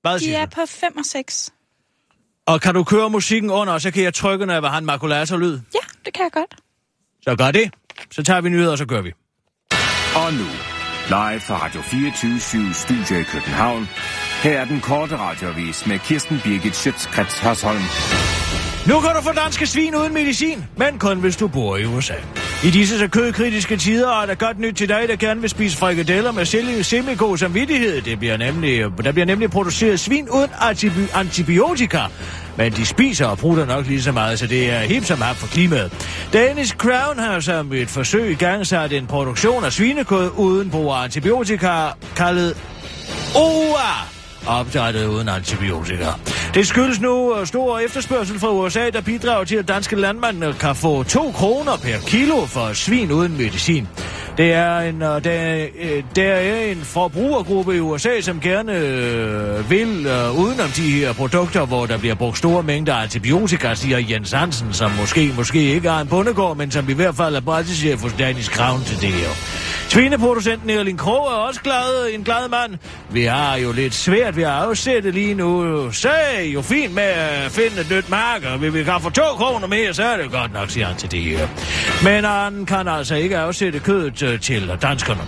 Hvad 0.02 0.14
De 0.14 0.20
siger 0.20 0.38
er 0.38 0.46
du? 0.46 0.56
på 0.56 0.62
5 0.68 0.98
og 0.98 1.06
6. 1.06 1.54
Og 2.48 2.62
kan 2.62 2.74
du 2.74 2.84
køre 2.84 3.10
musikken 3.10 3.50
under, 3.52 3.74
og 3.74 3.82
så 3.82 3.92
kan 3.92 4.04
jeg 4.04 4.14
trykke, 4.14 4.46
når 4.46 4.54
jeg 4.54 4.62
vil 4.62 4.70
have 4.70 4.78
en 4.78 4.86
makulatorlyd? 4.86 5.60
Ja, 5.74 5.80
det 6.06 6.14
kan 6.14 6.24
jeg 6.24 6.32
godt. 6.32 6.56
Så 7.22 7.36
gør 7.36 7.52
det. 7.52 7.74
Så 8.12 8.24
tager 8.24 8.42
vi 8.42 8.50
nyheder, 8.50 8.72
og 8.72 8.78
så 8.78 8.86
gør 8.86 9.02
vi. 9.02 9.12
Og 10.16 10.34
nu, 10.34 10.48
live 11.08 11.40
fra 11.40 11.66
Radio 11.66 11.82
24 11.82 12.74
Studio 12.74 13.20
i 13.20 13.24
København. 13.24 13.90
Her 14.44 14.60
er 14.60 14.66
den 14.66 14.82
korte 14.82 15.18
radiovis 15.18 15.88
med 15.88 16.00
Kirsten 16.00 16.40
Birgit 16.44 16.76
Schøtzgrads 16.76 17.40
Hasholm. 17.40 18.41
Nu 18.88 19.00
kan 19.00 19.10
du 19.16 19.22
få 19.22 19.32
danske 19.46 19.68
svin 19.68 19.96
uden 19.96 20.14
medicin, 20.14 20.66
men 20.78 21.00
kun 21.00 21.20
hvis 21.20 21.38
du 21.38 21.48
bor 21.48 21.78
i 21.78 21.86
USA. 21.86 22.14
I 22.64 22.70
disse 22.70 23.00
så 23.00 23.08
kødkritiske 23.08 23.78
tider 23.78 24.22
er 24.22 24.26
der 24.26 24.36
godt 24.36 24.60
nyt 24.60 24.76
til 24.76 24.90
dig, 24.90 25.04
der 25.08 25.16
gerne 25.16 25.42
vil 25.42 25.50
spise 25.50 25.78
frikadeller 25.78 26.32
med 26.32 26.46
selv- 26.46 26.84
semigod 26.84 27.38
samvittighed. 27.38 28.02
Det 28.02 28.20
bliver 28.20 28.38
nemlig, 28.38 28.84
der 29.04 29.12
bliver 29.12 29.26
nemlig 29.26 29.52
produceret 29.52 30.00
svin 30.00 30.30
uden 30.30 30.50
antibi- 30.50 31.18
antibiotika. 31.20 32.00
Men 32.58 32.72
de 32.72 32.86
spiser 32.86 33.26
og 33.26 33.38
bruger 33.38 33.66
nok 33.66 33.88
lige 33.88 34.02
så 34.02 34.12
meget, 34.12 34.40
så 34.40 34.48
det 34.48 34.70
er 34.70 34.80
helt 34.80 35.08
som 35.08 35.22
hap 35.22 35.36
for 35.36 35.48
klimaet. 35.48 35.94
Danish 36.34 36.76
Crown 36.76 37.20
har 37.20 37.40
som 37.40 37.74
et 37.74 37.90
forsøg 37.90 38.32
i 38.32 38.36
gang 38.36 38.68
sat 38.68 38.94
en 38.94 39.08
produktion 39.08 39.64
af 39.64 39.74
svinekød 39.74 40.32
uden 40.38 40.70
brug 40.70 40.92
af 40.92 41.04
antibiotika, 41.04 41.88
kaldet 42.16 42.58
OA 43.36 44.21
opdrettet 44.48 45.06
uden 45.06 45.30
antibiotika. 45.30 46.08
Det 46.54 46.68
skyldes 46.68 47.02
nu 47.02 47.36
øh, 47.36 47.48
stor 47.48 47.80
efterspørgsel 47.80 48.40
fra 48.40 48.52
USA, 48.52 48.90
der 48.90 49.02
bidrager 49.02 49.44
til, 49.44 49.56
at 49.56 49.68
danske 49.68 49.96
landmænd 49.96 50.46
øh, 50.46 50.58
kan 50.58 50.76
få 50.76 51.04
2 51.04 51.32
kroner 51.32 51.78
per 51.78 51.98
kilo 52.06 52.46
for 52.46 52.74
svin 52.74 53.12
uden 53.12 53.38
medicin. 53.38 53.88
Det 54.38 54.54
er 54.54 54.80
en, 54.80 55.02
øh, 55.02 55.24
der, 55.24 55.68
der 56.16 56.24
er 56.24 56.66
en 56.66 56.82
forbrugergruppe 56.82 57.76
i 57.76 57.80
USA, 57.80 58.22
som 58.22 58.40
gerne 58.40 58.74
vil 59.70 60.06
øh, 60.08 60.40
udenom 60.40 60.70
de 60.70 60.92
her 60.92 61.14
produkter, 61.14 61.66
hvor 61.66 61.86
der 61.86 61.98
bliver 61.98 62.16
brugt 62.16 62.38
store 62.38 62.64
mængder 62.64 62.96
antibiotika, 62.96 63.76
siger 63.76 64.00
Jens 64.10 64.32
Hansen, 64.32 64.74
som 64.74 64.92
måske, 65.00 65.34
måske 65.38 65.60
ikke 65.60 65.90
har 65.90 66.02
en 66.02 66.08
bundegård, 66.08 66.58
men 66.58 66.72
som 66.72 66.90
i 66.90 66.94
hvert 66.94 67.16
fald 67.16 67.36
er 67.36 67.42
pressechef 67.42 68.02
hos 68.02 68.14
Danish 68.14 68.50
Crown 68.50 68.84
til 68.84 69.02
det 69.02 69.10
her. 69.10 69.30
Svineproducenten 69.92 70.70
Erling 70.70 71.00
Krog 71.00 71.28
er 71.28 71.36
også 71.36 71.62
glad, 71.62 72.14
en 72.14 72.24
glad 72.24 72.50
mand. 72.50 72.78
Vi 73.10 73.24
har 73.24 73.56
jo 73.56 73.72
lidt 73.72 73.94
svært 73.94 74.36
ved 74.36 74.44
at 74.44 74.50
afsætte 74.50 75.12
lige 75.12 75.34
nu. 75.34 75.92
Så 75.92 76.10
er 76.10 76.42
jo 76.42 76.62
fint 76.62 76.94
med 76.94 77.04
at 77.04 77.52
finde 77.52 77.82
et 77.82 77.92
nyt 77.92 78.10
marked. 78.10 78.50
Hvis 78.50 78.74
vi 78.74 78.84
kan 78.84 79.02
få 79.02 79.10
to 79.10 79.22
kroner 79.22 79.68
mere, 79.68 79.94
så 79.94 80.04
er 80.04 80.18
det 80.18 80.32
godt 80.32 80.54
nok, 80.54 80.70
siger 80.70 80.88
han 80.88 80.96
til 80.96 81.12
det 81.12 81.22
her. 81.22 81.44
Øh. 81.44 81.50
Men 82.04 82.24
han 82.24 82.66
kan 82.66 82.88
altså 82.88 83.16
ikke 83.16 83.38
afsætte 83.38 83.80
kødet 83.80 84.24
øh, 84.24 84.40
til 84.40 84.78
danskerne. 84.82 85.22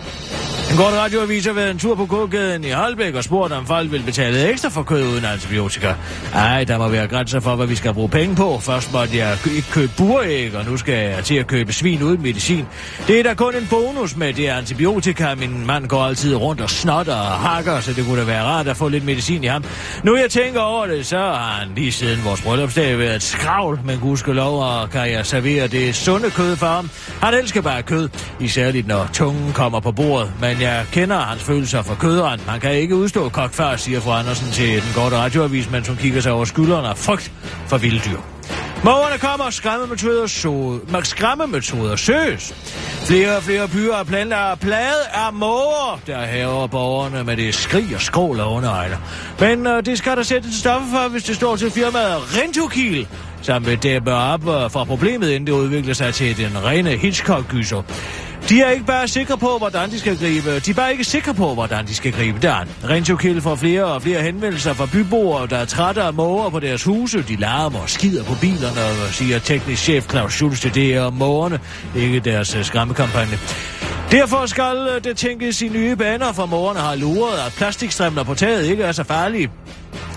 En 0.74 0.80
kort 0.80 0.94
radioavis 0.94 1.46
har 1.46 1.54
været 1.54 1.72
en 1.72 1.78
tur 1.78 1.96
på 1.96 2.06
gågaden 2.06 2.64
i 2.64 2.70
Holbæk 2.70 3.16
og 3.16 3.24
spurgt, 3.24 3.54
om 3.54 3.66
folk 3.66 3.92
vil 3.92 4.04
betale 4.06 4.50
ekstra 4.50 4.70
for 4.70 4.84
kød 4.84 5.04
uden 5.04 5.26
antibiotika. 5.26 5.94
Ej, 6.34 6.64
der 6.64 6.78
må 6.78 6.88
være 6.88 7.08
grænser 7.08 7.40
for, 7.40 7.56
hvad 7.56 7.68
vi 7.68 7.76
skal 7.76 7.94
bruge 7.94 8.10
penge 8.10 8.36
på. 8.36 8.60
Først 8.60 8.94
måtte 8.94 9.18
jeg 9.18 9.38
ikke 9.56 9.72
købe 9.72 9.92
buræg, 9.98 10.56
og 10.56 10.66
nu 10.66 10.78
skal 10.78 10.94
jeg 10.94 11.24
til 11.24 11.36
at 11.36 11.48
købe 11.48 11.74
svin 11.74 12.04
uden 12.04 12.22
medicin. 12.22 12.66
Det 13.08 13.20
er 13.20 13.24
da 13.24 13.34
kun 13.34 13.56
en 13.56 13.68
bonus 13.70 14.16
med 14.16 14.34
det 14.34 14.48
antibiotika. 14.48 15.36
Min 15.36 15.66
mand 15.66 15.88
går 15.88 16.04
altid 16.04 16.36
rundt 16.36 16.62
og 16.62 16.70
snotter 16.70 17.16
og 17.16 17.40
hakker, 17.40 17.80
så 17.80 17.94
det 17.94 18.06
kunne 18.06 18.20
da 18.20 18.26
være 18.26 18.44
rart 18.44 18.68
at 18.68 18.78
få 18.78 18.90
lidt 18.90 19.06
medicin 19.06 19.44
i 19.44 19.48
ham. 19.48 19.64
Nu 20.04 20.16
jeg 20.16 20.30
tænker 20.30 20.60
over 20.60 20.86
det, 20.86 21.06
så 21.06 21.18
har 21.18 21.60
han 21.60 21.68
lige 21.76 21.92
siden 21.92 22.26
vores 22.26 22.42
bryllupsdag 22.42 23.00
været 23.00 23.16
et 23.16 23.24
skravl, 23.24 23.80
men 23.86 24.00
gudskelov, 24.00 24.64
og 24.64 24.90
kan 24.90 25.12
jeg 25.12 25.26
servere 25.26 25.68
det 25.68 25.96
sunde 25.96 26.32
kød 26.32 26.56
for 26.56 26.68
ham. 26.68 26.90
Han 27.22 27.34
elsker 27.34 27.62
bare 27.62 27.84
kød, 27.84 28.10
isærligt 28.40 28.88
når 28.88 29.10
tungen 29.14 29.54
kommer 29.54 29.80
på 29.80 29.92
bordet, 29.92 30.32
men 30.42 30.63
jeg 30.64 30.86
kender 30.92 31.20
hans 31.20 31.44
følelser 31.44 31.82
for 31.82 31.96
køderen. 31.96 32.42
Man 32.48 32.60
kan 32.60 32.74
ikke 32.74 32.96
udstå 32.96 33.30
kok 33.30 33.54
før, 33.54 33.76
siger 33.76 34.00
fru 34.00 34.12
Andersen 34.12 34.52
til 34.52 34.74
den 34.74 34.94
korte 34.96 35.18
radioavis, 35.18 35.72
mens 35.72 35.88
hun 35.88 35.98
kigger 35.98 36.22
sig 36.22 36.32
over 36.32 36.46
skuldrene 36.46 36.88
af 36.88 36.98
frygt 36.98 37.32
for 37.68 37.78
vilde 37.78 38.00
dyr. 38.00 38.20
Mågerne 38.84 39.18
kommer, 39.18 39.50
skræmmemetoder, 39.50 40.28
så, 40.28 40.80
skræmmemetoder 41.04 41.96
søges. 41.96 42.54
Flere 43.06 43.38
og 43.38 43.44
flere 43.44 43.68
byer 43.68 43.94
er 43.94 44.04
planlagt 44.04 44.60
plade 44.62 45.04
af 45.14 45.34
måger, 45.34 46.00
der 46.08 46.26
hæver 46.26 46.68
borgerne 46.68 47.24
med 47.24 47.38
det 47.38 47.56
skrig 47.56 47.96
og 47.96 48.02
skrål 48.02 48.40
og 48.40 48.54
underegner. 48.54 48.98
Men 49.40 49.68
øh, 49.68 49.86
det 49.86 49.98
skal 49.98 50.18
der 50.18 50.24
sætte 50.24 50.48
en 50.48 50.54
stoffer 50.54 50.88
for, 50.92 51.10
hvis 51.10 51.24
det 51.24 51.36
står 51.36 51.56
til 51.56 51.72
firmaet 51.72 52.38
Rentokil, 52.38 53.08
som 53.44 53.66
vil 53.66 53.84
dæppe 53.84 54.14
op 54.14 54.44
fra 54.44 54.68
for 54.68 54.84
problemet, 54.84 55.30
inden 55.30 55.48
det 55.48 55.54
udvikler 55.54 55.94
sig 55.94 56.14
til 56.14 56.38
den 56.38 56.64
rene 56.66 56.90
Hitchcock-gyser. 56.90 57.82
De 58.50 58.62
er 58.62 58.70
ikke 58.70 58.86
bare 58.86 59.08
sikre 59.08 59.38
på, 59.38 59.58
hvordan 59.58 59.92
de 59.92 60.00
skal 60.00 60.18
gribe. 60.18 60.60
De 60.60 60.72
er 60.72 60.76
bare 60.76 60.92
ikke 60.92 61.04
sikre 61.04 61.34
på, 61.34 61.54
hvordan 61.54 61.88
de 61.88 61.96
skal 61.96 62.12
gribe 62.12 62.40
det 62.42 62.48
an. 62.48 62.68
Rentokilde 62.90 63.42
får 63.42 63.56
flere 63.56 63.86
og 63.86 64.02
flere 64.02 64.22
henvendelser 64.22 64.74
fra 64.74 64.86
byboere, 64.86 65.48
der 65.48 65.58
er 65.58 65.66
trætte 65.66 66.02
af 66.02 66.14
måger 66.14 66.50
på 66.50 66.60
deres 66.60 66.84
huse. 66.84 67.22
De 67.22 67.36
larmer 67.36 67.80
og 67.80 67.90
skider 67.90 68.24
på 68.24 68.34
bilerne, 68.42 68.82
og 69.06 69.10
siger 69.12 69.40
teknisk 69.40 69.84
chef 69.84 70.10
Claus 70.10 70.34
Schulz 70.34 70.60
til 70.60 70.76
det 70.76 71.00
om 71.00 71.14
mågerne, 71.14 71.60
ikke 71.96 72.20
deres 72.20 72.56
øh, 72.56 72.64
skræmmekampagne. 72.66 73.38
Derfor 74.12 74.46
skal 74.46 74.90
øh, 74.96 75.04
det 75.04 75.18
tænkes 75.18 75.62
i 75.62 75.68
nye 75.68 75.96
baner, 75.96 76.34
for 76.34 76.46
mågerne 76.46 76.80
har 76.80 76.96
luret, 76.96 77.38
at 77.48 77.54
plastikstrimler 77.58 78.24
på 78.24 78.34
taget 78.34 78.66
ikke 78.66 78.84
er 78.84 78.92
så 78.92 79.04
farlige. 79.04 79.50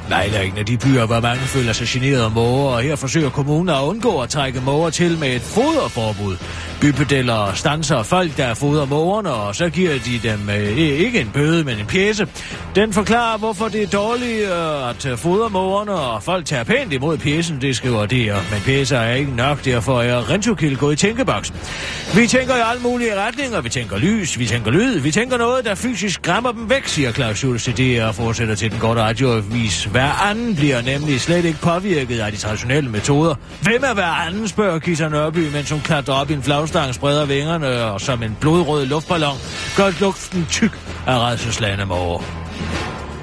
Vejle 0.08 0.36
er 0.36 0.42
en 0.42 0.58
af 0.58 0.66
de 0.66 0.76
byer, 0.78 1.06
hvor 1.06 1.20
mange 1.20 1.42
føler 1.42 1.72
sig 1.72 1.86
generet 1.86 2.24
af 2.24 2.30
måger, 2.30 2.70
og 2.70 2.82
her 2.82 2.96
forsøger 2.96 3.30
kommunen 3.30 3.68
at 3.68 3.80
undgå 3.80 4.20
at 4.20 4.28
trække 4.28 4.60
måger 4.60 4.90
til 4.90 5.18
med 5.18 5.28
et 5.36 5.42
foderforbud. 5.42 6.36
Bypedeller 6.80 7.52
stanser 7.54 8.02
folk, 8.02 8.36
der 8.36 8.54
fodrer 8.54 8.86
mågerne, 8.86 9.30
og 9.30 9.54
så 9.56 9.70
giver 9.70 9.92
de 9.98 10.28
dem 10.28 10.50
øh, 10.50 10.78
ikke 10.78 11.20
en 11.20 11.30
bøde, 11.34 11.64
men 11.64 11.78
en 11.78 11.86
pjæse. 11.86 12.28
Den 12.74 12.92
forklarer, 12.92 13.38
hvorfor 13.38 13.68
det 13.68 13.82
er 13.82 13.86
dårligt 13.86 14.50
øh, 14.50 14.90
at 14.90 15.06
øh, 15.06 15.18
fodre 15.18 15.50
mågerne, 15.50 15.92
og 15.92 16.22
folk 16.22 16.46
tager 16.46 16.64
pænt 16.64 16.92
imod 16.92 17.18
pjæsen, 17.18 17.60
det 17.60 17.76
skriver 17.76 18.06
det, 18.06 18.26
men 18.26 18.60
pjæser 18.64 18.98
er 18.98 19.14
ikke 19.14 19.36
nok, 19.36 19.64
derfor 19.64 20.02
er 20.02 20.30
Rentokil 20.30 20.76
gået 20.76 20.92
i 20.92 21.06
tænkeboksen. 21.06 21.56
Vi 22.14 22.26
tænker 22.26 22.56
i 22.56 22.60
alle 22.70 22.82
mulige 22.82 23.20
retninger, 23.26 23.60
vi 23.60 23.68
tænker 23.68 23.98
lys, 23.98 24.38
vi 24.38 24.46
tænker 24.46 24.70
lyd, 24.70 24.98
vi 24.98 25.10
tænker 25.10 25.38
noget, 25.38 25.64
der 25.64 25.74
fysisk 25.74 26.14
skræmmer 26.14 26.52
dem 26.52 26.70
væk, 26.70 26.86
siger 26.86 27.12
Claus 27.12 27.36
Schultz 27.36 27.64
til 27.64 27.76
det, 27.76 28.02
og 28.02 28.14
fortsætter 28.14 28.54
til 28.54 28.70
den 28.70 28.78
korte 28.78 29.00
radioavis. 29.00 29.84
Hver 29.84 30.28
anden 30.30 30.56
bliver 30.56 30.82
nemlig 30.82 31.20
slet 31.20 31.44
ikke 31.44 31.58
påvirket 31.58 32.20
af 32.20 32.32
de 32.32 32.38
traditionelle 32.38 32.90
metoder. 32.90 33.34
Hvem 33.62 33.84
er 33.84 33.94
hver 33.94 34.26
anden, 34.26 34.48
spørger 34.48 34.78
Kisser 34.78 35.08
Nørby, 35.08 35.48
mens 35.52 35.70
hun 35.70 35.80
klatrer 35.80 36.14
op 36.14 36.30
i 36.30 36.32
en 36.32 36.42
flagstang, 36.66 36.94
spreder 36.94 37.24
vingerne 37.24 37.84
og 37.84 38.00
som 38.00 38.22
en 38.22 38.36
blodrød 38.40 38.86
luftballon 38.86 39.36
gør 39.76 39.90
luften 40.00 40.46
tyk 40.50 40.78
af 41.06 41.18
redselslande 41.18 41.86
måger. 41.86 42.22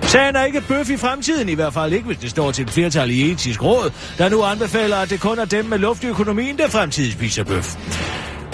Sagen 0.01 0.35
er 0.35 0.43
ikke 0.43 0.61
bøf 0.61 0.89
i 0.89 0.97
fremtiden, 0.97 1.49
i 1.49 1.53
hvert 1.53 1.73
fald 1.73 1.93
ikke, 1.93 2.05
hvis 2.05 2.17
det 2.17 2.29
står 2.29 2.51
til 2.51 2.63
et 2.63 2.69
flertal 2.69 3.11
i 3.11 3.31
etisk 3.31 3.63
råd, 3.63 3.91
der 4.17 4.29
nu 4.29 4.43
anbefaler, 4.43 4.97
at 4.97 5.09
det 5.09 5.19
kun 5.19 5.39
er 5.39 5.45
dem 5.45 5.65
med 5.65 5.77
luft 5.77 6.03
i 6.03 6.07
økonomien, 6.07 6.57
der 6.57 6.67
fremtidig 6.67 7.13
spiser 7.13 7.43
bøf. 7.43 7.75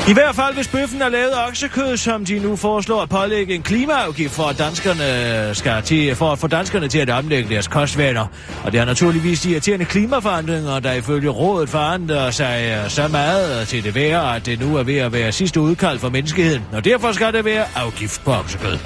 I 0.10 0.14
hvert 0.14 0.36
fald, 0.36 0.55
hvis 0.55 0.68
bøffen 0.68 1.01
er 1.01 1.10
lavet 1.10 1.34
oksekød, 1.47 1.97
som 1.97 2.26
de 2.26 2.39
nu 2.39 2.55
foreslår 2.55 3.01
at 3.01 3.10
pålægge 3.10 3.55
en 3.55 3.62
klimaafgift 3.62 4.34
for, 4.34 4.43
at 4.43 4.57
danskerne 4.60 5.55
skal 5.55 5.84
til, 5.84 6.16
for 6.16 6.32
at 6.32 6.39
få 6.39 6.47
danskerne 6.47 6.88
til 6.88 6.99
at 6.99 7.10
omlægge 7.10 7.49
deres 7.49 7.68
kostvaner. 7.68 8.26
Og 8.64 8.72
det 8.72 8.80
er 8.80 8.86
naturligvis 8.86 9.41
de 9.41 9.51
irriterende 9.51 9.86
klimaforandringer, 9.86 10.80
der 10.80 10.93
ifølge 10.93 11.30
rådet 11.30 11.70
forandrer 11.70 12.32
sig 12.32 12.82
øh, 12.84 12.89
så 12.89 13.07
meget 13.07 13.68
til 13.68 13.84
det 13.84 13.95
værre, 13.95 14.36
at 14.36 14.45
det 14.45 14.60
nu 14.60 14.76
er 14.76 14.84
ved 14.84 14.97
at 14.97 15.14
være 15.14 15.32
sidste 15.32 15.60
udkald 15.60 15.99
for 15.99 16.10
menneskeheden. 16.10 16.64
Og 16.74 16.86
derfor 16.86 17.12
skal 17.12 17.34
det 17.34 17.45
være 17.45 17.66
afgift 17.76 18.24
på 18.24 18.34
oksekød. 18.34 18.78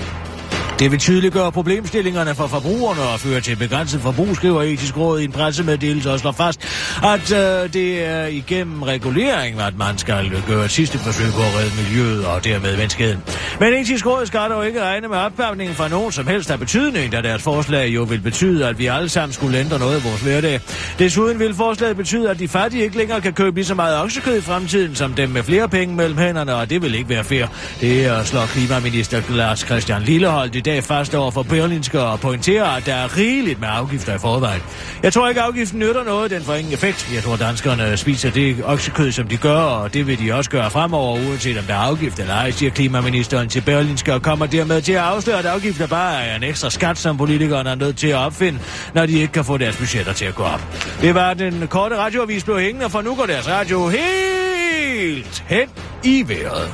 Det 0.79 0.91
vil 0.91 0.99
tydeliggøre 0.99 1.51
problemstillingerne 1.51 2.35
for 2.35 2.47
forbrugerne 2.47 3.01
og 3.01 3.19
føre 3.19 3.41
til 3.41 3.55
begrænset 3.55 4.01
forbrug, 4.01 4.35
skriver 4.35 4.61
etisk 4.61 4.97
råd 4.97 5.19
i 5.19 5.23
en 5.23 5.31
pressemeddelelse 5.31 6.11
og 6.11 6.19
slår 6.19 6.31
fast, 6.31 6.61
at 7.03 7.31
øh, 7.31 7.73
det 7.73 8.05
er 8.05 8.25
igennem 8.25 8.83
regulering, 8.83 9.61
at 9.61 9.77
man 9.77 9.97
skal 9.97 10.43
gøre 10.47 10.65
et 10.65 10.71
sidste 10.71 10.97
forsøg 10.97 11.31
på 11.31 11.41
at 11.41 11.55
redde 11.59 11.71
miljøet 11.83 12.25
og 12.25 12.43
dermed 12.43 12.77
menneskeheden. 12.77 13.19
Men 13.59 13.73
etisk 13.73 14.05
råd 14.05 14.25
skal 14.25 14.39
dog 14.39 14.67
ikke 14.67 14.83
regne 14.83 15.07
med 15.07 15.17
opvarmningen 15.17 15.75
fra 15.75 15.87
nogen 15.87 16.11
som 16.11 16.27
helst 16.27 16.51
af 16.51 16.59
betydning, 16.59 17.11
da 17.11 17.21
deres 17.21 17.41
forslag 17.43 17.87
jo 17.87 18.03
vil 18.03 18.19
betyde, 18.19 18.67
at 18.67 18.79
vi 18.79 18.85
alle 18.85 19.09
sammen 19.09 19.33
skulle 19.33 19.59
ændre 19.59 19.79
noget 19.79 19.99
i 19.99 20.03
vores 20.03 20.21
hverdag. 20.21 20.59
Desuden 20.99 21.39
vil 21.39 21.53
forslaget 21.53 21.97
betyde, 21.97 22.29
at 22.29 22.39
de 22.39 22.47
fattige 22.47 22.83
ikke 22.83 22.97
længere 22.97 23.21
kan 23.21 23.33
købe 23.33 23.55
lige 23.55 23.65
så 23.65 23.75
meget 23.75 24.01
oksekød 24.01 24.37
i 24.37 24.41
fremtiden, 24.41 24.95
som 24.95 25.13
dem 25.13 25.29
med 25.29 25.43
flere 25.43 25.69
penge 25.69 25.95
mellem 25.95 26.17
hænderne, 26.17 26.55
og 26.55 26.69
det 26.69 26.81
vil 26.81 26.95
ikke 26.95 27.09
være 27.09 27.23
fair. 27.23 27.45
Det 27.81 28.05
er 28.05 28.23
slår 28.23 28.45
klimaminister 28.45 29.21
Lars 29.29 29.59
Christian 29.59 30.01
Lilleholdt 30.01 30.62
dag 30.63 30.83
fast 30.83 31.15
over 31.15 31.31
for 31.31 31.43
Berlinske 31.43 32.01
og 32.01 32.19
pointerer, 32.19 32.65
at 32.65 32.85
der 32.85 32.93
er 32.93 33.17
rigeligt 33.17 33.59
med 33.59 33.67
afgifter 33.71 34.15
i 34.15 34.17
forvejen. 34.17 34.61
Jeg 35.03 35.13
tror 35.13 35.29
ikke, 35.29 35.41
afgiften 35.41 35.79
nytter 35.79 36.03
noget, 36.03 36.31
den 36.31 36.43
får 36.43 36.53
ingen 36.53 36.73
effekt. 36.73 37.09
Jeg 37.15 37.23
tror, 37.23 37.35
danskerne 37.35 37.97
spiser 37.97 38.31
det 38.31 38.57
oksekød, 38.65 39.11
som 39.11 39.27
de 39.27 39.37
gør, 39.37 39.59
og 39.59 39.93
det 39.93 40.07
vil 40.07 40.19
de 40.19 40.33
også 40.33 40.49
gøre 40.49 40.71
fremover, 40.71 41.19
uanset 41.29 41.57
om 41.57 41.63
der 41.63 41.73
er 41.73 41.77
afgift 41.77 42.19
eller 42.19 42.33
ej, 42.33 42.51
siger 42.51 42.71
klimaministeren 42.71 43.49
til 43.49 43.61
Berlinske 43.61 44.13
og 44.13 44.21
kommer 44.21 44.45
dermed 44.45 44.81
til 44.81 44.93
at 44.93 44.99
afsløre, 44.99 45.39
at 45.39 45.45
afgifter 45.45 45.87
bare 45.87 46.23
er 46.23 46.35
en 46.35 46.43
ekstra 46.43 46.69
skat, 46.69 46.97
som 46.97 47.17
politikerne 47.17 47.69
er 47.69 47.75
nødt 47.75 47.97
til 47.97 48.07
at 48.07 48.15
opfinde, 48.15 48.59
når 48.93 49.05
de 49.05 49.13
ikke 49.13 49.33
kan 49.33 49.45
få 49.45 49.57
deres 49.57 49.77
budgetter 49.77 50.13
til 50.13 50.25
at 50.25 50.35
gå 50.35 50.43
op. 50.43 50.61
Det 51.01 51.15
var 51.15 51.33
den 51.33 51.67
korte 51.67 51.97
radioavis 51.97 52.43
blev 52.43 52.59
hængende, 52.59 52.89
for 52.89 53.01
nu 53.01 53.15
går 53.15 53.25
deres 53.25 53.49
radio 53.49 53.87
helt 53.87 55.43
hen 55.47 55.69
i 56.03 56.23
vejret. 56.27 56.73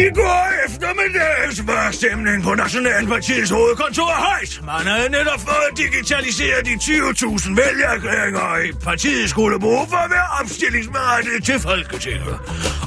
I 0.00 0.14
går 0.14 0.44
eftermiddags 0.66 1.66
var 1.66 1.90
stemningen 1.90 2.42
på 2.42 2.54
Nationalpartiets 2.54 3.50
hovedkontor 3.50 4.12
højt. 4.28 4.60
Man 4.64 4.86
havde 4.92 5.08
netop 5.10 5.40
fået 5.40 5.70
digitaliseret 5.76 6.66
de 6.66 6.70
20.000 6.70 7.54
vælgerklæringer, 7.62 8.64
i 8.68 8.72
partiet 8.84 9.30
skulle 9.30 9.60
bruge 9.60 9.86
for 9.88 9.96
at 9.96 10.10
være 10.10 10.28
opstillingsberettiget 10.40 11.44
til 11.44 11.58
Folketinget. 11.60 12.38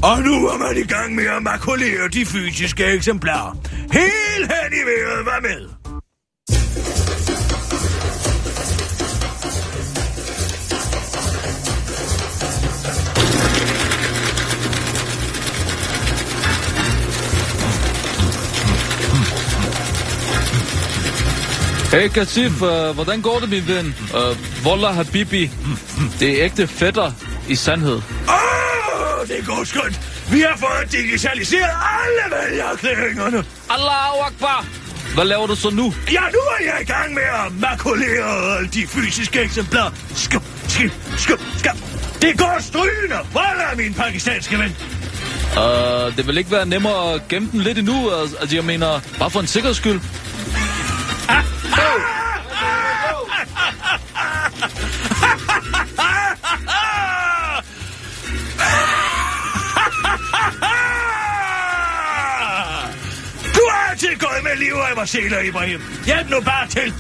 Og 0.04 0.22
nu 0.22 0.48
er 0.48 0.58
man 0.58 0.78
i 0.78 0.88
gang 0.88 1.16
med 1.16 1.26
at 1.26 1.44
makulere 1.44 2.08
de 2.14 2.26
fysiske 2.26 2.86
eksemplarer. 2.86 3.58
Helt 3.92 4.48
hen 4.54 4.70
i 4.74 4.84
vejret 4.90 5.26
var 5.26 5.40
med. 5.42 5.75
Hey 21.96 22.08
Katif, 22.08 22.62
uh, 22.62 22.96
hvordan 22.96 23.22
går 23.22 23.40
det, 23.40 23.50
min 23.50 23.68
ven? 23.68 23.96
Uh, 24.14 24.68
Wallah 24.68 24.96
Habibi, 24.96 25.52
det 26.20 26.30
er 26.30 26.46
ægte 26.46 26.68
fætter 26.68 27.12
i 27.48 27.56
sandhed. 27.56 27.96
Åh, 28.28 28.34
oh, 28.34 29.28
det 29.28 29.46
går 29.46 29.64
skønt. 29.64 30.02
Vi 30.32 30.40
har 30.40 30.58
fået 30.58 30.92
digitaliseret 30.92 31.72
alle 32.00 32.36
vælgererklæringerne. 32.36 33.38
Allahu 33.70 34.20
Akbar! 34.26 34.66
Hvad 35.14 35.26
laver 35.26 35.48
du 35.48 35.56
så 35.56 35.70
nu? 35.70 35.94
Ja, 36.12 36.20
nu 36.20 36.40
er 36.40 36.64
jeg 36.66 36.78
i 36.82 36.86
gang 36.86 37.14
med 37.14 37.24
at 37.24 37.54
makulere 37.60 38.64
de 38.74 38.88
fysiske 38.88 39.40
eksemplarer. 39.42 39.92
Skub, 40.16 40.44
skub, 40.68 40.92
skub, 41.18 41.40
skub. 41.58 41.78
Det 42.22 42.38
går 42.38 42.58
strygende. 42.60 43.18
Wallah, 43.36 43.78
min 43.78 43.94
pakistanske 43.94 44.58
ven. 44.58 44.76
Uh, 45.58 46.18
det 46.18 46.28
vil 46.28 46.38
ikke 46.38 46.52
være 46.52 46.66
nemmere 46.66 47.14
at 47.14 47.28
gemme 47.30 47.50
den 47.52 47.62
lidt 47.62 47.78
endnu. 47.78 48.12
Altså, 48.12 48.36
altså, 48.38 48.56
jeg 48.56 48.66
mener, 48.66 49.00
bare 49.20 49.32
for 49.32 49.40
en 49.40 49.48
sikkerheds 49.48 49.78
skyld. 49.78 50.00
Du 63.56 63.62
har 63.70 63.90
altid 63.90 64.08
gået 64.20 64.44
med 64.44 64.56
liv 64.58 64.74
og 64.74 64.88
mig 64.96 65.08
seler, 65.08 65.40
Ibrahim. 65.40 65.82
Hjælp 66.06 66.30
nu 66.30 66.40
bare 66.40 66.68
til. 66.68 66.94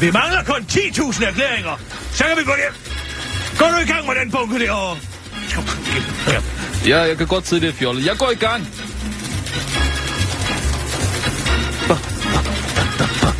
Vi 0.00 0.10
mangler 0.10 0.44
kun 0.44 0.66
10.000 0.70 1.26
erklæringer. 1.26 1.80
Så 2.12 2.24
kan 2.24 2.36
vi 2.36 2.44
gå 2.44 2.52
hjem. 2.56 2.74
Gå 3.58 3.64
nu 3.64 3.78
i 3.78 3.86
gang 3.92 4.06
med 4.06 4.14
den 4.14 4.30
bunke 4.30 4.58
derovre. 4.58 4.98
Ja, 6.86 6.98
jeg 7.00 7.18
kan 7.18 7.26
godt 7.26 7.46
se 7.46 7.60
det, 7.60 7.74
Fjolle. 7.74 8.06
Jeg 8.06 8.16
går 8.18 8.30
i 8.30 8.34
gang. 8.34 8.68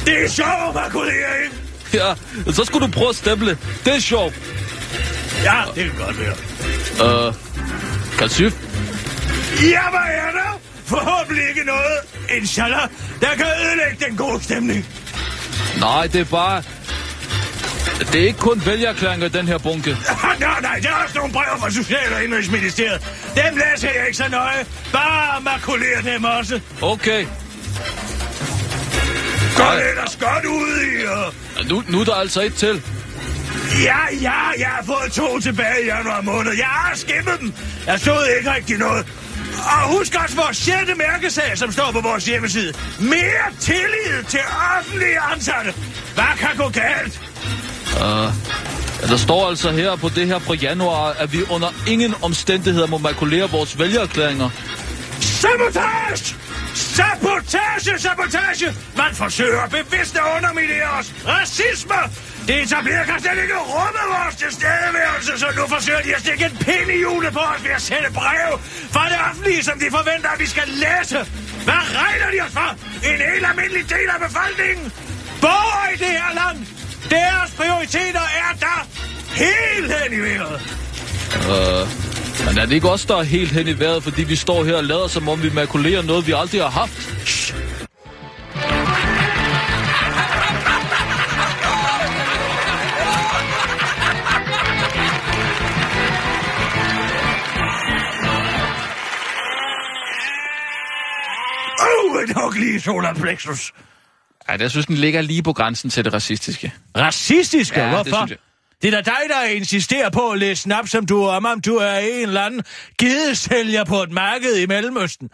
Det 0.08 0.24
er 0.24 0.28
sjovt, 0.28 0.74
makulering. 0.74 1.52
Ja, 1.94 2.14
så 2.52 2.64
skulle 2.64 2.86
du 2.86 2.92
prøve 2.92 3.08
at 3.08 3.16
stemple. 3.16 3.58
Det 3.84 3.94
er 3.94 4.00
sjovt. 4.00 4.34
Ja, 5.44 5.62
det 5.74 5.84
kan 5.84 6.04
godt 6.06 6.16
være. 6.20 7.28
Uh, 7.28 7.34
Katif, 8.18 8.52
Ja, 9.62 9.80
hvad 9.90 10.08
er 10.14 10.30
der? 10.32 10.60
Forhåbentlig 10.86 11.48
ikke 11.48 11.64
noget, 11.64 11.98
inshallah, 12.40 12.88
der 13.20 13.28
kan 13.36 13.46
ødelægge 13.66 14.04
den 14.08 14.16
gode 14.16 14.42
stemning. 14.44 14.86
nej, 15.80 16.06
det 16.06 16.20
er 16.20 16.24
bare... 16.24 16.62
Det 18.12 18.14
er 18.22 18.26
ikke 18.26 18.38
kun 18.38 18.62
vælgerklæringer 18.66 19.26
i 19.26 19.28
den 19.28 19.48
her 19.48 19.58
bunke. 19.58 19.90
nej, 20.40 20.60
nej, 20.62 20.78
der 20.82 20.88
er 20.88 20.94
også 21.04 21.18
nogle 21.18 21.32
brev 21.32 21.44
fra 21.58 21.70
Social- 21.70 22.12
og 22.16 22.24
Indrigsministeriet. 22.24 23.00
Dem 23.34 23.56
læser 23.56 23.88
jeg 23.96 24.04
ikke 24.06 24.16
så 24.16 24.28
nøje. 24.30 24.66
Bare 24.92 25.40
makulér 25.42 26.10
dem 26.12 26.24
også. 26.24 26.60
Okay. 26.82 27.26
Det 29.58 29.90
ellers 29.90 30.16
godt 30.20 30.44
ud 30.44 30.80
i... 30.80 31.04
Uh... 31.04 31.68
Nu, 31.68 31.82
nu 31.88 32.00
er 32.00 32.04
der 32.04 32.14
altså 32.14 32.42
et 32.42 32.54
til. 32.54 32.82
Ja, 33.82 33.98
ja, 34.22 34.40
jeg 34.58 34.68
har 34.68 34.84
fået 34.86 35.12
to 35.12 35.40
tilbage 35.40 35.82
i 35.82 35.86
januar 35.86 36.20
måned. 36.20 36.52
Jeg 36.52 36.66
har 36.66 36.96
skippet 36.96 37.40
dem. 37.40 37.52
Jeg 37.86 38.00
stod 38.00 38.26
ikke 38.38 38.54
rigtig 38.54 38.78
noget. 38.78 39.06
Og 39.58 39.98
husk 39.98 40.14
også 40.22 40.36
vores 40.36 40.56
sjette 40.56 40.94
mærkesag, 40.94 41.58
som 41.58 41.72
står 41.72 41.90
på 41.92 42.00
vores 42.00 42.24
hjemmeside. 42.24 42.72
Mere 43.00 43.46
tillid 43.60 44.24
til 44.28 44.40
offentlige 44.78 45.20
ansatte. 45.32 45.74
Hvad 46.14 46.38
kan 46.38 46.56
gå 46.56 46.68
galt? 46.68 47.20
Uh, 47.96 48.32
der 49.10 49.16
står 49.16 49.48
altså 49.48 49.70
her 49.70 49.96
på 49.96 50.08
det 50.08 50.26
her 50.26 50.38
fra 50.38 50.54
januar, 50.54 51.12
at 51.18 51.32
vi 51.32 51.38
under 51.50 51.68
ingen 51.88 52.14
omstændigheder 52.22 52.86
må 52.86 52.98
makulere 52.98 53.50
vores 53.50 53.78
vælgererklæringer. 53.78 54.50
Sabotage! 55.20 56.36
Sabotage, 56.78 57.98
sabotage! 57.98 58.68
Man 58.96 59.14
forsøger 59.14 59.66
bevidst 59.68 60.16
at 60.16 60.24
underminere 60.36 60.90
os. 60.98 61.14
Racisme! 61.26 62.00
Det 62.48 62.62
etablerer 62.62 63.04
kan 63.04 63.20
slet 63.20 63.42
ikke 63.42 63.58
rumme 63.74 64.02
vores 64.14 64.36
tilstedeværelse, 64.36 65.32
så 65.42 65.46
nu 65.56 65.62
forsøger 65.74 66.02
de 66.06 66.14
at 66.14 66.20
stikke 66.20 66.44
en 66.44 66.56
pind 66.66 66.88
i 66.90 66.98
hjulet 66.98 67.32
på 67.32 67.38
os 67.52 67.64
ved 67.64 67.70
at 67.70 67.82
sende 67.82 68.10
brev 68.20 68.50
fra 68.94 69.04
det 69.10 69.18
offentlige, 69.30 69.62
som 69.64 69.78
de 69.78 69.86
forventer, 69.90 70.28
at 70.34 70.40
vi 70.40 70.46
skal 70.46 70.68
læse. 70.84 71.18
Hvad 71.66 71.82
regner 72.00 72.28
de 72.34 72.38
os 72.46 72.52
for? 72.52 72.70
En 73.10 73.18
helt 73.30 73.46
almindelig 73.50 73.84
del 73.94 74.08
af 74.14 74.20
befolkningen? 74.28 74.92
Borger 75.40 75.86
i 75.94 75.96
det 76.04 76.12
her 76.20 76.32
land! 76.40 76.58
Deres 77.10 77.50
prioriteter 77.60 78.26
er 78.44 78.52
der 78.64 78.78
hele 79.42 79.88
hen 79.98 80.12
i 80.18 80.20
vejret. 80.26 80.56
Uh, 81.52 82.17
men 82.46 82.58
er 82.58 82.66
det 82.66 82.72
ikke 82.72 82.90
også 82.90 83.06
der 83.08 83.16
er 83.16 83.22
helt 83.22 83.52
hen 83.52 83.68
i 83.68 83.78
vejret, 83.78 84.02
fordi 84.02 84.22
vi 84.24 84.36
står 84.36 84.64
her 84.64 84.76
og 84.76 84.84
lader, 84.84 85.08
som 85.08 85.28
om 85.28 85.42
vi 85.42 85.50
makulerer 85.54 86.02
noget, 86.02 86.26
vi 86.26 86.32
aldrig 86.36 86.62
har 86.62 86.70
haft? 86.70 87.26
Shh. 87.26 87.54
En 102.28 102.34
hug 102.34 102.52
lige 102.52 102.80
solar 102.80 103.14
plexus. 103.14 103.72
Ej, 104.48 104.56
jeg 104.60 104.70
synes, 104.70 104.86
den 104.86 104.96
ligger 104.96 105.20
lige 105.20 105.42
på 105.42 105.52
grænsen 105.52 105.90
til 105.90 106.04
det 106.04 106.12
racistiske. 106.12 106.72
Racistiske? 106.96 107.80
Ja, 107.80 107.86
det 107.86 107.94
Hvorfor? 107.94 108.26
jeg. 108.28 108.36
Det 108.82 108.94
er 108.94 109.02
da 109.02 109.10
dig, 109.10 109.20
der 109.28 109.42
insisterer 109.42 110.10
på 110.10 110.30
at 110.30 110.38
læse 110.38 110.62
snap, 110.62 110.88
som 110.88 111.06
du 111.06 111.24
om, 111.26 111.44
om 111.46 111.60
du 111.60 111.76
er 111.76 111.96
en 111.98 112.22
eller 112.28 112.42
anden 112.42 112.62
gedesælger 112.98 113.84
på 113.84 114.02
et 114.02 114.10
marked 114.12 114.56
i 114.56 114.66
Mellemøsten. 114.66 115.28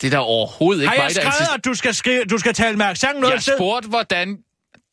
Det 0.00 0.06
er 0.06 0.10
der 0.10 0.18
overhovedet 0.18 0.82
ikke 0.82 0.88
Har 0.88 0.94
jeg 0.94 1.02
mig, 1.04 1.24
der 1.24 1.30
skrevet, 1.30 1.58
at 1.58 1.64
du 1.64 1.74
skal, 1.74 1.94
skrive, 1.94 2.24
du 2.24 2.38
skal 2.38 2.54
tale 2.54 2.76
med 2.76 2.86
accent 2.86 3.20
noget 3.20 3.34
Jeg 3.34 3.42
sted? 3.42 3.56
spurgte, 3.58 3.88
hvordan... 3.88 4.38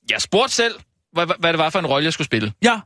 Jeg 0.09 0.21
spurgte 0.21 0.53
selv, 0.55 0.75
hvad, 1.13 1.27
hvad 1.39 1.53
det 1.53 1.59
var 1.59 1.69
for 1.69 1.79
en 1.79 1.85
rolle, 1.87 2.05
jeg 2.05 2.13
skulle 2.13 2.25
spille. 2.25 2.53
Ja. 2.63 2.79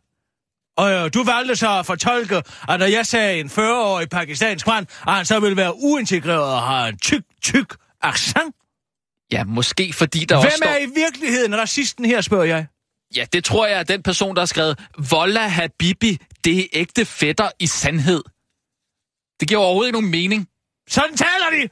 Og 0.77 0.91
øh, 0.91 1.13
du 1.13 1.23
valgte 1.23 1.55
så 1.55 1.79
at 1.79 1.85
fortolke, 1.85 2.35
at 2.69 2.79
når 2.79 2.85
jeg 2.85 3.05
sagde 3.05 3.39
en 3.39 3.47
40-årig 3.47 4.09
pakistansk 4.09 4.67
mand, 4.67 4.87
at 5.07 5.13
han 5.13 5.25
så 5.25 5.39
ville 5.39 5.57
være 5.57 5.73
uintegreret 5.75 6.43
og 6.53 6.61
har 6.61 6.87
en 6.87 6.97
tyk, 6.97 7.21
tyk 7.43 7.75
accent. 8.01 8.55
Ja, 9.31 9.43
måske 9.43 9.93
fordi 9.93 10.19
der 10.25 10.35
Hvem 10.35 10.45
også 10.45 10.57
står... 10.57 10.67
er 10.67 10.77
i 10.77 10.89
virkeligheden 10.95 11.57
racisten 11.57 12.05
her, 12.05 12.21
spørger 12.21 12.43
jeg? 12.45 12.67
Ja, 13.15 13.25
det 13.33 13.43
tror 13.43 13.67
jeg 13.67 13.79
er 13.79 13.83
den 13.83 14.03
person, 14.03 14.35
der 14.35 14.41
har 14.41 14.45
skrevet, 14.45 14.79
Volla 15.09 15.47
Habibi, 15.47 16.17
det 16.43 16.59
er 16.59 16.67
ægte 16.73 17.05
fætter 17.05 17.49
i 17.59 17.67
sandhed. 17.67 18.23
Det 19.39 19.47
giver 19.47 19.59
overhovedet 19.59 19.87
ikke 19.87 19.99
nogen 19.99 20.11
mening. 20.11 20.49
Sådan 20.87 21.17
taler 21.17 21.49
de! 21.49 21.69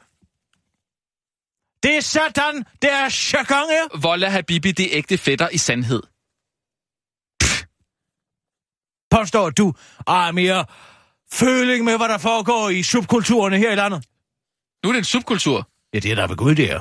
Det 1.84 1.98
er 1.98 2.02
sådan, 2.02 2.66
det 2.82 2.92
er 2.92 3.30
jargon. 3.34 4.02
Volla 4.02 4.30
Habibi, 4.30 4.72
det 4.72 4.86
er 4.86 4.98
ægte 4.98 5.18
fætter 5.18 5.50
i 5.50 5.58
sandhed. 5.58 6.04
Påstår 9.12 9.50
du, 9.50 9.74
og 10.00 10.28
er 10.28 10.32
mere 10.32 10.66
føling 11.32 11.86
med, 11.86 11.98
hvad 11.98 12.10
der 12.10 12.18
foregår 12.18 12.70
i 12.70 12.84
subkulturerne 12.84 13.58
her 13.58 13.72
i 13.72 13.76
landet? 13.76 14.06
Nu 14.84 14.90
er 14.90 14.94
det 14.94 14.98
en 14.98 15.04
subkultur. 15.06 15.70
Ja, 15.94 16.00
det 16.00 16.12
er 16.12 16.16
der 16.16 16.28
ved 16.28 16.36
Gud, 16.36 16.56
det 16.56 16.72
er. 16.72 16.80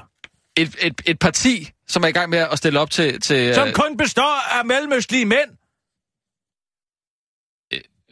Et, 0.56 0.76
et, 0.80 1.02
et 1.06 1.18
parti, 1.18 1.71
som 1.86 2.02
er 2.04 2.08
i 2.08 2.12
gang 2.12 2.30
med 2.30 2.38
at 2.38 2.58
stille 2.58 2.80
op 2.80 2.90
til... 2.90 3.20
til 3.20 3.54
Som 3.54 3.68
øh, 3.68 3.74
kun 3.74 3.96
består 3.96 4.58
af 4.58 4.64
mellemøstlige 4.64 5.26
mænd. 5.26 5.50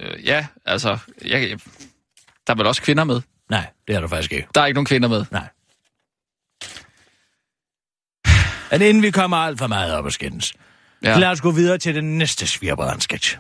øh, 0.01 0.27
ja, 0.27 0.47
altså... 0.65 0.99
Jeg, 1.25 1.51
jeg, 1.51 1.59
der 2.47 2.53
er 2.53 2.57
vel 2.57 2.67
også 2.67 2.83
kvinder 2.83 3.05
med? 3.05 3.21
Nej, 3.51 3.67
det 3.89 3.97
er 3.97 4.01
der 4.01 4.09
faktisk 4.09 4.33
ikke. 4.33 4.49
Der 4.55 4.61
er 4.61 4.67
ikke 4.67 4.75
nogen 4.75 4.87
kvinder 4.87 5.09
med. 5.09 5.25
Nej. 5.31 5.49
Men 8.71 8.83
inden 8.83 9.03
vi 9.03 9.11
kommer 9.11 9.37
alt 9.37 9.59
for 9.59 9.67
meget 9.67 9.95
op 9.95 10.05
og 10.05 10.13
skændes, 10.13 10.55
ja. 11.03 11.19
Lad 11.19 11.29
os 11.29 11.41
gå 11.41 11.51
videre 11.51 11.79
til 11.79 11.95
den 11.95 12.19
næste 12.19 12.47
svirbrand-sketch. 12.47 13.39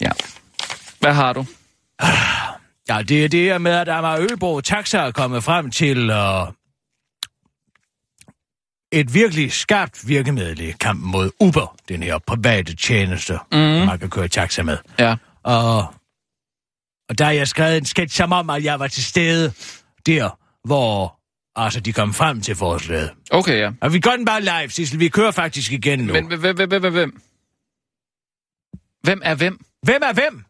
ja. 0.00 0.10
Hvad 1.00 1.14
har 1.14 1.32
du? 1.32 1.46
Ja, 2.88 3.02
det 3.02 3.24
er 3.24 3.28
det 3.28 3.40
her 3.40 3.58
med, 3.58 3.72
at 3.72 3.88
Amager 3.88 4.20
Ølbo 4.20 4.60
Taxa 4.60 4.98
er 4.98 5.10
kommet 5.10 5.44
frem 5.44 5.70
til 5.70 6.10
uh, 6.10 6.48
et 8.92 9.14
virkelig 9.14 9.52
skarpt 9.52 10.08
virkemiddel 10.08 10.60
i 10.60 10.70
kampen 10.80 11.10
mod 11.10 11.30
Uber, 11.40 11.76
den 11.88 12.02
her 12.02 12.18
private 12.18 12.76
tjeneste, 12.76 13.38
mm. 13.52 13.58
man 13.58 13.98
kan 13.98 14.10
køre 14.10 14.28
taxa 14.28 14.62
med. 14.62 14.78
Ja. 14.98 15.16
Og, 15.42 15.78
og 17.08 17.18
der 17.18 17.24
har 17.24 17.32
jeg 17.32 17.48
skrevet 17.48 17.76
en 17.76 17.84
sketch 17.84 18.16
som 18.16 18.32
om, 18.32 18.50
at 18.50 18.64
jeg 18.64 18.80
var 18.80 18.86
til 18.86 19.04
stede 19.04 19.52
der, 20.06 20.38
hvor 20.64 21.18
altså, 21.56 21.80
de 21.80 21.92
kom 21.92 22.14
frem 22.14 22.40
til 22.40 22.54
forslaget. 22.56 23.10
Okay, 23.30 23.58
ja. 23.60 23.70
Og 23.80 23.92
vi 23.92 24.00
gør 24.00 24.10
den 24.10 24.24
bare 24.24 24.40
live, 24.40 24.70
Sissel. 24.70 25.00
Vi 25.00 25.08
kører 25.08 25.30
faktisk 25.30 25.72
igen 25.72 25.98
nu. 25.98 26.12
Men 26.12 26.26
hvem, 26.26 26.40
hvem, 26.40 26.68
hvem, 26.68 26.80
hvem, 26.92 27.12
hvem? 29.02 29.20
Er 29.24 29.34
hvem? 29.34 29.64
Hvem 29.82 30.02
er 30.04 30.12
hvem? 30.12 30.44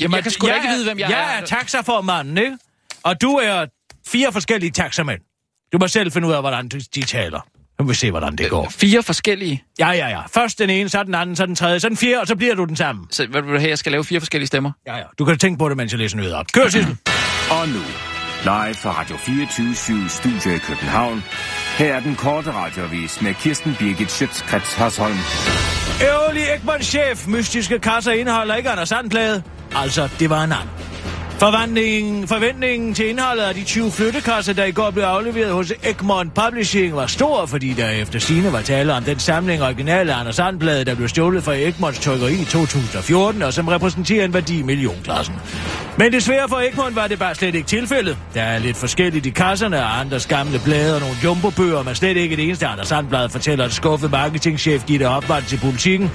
Jamen, 0.00 0.14
jeg 0.14 0.22
kan 0.22 0.32
sgu 0.32 0.46
da 0.46 0.54
ikke 0.54 0.68
er- 0.68 0.72
vide, 0.72 0.84
hvem 0.84 0.98
jeg, 0.98 1.10
jeg 1.10 1.38
er. 1.40 1.44
taxaformanden, 1.46 2.38
ikke? 2.38 2.58
Og 3.02 3.20
du 3.22 3.32
er 3.34 3.66
fire 4.06 4.32
forskellige 4.32 4.70
taxamænd. 4.70 5.20
Du 5.72 5.78
må 5.78 5.88
selv 5.88 6.12
finde 6.12 6.28
ud 6.28 6.32
af, 6.32 6.42
hvordan 6.42 6.68
de, 6.68 6.80
de 6.80 7.02
taler. 7.02 7.40
Nu 7.80 7.84
vil 7.84 7.90
vi 7.90 7.96
se, 7.96 8.10
hvordan 8.10 8.36
det 8.36 8.50
går. 8.50 8.68
Fire 8.70 9.02
forskellige. 9.02 9.64
Ja, 9.78 9.90
ja, 9.90 10.08
ja. 10.08 10.20
Først 10.34 10.58
den 10.58 10.70
ene, 10.70 10.88
så 10.88 11.02
den 11.02 11.14
anden, 11.14 11.36
så 11.36 11.46
den 11.46 11.54
tredje, 11.54 11.80
så 11.80 11.88
den 11.88 11.96
fjerde, 11.96 12.20
og 12.20 12.26
så 12.26 12.36
bliver 12.36 12.54
du 12.54 12.64
den 12.64 12.76
samme. 12.76 13.06
Så 13.10 13.26
hvad 13.26 13.42
vil 13.42 13.52
du 13.52 13.58
have, 13.58 13.70
jeg 13.70 13.78
skal 13.78 13.92
lave 13.92 14.04
fire 14.04 14.20
forskellige 14.20 14.46
stemmer? 14.46 14.72
Ja, 14.86 14.96
ja. 14.96 15.02
Du 15.18 15.24
kan 15.24 15.38
tænke 15.38 15.58
på 15.58 15.68
det, 15.68 15.76
mens 15.76 15.92
jeg 15.92 15.98
læser 15.98 16.16
nyheder 16.16 16.36
op. 16.36 16.46
Kør, 16.52 16.68
Sissel. 16.68 16.96
Og 17.50 17.68
nu, 17.68 17.80
live 18.42 18.74
fra 18.74 19.00
Radio 19.00 19.16
24 19.16 20.08
Studio 20.08 20.56
i 20.56 20.58
København. 20.58 21.24
Her 21.78 21.94
er 21.94 22.00
den 22.00 22.16
korte 22.16 22.52
radiovis 22.52 23.22
med 23.22 23.34
Kirsten 23.34 23.76
Birgit 23.78 24.10
Schøtzgrads 24.10 24.74
Hasholm. 24.74 25.18
Ærgerlig 26.02 26.42
Ekman-chef. 26.54 27.26
Mystiske 27.28 27.78
kasser 27.78 28.12
indeholder 28.12 28.54
ikke 28.54 28.70
Anders 28.70 28.88
Sandblade. 28.88 29.42
Altså, 29.74 30.08
det 30.18 30.30
var 30.30 30.44
en 30.44 30.52
anden. 30.52 30.68
Forventningen, 31.40 32.28
forventningen 32.28 32.94
til 32.94 33.08
indholdet 33.08 33.42
af 33.42 33.54
de 33.54 33.64
20 33.64 33.92
flyttekasser, 33.92 34.52
der 34.52 34.64
i 34.64 34.70
går 34.70 34.90
blev 34.90 35.04
afleveret 35.04 35.52
hos 35.52 35.72
Egmont 35.82 36.34
Publishing, 36.34 36.96
var 36.96 37.06
stor, 37.06 37.46
fordi 37.46 37.72
der 37.72 37.88
efter 37.88 38.18
sine 38.18 38.52
var 38.52 38.60
tale 38.60 38.94
om 38.94 39.02
den 39.02 39.18
samling 39.18 39.62
originale 39.62 40.14
Anders 40.14 40.36
Sandblad, 40.36 40.84
der 40.84 40.94
blev 40.94 41.08
stjålet 41.08 41.44
fra 41.44 41.54
Egmonts 41.54 41.98
trykkeri 41.98 42.32
i 42.32 42.44
2014, 42.44 43.42
og 43.42 43.52
som 43.52 43.68
repræsenterer 43.68 44.24
en 44.24 44.34
værdi 44.34 44.58
i 44.58 44.62
millionklassen. 44.62 45.34
Men 45.98 46.12
desværre 46.12 46.48
for 46.48 46.56
Egmont 46.56 46.96
var 46.96 47.06
det 47.06 47.18
bare 47.18 47.34
slet 47.34 47.54
ikke 47.54 47.68
tilfældet. 47.68 48.16
Der 48.34 48.42
er 48.42 48.58
lidt 48.58 48.76
forskelligt 48.76 49.26
i 49.26 49.30
kasserne, 49.30 49.76
og 49.76 50.00
andres 50.00 50.26
gamle 50.26 50.60
blade 50.64 50.94
og 50.94 51.00
nogle 51.00 51.16
jumbobøger, 51.24 51.82
men 51.82 51.94
slet 51.94 52.16
ikke 52.16 52.36
det 52.36 52.44
eneste 52.44 52.66
Anders 52.66 52.88
Sandblad 52.88 53.28
fortæller 53.28 53.64
et 53.64 53.72
skuffet 53.72 54.10
marketingchef 54.10 54.84
Gitte 54.86 55.08
Opvand 55.08 55.44
til 55.44 55.58
politikken. 55.58 56.10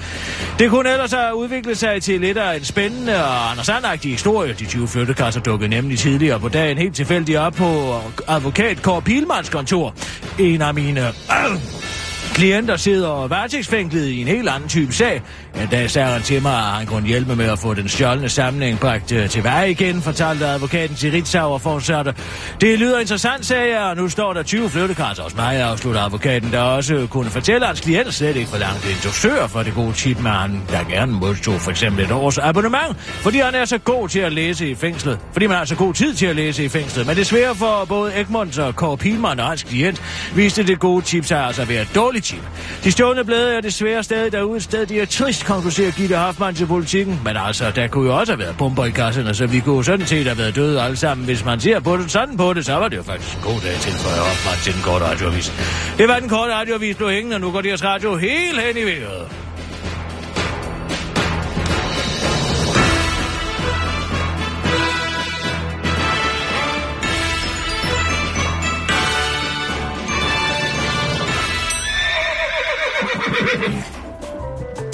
Det 0.60 0.70
kunne 0.70 0.92
ellers 0.92 1.12
have 1.12 1.36
udviklet 1.36 1.78
sig 1.78 2.02
til 2.02 2.22
lidt 2.22 2.38
af 2.38 2.56
en 2.58 2.64
spændende 2.64 3.26
og 3.26 3.52
Anders 3.52 3.66
Sandagtig 3.66 4.12
historie. 4.12 4.54
De 4.54 4.66
20 4.66 4.88
flyttekasser 5.16 5.42
dukkede 5.42 5.70
nemlig 5.70 6.00
tidligere 6.00 6.40
på 6.40 6.50
dagen 6.50 6.78
helt 6.78 6.96
tilfældigt 6.96 7.38
op 7.38 7.54
på 7.54 8.00
advokat 8.28 8.82
Kåre 8.82 9.02
Pilmans 9.02 9.50
kontor. 9.50 9.96
En 10.40 10.62
af 10.62 10.74
mine... 10.74 11.08
Øh, 11.08 12.05
Klienter 12.36 12.78
sidder 12.78 13.28
varetægtsfængslet 13.28 14.06
i 14.08 14.22
en 14.22 14.28
helt 14.28 14.50
anden 14.50 14.70
type 14.70 14.94
sag. 14.94 15.22
En 15.62 15.68
dag 15.72 15.92
sagde 15.92 16.08
han 16.08 16.22
til 16.22 16.42
mig, 16.42 16.58
at 16.58 16.64
han 16.64 16.86
kunne 16.86 17.08
hjælpe 17.08 17.36
med 17.36 17.46
at 17.46 17.60
få 17.60 17.74
den 17.74 17.90
stjålne 17.90 18.30
samling 18.30 18.80
bragt 18.80 19.12
øh, 19.12 19.30
til 19.30 19.44
veje 19.44 19.72
igen, 19.72 20.02
fortalte 20.02 20.46
advokaten 20.46 20.96
til 20.96 21.12
Ritzau 21.12 21.54
og 21.54 21.62
fortsatte. 21.62 22.14
Det 22.62 22.80
lyder 22.80 23.00
interessant, 23.00 23.46
sagde 23.46 23.76
jeg, 23.76 23.84
og 23.84 23.96
nu 23.96 24.10
står 24.10 24.34
der 24.34 24.44
20 24.44 24.70
flyttekarter 24.70 25.24
hos 25.24 25.36
mig, 25.36 25.62
afslutter 25.62 26.02
advokaten, 26.02 26.52
der 26.52 26.62
også 26.62 27.08
kunne 27.10 27.30
fortælle, 27.30 27.62
at 27.62 27.68
hans 27.68 27.82
klient 27.82 28.14
slet 28.14 28.36
ikke 28.36 28.50
forlangte 28.50 28.90
en 28.90 28.98
dosør 29.04 29.48
for 29.48 29.64
det 29.64 29.74
gode 29.74 29.94
tip, 29.94 30.18
men 30.18 30.32
han 30.32 30.62
der 30.70 30.84
gerne 30.84 31.12
modtog 31.12 31.62
for 31.62 31.72
eksempel 31.72 32.06
et 32.06 32.12
års 32.12 32.38
abonnement, 32.38 32.98
fordi 33.00 33.40
han 33.40 33.56
er 33.56 33.66
så 33.66 33.78
god 33.78 34.10
til 34.10 34.20
at 34.20 34.34
læse 34.34 34.70
i 34.70 34.76
fængslet. 34.76 35.20
Fordi 35.32 35.48
man 35.48 35.58
har 35.58 35.66
så 35.66 35.76
god 35.76 35.94
tid 35.94 36.14
til 36.14 36.26
at 36.26 36.36
læse 36.36 36.66
i 36.66 36.70
fængslet. 36.70 37.08
Men 37.08 37.16
desværre 37.16 37.56
for 37.56 37.86
både 37.90 38.12
Egmont 38.16 38.60
og 38.60 38.76
Kåre 38.76 38.98
Pilmann 38.98 39.40
og 39.40 39.48
hans 39.48 39.64
klient, 39.64 40.02
viste 40.36 40.68
det 40.68 40.80
gode 40.80 41.06
tip 41.06 41.26
sig 41.26 41.46
altså 41.46 41.62
at 41.62 41.70
være 41.70 41.86
dårligt 41.96 42.25
legitime. 42.26 42.48
De 42.84 42.92
stående 42.92 43.24
blade 43.24 43.56
er 43.56 43.62
desværre 43.62 44.04
stadig 44.04 44.32
derude 44.32 44.58
et 44.58 44.64
sted, 44.64 44.86
de 44.86 45.00
er 45.00 45.06
trist, 45.06 45.46
konkluderer 45.46 45.92
Gitte 45.92 46.18
Hoffmann 46.18 46.56
til 46.56 46.66
politikken. 46.66 47.22
Men 47.24 47.38
altså, 47.38 47.72
der 47.72 47.88
kunne 47.88 48.10
jo 48.10 48.18
også 48.18 48.34
have 48.34 48.40
været 48.40 48.58
bomber 48.58 48.86
i 48.86 48.90
kasserne, 48.90 49.34
så 49.34 49.48
vi 49.48 49.60
kunne 49.60 49.86
sådan 49.86 50.06
set 50.06 50.26
have 50.26 50.38
været 50.38 50.56
døde 50.56 50.82
alle 50.82 50.98
sammen. 50.98 51.26
Hvis 51.26 51.46
man 51.46 51.60
ser 51.60 51.80
på 51.80 51.98
det 51.98 52.12
sådan 52.12 52.38
på 52.38 52.54
det, 52.54 52.66
så 52.66 52.74
var 52.74 52.88
det 52.88 52.98
jo 52.98 53.04
faktisk 53.04 53.36
en 53.36 53.42
god 53.44 53.62
dag 53.62 53.76
til 53.80 53.92
for 53.92 54.10
Hoffmann 54.10 54.60
til 54.64 54.74
den 54.74 54.82
korte 54.82 55.06
radioavis. 55.06 55.54
Det 55.98 56.08
var 56.08 56.20
den 56.20 56.30
korte 56.30 56.54
radioavis 56.54 56.96
blev 56.96 57.10
hængende, 57.10 57.36
og 57.36 57.42
nu 57.42 57.52
går 57.52 57.62
deres 57.62 57.84
radio 57.84 58.16
helt 58.16 58.62
hen 58.62 58.78
i 58.78 58.84
vejret. 58.84 59.45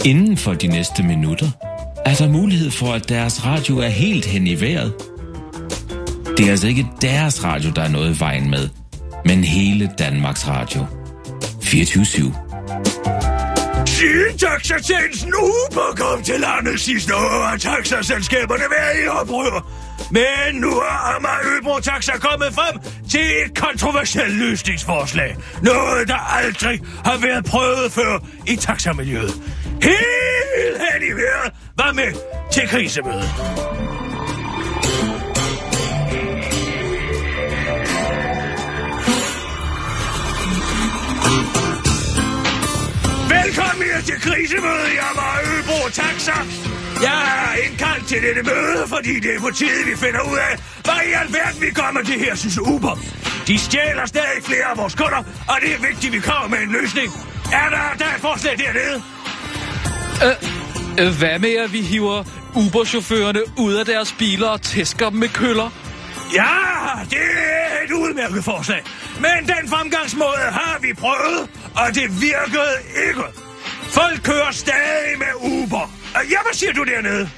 Inden 0.06 0.38
for 0.38 0.54
de 0.54 0.68
næste 0.68 1.04
minutter 1.04 1.50
er 2.06 2.16
der 2.16 2.30
mulighed 2.30 2.72
for, 2.72 2.94
at 2.94 3.10
deres 3.10 3.46
radio 3.46 3.78
er 3.78 3.88
helt 3.88 4.26
hen 4.26 4.48
i 4.48 4.62
vejret. 4.62 4.94
Det 6.38 6.46
er 6.46 6.52
altså 6.52 6.68
ikke 6.68 6.88
deres 7.02 7.44
radio, 7.44 7.72
der 7.76 7.82
er 7.82 7.90
noget 7.90 8.16
i 8.16 8.20
vejen 8.20 8.50
med, 8.50 8.70
men 9.26 9.44
hele 9.44 9.92
Danmarks 10.00 10.48
Radio. 10.48 10.86
24 11.64 12.06
Siden 13.86 14.38
taxatjenesten 14.38 15.34
Uber 15.34 15.96
kom 15.98 16.24
til 16.24 16.40
landet 16.40 16.80
sidste 16.80 17.16
år, 17.16 17.46
har 17.46 17.58
taxaselskaberne 17.58 18.64
været 18.78 19.06
i 19.06 19.08
oprør. 19.08 19.68
Men 20.12 20.62
nu 20.62 20.70
har 20.70 21.16
Amager 21.16 21.58
Øbro 21.58 21.80
Taxa 21.80 22.18
kommet 22.18 22.54
frem 22.54 22.80
til 23.10 23.22
et 23.46 23.58
kontroversielt 23.58 24.34
løsningsforslag. 24.34 25.36
Noget, 25.64 26.08
der 26.08 26.36
aldrig 26.38 26.80
har 27.06 27.18
været 27.18 27.46
prøvet 27.46 27.92
før 27.92 28.20
i 28.48 28.56
taxamiljøet. 28.56 29.34
Helt 29.84 30.78
hen 30.78 31.02
i 31.10 31.12
vejret 31.12 31.54
var 31.78 31.92
med 31.94 32.14
til 32.54 32.68
krisemødet. 32.68 33.30
Velkommen 43.36 43.84
her 43.92 44.02
til 44.02 44.22
krisemødet 44.22 44.92
Jeg 45.04 45.12
var 45.16 45.36
Øbro 45.54 45.90
Taxa. 45.90 46.38
Jeg 47.02 47.22
er 47.44 47.54
indkaldt 47.66 48.08
til 48.08 48.22
dette 48.22 48.44
møde, 48.44 48.88
fordi 48.88 49.20
det 49.20 49.36
er 49.36 49.40
på 49.40 49.52
tide, 49.56 49.86
vi 49.86 49.96
finder 49.96 50.22
ud 50.32 50.38
af, 50.38 50.54
hvad 50.84 51.02
i 51.10 51.12
alverden 51.22 51.62
vi 51.62 51.70
kommer 51.70 52.02
til 52.04 52.20
her, 52.20 52.36
synes 52.36 52.60
Uber. 52.60 52.96
De 53.48 53.60
stjæler 53.60 54.06
stadig 54.06 54.44
flere 54.44 54.66
af 54.66 54.78
vores 54.78 54.96
kunder, 54.96 55.22
og 55.52 55.58
det 55.62 55.70
er 55.76 55.82
vigtigt, 55.88 56.06
at 56.06 56.14
vi 56.14 56.20
kommer 56.20 56.48
med 56.48 56.60
en 56.68 56.72
løsning. 56.72 57.10
Er 57.62 57.70
der, 57.76 57.86
der 58.00 58.06
er 58.06 58.16
et 58.16 58.22
forslag 58.22 58.58
dernede? 58.58 59.04
Øh, 60.26 61.06
øh, 61.06 61.14
hvad 61.20 61.40
med, 61.40 61.56
at 61.56 61.74
vi 61.74 61.82
hiver 61.82 62.24
Uber-chaufførerne 62.56 63.40
ud 63.58 63.74
af 63.74 63.86
deres 63.86 64.16
biler 64.20 64.48
og 64.48 64.62
tæsker 64.62 65.10
dem 65.10 65.20
med 65.20 65.30
køller? 65.30 65.70
Ja, 66.34 66.56
det 67.10 67.18
er 67.18 67.86
et 67.86 67.92
udmærket 67.92 68.44
forslag. 68.44 68.82
Men 69.20 69.48
den 69.48 69.70
fremgangsmåde 69.70 70.46
har 70.52 70.80
vi 70.82 70.94
prøvet, 70.94 71.50
og 71.76 71.96
det 71.96 72.22
virkede 72.22 72.74
ikke. 73.08 73.24
Folk 73.84 74.24
kører 74.24 74.52
stadig 74.52 75.14
med 75.18 75.34
Uber. 75.52 75.92
Øh, 76.18 76.32
ja, 76.32 76.38
hvad 76.46 76.54
siger 76.54 76.74
du 76.74 76.84
dernede? 76.84 77.30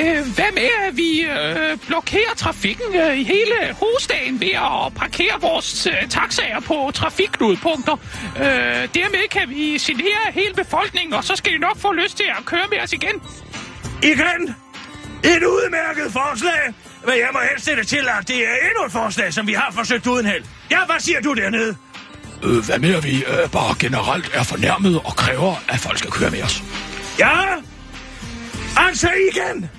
Øh, 0.00 0.26
hvad 0.34 0.52
med, 0.54 0.68
at 0.88 0.96
vi 0.96 1.20
øh, 1.20 1.78
blokerer 1.86 2.34
trafikken 2.36 2.94
øh, 2.94 3.18
i 3.18 3.24
hele 3.24 3.54
hovedstaden 3.72 4.40
ved 4.40 4.54
at 4.54 4.94
parkere 4.94 5.40
vores 5.40 5.86
øh, 5.86 6.08
taxaer 6.08 6.60
på 6.60 6.90
trafikknudpunkter? 6.94 7.96
Øh, 8.36 8.44
dermed 8.94 9.28
kan 9.30 9.48
vi 9.48 9.78
signere 9.78 10.32
hele 10.32 10.54
befolkningen, 10.54 11.12
og 11.14 11.24
så 11.24 11.36
skal 11.36 11.52
de 11.52 11.58
nok 11.58 11.78
få 11.78 11.92
lyst 11.92 12.16
til 12.16 12.26
at 12.38 12.44
køre 12.44 12.66
med 12.70 12.80
os 12.80 12.92
igen. 12.92 13.22
Igen? 14.02 14.54
Et 15.24 15.42
udmærket 15.44 16.12
forslag? 16.12 16.74
Men 17.06 17.14
jeg 17.14 17.28
må 17.32 17.38
helst 17.50 17.64
sætte 17.64 17.84
til, 17.84 18.08
at 18.20 18.28
det 18.28 18.36
er 18.36 18.54
endnu 18.68 18.84
et 18.86 18.92
forslag, 18.92 19.32
som 19.32 19.46
vi 19.46 19.52
har 19.52 19.72
forsøgt 19.72 20.06
uden 20.06 20.26
held. 20.26 20.44
Ja, 20.70 20.78
hvad 20.86 21.00
siger 21.00 21.20
du 21.20 21.34
dernede? 21.34 21.76
Øh, 22.42 22.64
hvad 22.66 22.78
med, 22.78 22.94
at 22.94 23.04
vi 23.04 23.24
øh, 23.24 23.50
bare 23.52 23.74
generelt 23.78 24.30
er 24.34 24.42
fornærmet 24.42 25.00
og 25.04 25.16
kræver, 25.16 25.54
at 25.68 25.78
folk 25.78 25.98
skal 25.98 26.10
køre 26.10 26.30
med 26.30 26.42
os? 26.42 26.62
Ja? 27.18 27.30
Altså 28.76 29.10
igen? 29.32 29.70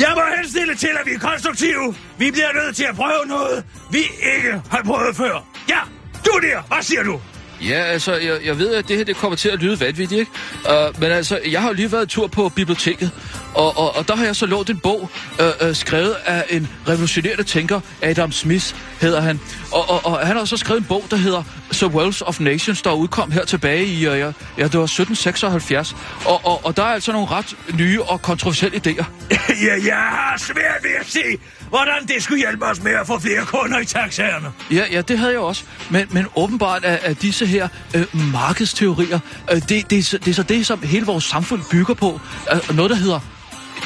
Jeg 0.00 0.12
må 0.16 0.22
henstille 0.36 0.74
til, 0.74 0.90
at 1.00 1.06
vi 1.06 1.12
er 1.12 1.18
konstruktive. 1.18 1.94
Vi 2.18 2.30
bliver 2.30 2.52
nødt 2.52 2.76
til 2.76 2.84
at 2.84 2.96
prøve 2.96 3.26
noget, 3.26 3.64
vi 3.90 3.98
ikke 4.36 4.62
har 4.70 4.82
prøvet 4.82 5.16
før. 5.16 5.46
Ja, 5.68 5.78
du 6.26 6.40
der, 6.42 6.62
hvad 6.68 6.82
siger 6.82 7.02
du? 7.02 7.20
Ja, 7.68 7.74
altså, 7.74 8.14
jeg, 8.14 8.38
jeg 8.44 8.58
ved, 8.58 8.74
at 8.74 8.88
det 8.88 8.96
her 8.96 9.04
det 9.04 9.16
kommer 9.16 9.36
til 9.36 9.48
at 9.48 9.58
lyde 9.58 9.80
vanvittigt, 9.80 10.20
ikke? 10.20 10.30
Uh, 10.64 11.00
men 11.00 11.10
altså, 11.10 11.40
jeg 11.50 11.60
har 11.60 11.68
jo 11.68 11.74
lige 11.74 11.92
været 11.92 12.08
tur 12.08 12.26
på 12.26 12.48
biblioteket, 12.48 13.10
og, 13.54 13.78
og, 13.78 13.96
og 13.96 14.08
der 14.08 14.16
har 14.16 14.24
jeg 14.24 14.36
så 14.36 14.46
lånt 14.46 14.70
en 14.70 14.78
bog, 14.78 15.10
uh, 15.38 15.68
uh, 15.68 15.74
skrevet 15.74 16.16
af 16.26 16.44
en 16.50 16.68
revolutionerende 16.88 17.42
tænker, 17.42 17.80
Adam 18.02 18.32
Smith 18.32 18.74
hedder 19.00 19.20
han. 19.20 19.40
Og, 19.72 19.90
og, 19.90 20.06
og 20.06 20.26
han 20.26 20.36
har 20.36 20.44
så 20.44 20.56
skrevet 20.56 20.80
en 20.80 20.86
bog, 20.86 21.04
der 21.10 21.16
hedder 21.16 21.42
The 21.72 21.86
Wealth 21.86 22.22
of 22.26 22.40
Nations, 22.40 22.82
der 22.82 22.92
udkom 22.92 23.30
her 23.30 23.44
tilbage 23.44 23.86
i, 23.86 24.08
uh, 24.08 24.18
ja, 24.18 24.32
ja, 24.58 24.64
det 24.64 24.78
var 24.78 24.84
1776. 24.84 25.96
Og, 26.24 26.40
og, 26.46 26.66
og 26.66 26.76
der 26.76 26.82
er 26.82 26.94
altså 26.94 27.12
nogle 27.12 27.26
ret 27.30 27.56
nye 27.74 28.02
og 28.02 28.22
kontroversielle 28.22 28.80
idéer. 28.86 29.04
ja, 29.66 29.86
jeg 29.86 29.96
har 29.96 30.36
svært 30.38 30.82
ved 30.82 30.90
at 31.00 31.06
se, 31.06 31.38
hvordan 31.72 32.06
det 32.08 32.22
skulle 32.22 32.38
hjælpe 32.38 32.64
os 32.64 32.82
med 32.82 32.92
at 32.92 33.06
få 33.06 33.18
flere 33.18 33.44
kunder 33.46 33.78
i 33.78 33.84
taxaerne. 33.84 34.52
Ja, 34.70 34.84
ja, 34.92 35.00
det 35.00 35.18
havde 35.18 35.32
jeg 35.32 35.40
også. 35.40 35.64
Men, 35.90 36.06
men 36.10 36.26
åbenbart 36.36 36.84
er, 36.84 36.98
er 37.02 37.14
disse 37.14 37.46
her 37.46 37.68
øh, 37.94 38.06
markedsteorier, 38.32 39.18
øh, 39.50 39.56
det, 39.56 39.68
det, 39.68 39.90
det, 39.90 40.10
det 40.12 40.28
er 40.28 40.34
så 40.34 40.42
det, 40.42 40.66
som 40.66 40.82
hele 40.82 41.06
vores 41.06 41.24
samfund 41.24 41.60
bygger 41.70 41.94
på. 41.94 42.20
Øh, 42.52 42.76
noget, 42.76 42.90
der 42.90 42.96
hedder 42.96 43.20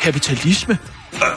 kapitalisme. 0.01 0.79
Øh, 1.15 1.29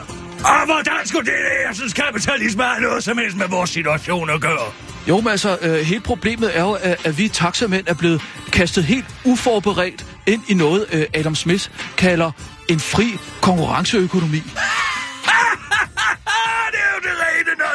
og 0.43 0.66
hvordan 0.66 1.06
skulle 1.06 1.26
det, 1.26 1.38
jeg 1.68 1.76
synes, 1.76 1.93
kapitalisme 1.93 2.64
har 2.64 2.80
noget 2.80 3.04
som 3.04 3.18
helst 3.18 3.38
med 3.38 3.47
vores 3.47 3.70
situation 3.70 4.30
at 4.30 4.41
gøre? 4.41 4.72
Jo, 5.08 5.22
men 5.22 5.28
altså, 5.28 5.58
øh, 5.62 5.74
hele 5.74 6.02
problemet 6.02 6.58
er 6.58 6.62
jo, 6.62 6.72
at, 6.72 7.06
at 7.06 7.18
vi 7.18 7.28
taxamænd 7.28 7.88
er 7.88 7.93
blevet 7.93 8.22
kastet 8.52 8.84
helt 8.84 9.06
uforberedt 9.26 10.06
ind 10.28 10.41
i 10.47 10.54
noget, 10.54 10.86
øh, 10.91 11.06
Adam 11.14 11.36
Smith 11.36 11.70
kalder 11.97 12.32
en 12.70 12.80
fri 12.80 13.18
konkurrenceøkonomi. 13.41 14.43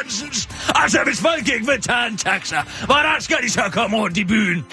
Nonsens. 0.05 0.49
Altså, 0.75 0.99
hvis 1.05 1.21
folk 1.21 1.49
ikke 1.55 1.65
vil 1.65 1.81
tage 1.81 2.07
en 2.07 2.17
taxa, 2.17 2.61
hvordan 2.85 3.21
skal 3.21 3.37
de 3.43 3.49
så 3.49 3.61
komme 3.71 3.97
rundt 3.97 4.17
i 4.17 4.23
byen? 4.23 4.65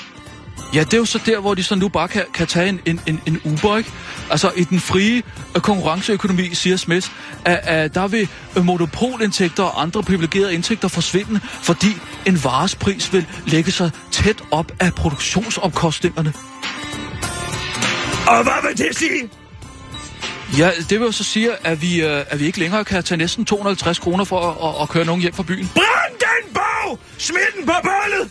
Ja, 0.74 0.80
det 0.80 0.94
er 0.94 0.98
jo 0.98 1.04
så 1.04 1.20
der, 1.26 1.40
hvor 1.40 1.54
de 1.54 1.62
så 1.62 1.74
nu 1.74 1.88
bare 1.88 2.08
kan, 2.08 2.24
kan 2.34 2.46
tage 2.46 2.68
en, 2.68 2.80
en, 2.86 3.00
en, 3.06 3.20
en 3.26 3.40
Uber, 3.44 3.76
ikke? 3.76 3.92
Altså, 4.30 4.52
i 4.56 4.64
den 4.64 4.80
frie 4.80 5.22
øh, 5.56 5.62
konkurrenceøkonomi, 5.62 6.54
siger 6.54 6.76
Smith, 6.76 7.08
at, 7.44 7.60
at 7.62 7.94
der 7.94 8.08
vil 8.08 8.28
øh, 8.56 8.64
monopolindtægter 8.64 9.62
og 9.62 9.82
andre 9.82 10.02
privilegerede 10.02 10.54
indtægter 10.54 10.88
forsvinde, 10.88 11.40
fordi 11.42 11.96
en 12.26 12.44
vares 12.44 12.74
pris 12.74 13.12
vil 13.12 13.26
lægge 13.46 13.70
sig 13.70 13.90
tæt 14.10 14.42
op 14.50 14.72
af 14.80 14.94
produktionsomkostningerne. 14.94 16.32
Og 18.26 18.42
hvad 18.42 18.68
vil 18.68 18.86
det 18.86 18.98
sige? 18.98 19.41
Ja, 20.59 20.70
det 20.90 21.00
vil 21.00 21.07
jo 21.07 21.12
så 21.12 21.24
sige, 21.24 21.66
at 21.66 21.82
vi, 21.82 22.03
øh, 22.03 22.24
at 22.28 22.40
vi 22.40 22.46
ikke 22.46 22.59
længere 22.59 22.84
kan 22.84 23.05
tage 23.05 23.18
næsten 23.18 23.44
250 23.44 23.98
kroner 23.98 24.24
for 24.24 24.40
at, 24.40 24.76
at, 24.76 24.82
at 24.82 24.88
køre 24.88 25.05
nogen 25.05 25.22
hjem 25.22 25.34
fra 25.34 25.42
byen. 25.42 25.70
Brænd 25.74 26.14
den 26.18 26.55
bog! 26.55 26.98
Smid 27.18 27.40
den 27.57 27.66
på 27.66 27.72
bålet! 27.82 28.30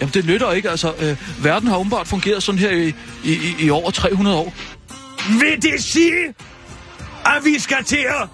Jamen, 0.00 0.14
det 0.14 0.26
nytter 0.26 0.52
ikke. 0.52 0.70
Altså, 0.70 0.94
øh, 1.00 1.44
verden 1.44 1.68
har 1.68 1.76
åbenbart 1.76 2.08
fungeret 2.08 2.42
sådan 2.42 2.58
her 2.58 2.70
i, 2.70 2.94
i, 3.24 3.54
i 3.60 3.70
over 3.70 3.90
300 3.90 4.36
år. 4.36 4.54
Vil 5.40 5.62
det 5.62 5.84
sige, 5.84 6.26
at 7.26 7.44
vi 7.44 7.58
skal 7.58 7.84
til 7.84 8.06
at 8.08 8.28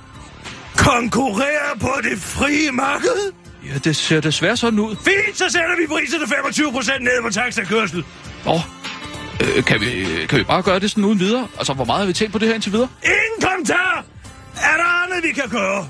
konkurrere 0.77 1.79
på 1.81 1.93
det 2.03 2.19
frie 2.19 2.73
marked? 2.73 3.33
Ja, 3.67 3.79
det 3.79 3.97
ser 3.97 4.21
desværre 4.21 4.57
sådan 4.57 4.79
ud. 4.79 4.97
Fint, 4.97 5.39
så 5.39 5.45
sætter 5.49 5.77
vi 5.81 5.87
priserne 5.87 6.27
25 6.29 6.73
procent 6.73 7.03
ned 7.03 7.23
på 7.23 7.31
taxakørsel. 7.31 8.05
Åh, 8.47 8.61
øh, 9.41 9.65
kan, 9.65 9.81
vi, 9.81 10.07
kan 10.29 10.39
vi 10.39 10.45
bare 10.45 10.63
gøre 10.63 10.81
det 10.81 10.91
sådan 10.91 11.05
uden 11.05 11.21
videre? 11.21 11.49
Altså, 11.59 11.73
hvor 11.73 11.85
meget 11.85 11.99
har 12.01 12.07
vi 12.07 12.13
tænkt 12.13 12.33
på 12.33 12.39
det 12.39 12.49
her 12.49 12.55
indtil 12.55 12.73
videre? 12.73 12.89
Ingen 13.03 13.51
kommentar! 13.51 14.05
Er 14.57 14.77
der 14.77 15.05
andet, 15.05 15.29
vi 15.29 15.33
kan 15.33 15.49
gøre? 15.51 15.89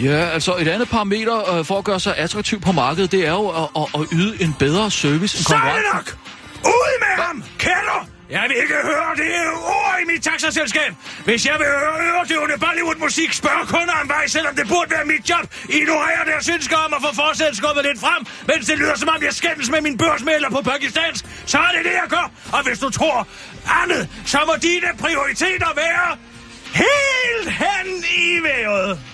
Ja, 0.00 0.28
altså 0.28 0.56
et 0.56 0.68
andet 0.68 0.88
parameter 0.88 1.58
øh, 1.58 1.64
for 1.64 1.78
at 1.78 1.84
gøre 1.84 2.00
sig 2.00 2.16
attraktiv 2.16 2.60
på 2.60 2.72
markedet, 2.72 3.12
det 3.12 3.26
er 3.26 3.32
jo 3.32 3.48
at, 3.48 3.68
at, 3.76 4.00
at 4.00 4.06
yde 4.12 4.42
en 4.42 4.54
bedre 4.58 4.90
service 4.90 5.38
end 5.38 5.44
Så 5.44 5.54
er 5.54 5.74
det 5.74 5.82
nok! 5.94 6.16
Jeg 8.36 8.44
vil 8.48 8.56
ikke 8.62 8.74
høre 8.90 9.12
det 9.16 9.32
ord 9.78 9.96
i 10.02 10.04
mit 10.12 10.22
taxaselskab. 10.22 10.92
Hvis 11.24 11.46
jeg 11.46 11.56
vil 11.58 11.66
høre 11.66 11.94
øredøvende 12.06 12.56
Bollywood-musik, 12.64 13.32
spørg 13.32 13.68
kunder 13.68 13.94
om 14.02 14.08
vej, 14.08 14.26
selvom 14.26 14.54
det 14.56 14.68
burde 14.68 14.90
være 14.90 15.04
mit 15.04 15.30
job. 15.30 15.44
Ignorerer 15.68 16.24
deres 16.24 16.48
ønsker 16.48 16.76
om 16.76 16.94
at 16.94 17.00
få 17.06 17.14
forsæt 17.14 17.56
skubbet 17.56 17.84
lidt 17.84 18.00
frem, 18.00 18.26
mens 18.48 18.66
det 18.66 18.78
lyder 18.78 18.96
som 18.96 19.08
om 19.08 19.22
jeg 19.22 19.32
skændes 19.32 19.70
med 19.70 19.80
min 19.80 19.98
børsmælder 19.98 20.50
på 20.50 20.60
pakistansk. 20.62 21.24
Så 21.46 21.58
er 21.58 21.72
det 21.76 21.84
det, 21.84 21.94
jeg 22.02 22.08
gør. 22.08 22.26
Og 22.52 22.62
hvis 22.66 22.78
du 22.78 22.90
tror 22.90 23.28
andet, 23.82 24.08
så 24.26 24.38
må 24.46 24.54
dine 24.62 24.90
prioriteter 24.98 25.70
være 25.84 26.08
helt 26.82 27.48
hen 27.62 27.88
i 28.26 28.42
vejret. 28.42 29.11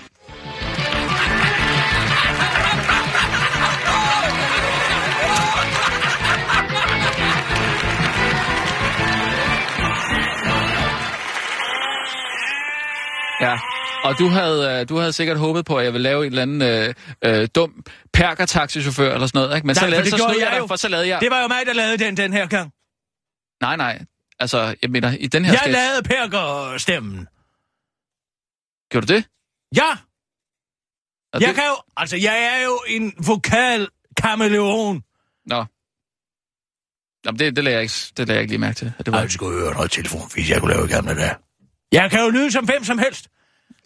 Ja, 13.41 13.59
og 14.03 14.19
du 14.19 14.27
havde, 14.27 14.79
øh, 14.81 14.89
du 14.89 14.97
havde 14.97 15.13
sikkert 15.13 15.37
håbet 15.37 15.65
på, 15.65 15.77
at 15.77 15.85
jeg 15.85 15.93
ville 15.93 16.03
lave 16.03 16.25
en 16.25 16.31
eller 16.31 16.41
anden 16.41 16.61
øh, 16.61 16.93
øh, 17.25 17.47
dum 17.55 17.85
perker-taxichauffør 18.13 19.13
eller 19.13 19.27
sådan 19.27 19.41
noget, 19.41 19.55
ikke? 19.55 19.67
Men 19.67 19.75
så, 19.75 19.81
Nej, 19.81 19.87
for 19.87 19.91
lavede, 19.91 20.11
det 20.11 20.11
så 20.11 20.17
snød 20.17 20.35
jeg, 20.39 20.45
jeg 20.45 20.51
dig, 20.51 20.59
jo. 20.59 20.67
for 20.67 20.75
så 20.75 20.87
lavede 20.87 21.07
jeg... 21.07 21.21
Det 21.21 21.31
var 21.31 21.41
jo 21.41 21.47
mig, 21.47 21.65
der 21.65 21.73
lavede 21.73 21.97
den 21.97 22.17
den 22.17 22.33
her 22.33 22.47
gang. 22.47 22.71
Nej, 23.61 23.75
nej. 23.75 24.01
Altså, 24.39 24.75
jeg 24.81 24.89
mener, 24.89 25.11
i 25.19 25.27
den 25.27 25.45
her 25.45 25.51
Jeg 25.51 25.59
sketch... 25.59 25.73
lavede 25.73 26.03
perker-stemmen. 26.03 27.27
Gjorde 28.91 29.07
du 29.07 29.13
det? 29.13 29.25
Ja! 29.75 29.91
Og 31.33 31.41
Jeg 31.41 31.47
det... 31.47 31.55
kan 31.55 31.63
jo... 31.67 31.75
Altså, 31.97 32.17
jeg 32.17 32.43
er 32.53 32.65
jo 32.65 32.79
en 32.87 33.13
vokal 33.27 33.87
kameleon. 34.17 35.03
Nå. 35.45 35.65
Jamen, 37.25 37.39
det, 37.39 37.55
det, 37.55 37.63
lagde 37.63 37.75
jeg 37.75 37.83
ikke, 37.83 37.93
det 38.17 38.27
lagde 38.27 38.33
jeg 38.33 38.41
ikke 38.41 38.51
lige 38.51 38.59
mærke 38.59 38.75
til. 38.75 38.93
At 38.99 39.05
det 39.05 39.13
var... 39.13 39.19
Jeg 39.19 39.31
skulle 39.31 39.59
høre 39.59 39.73
noget 39.73 39.91
telefon, 39.91 40.21
hvis 40.33 40.49
jeg 40.49 40.59
kunne 40.59 40.73
lave 40.73 40.87
gamle 40.87 41.15
der. 41.15 41.35
Jeg 41.91 42.11
kan 42.11 42.19
jo 42.23 42.29
lyde 42.29 42.51
som 42.51 42.65
hvem 42.65 42.83
som 42.83 42.97
helst. 42.99 43.27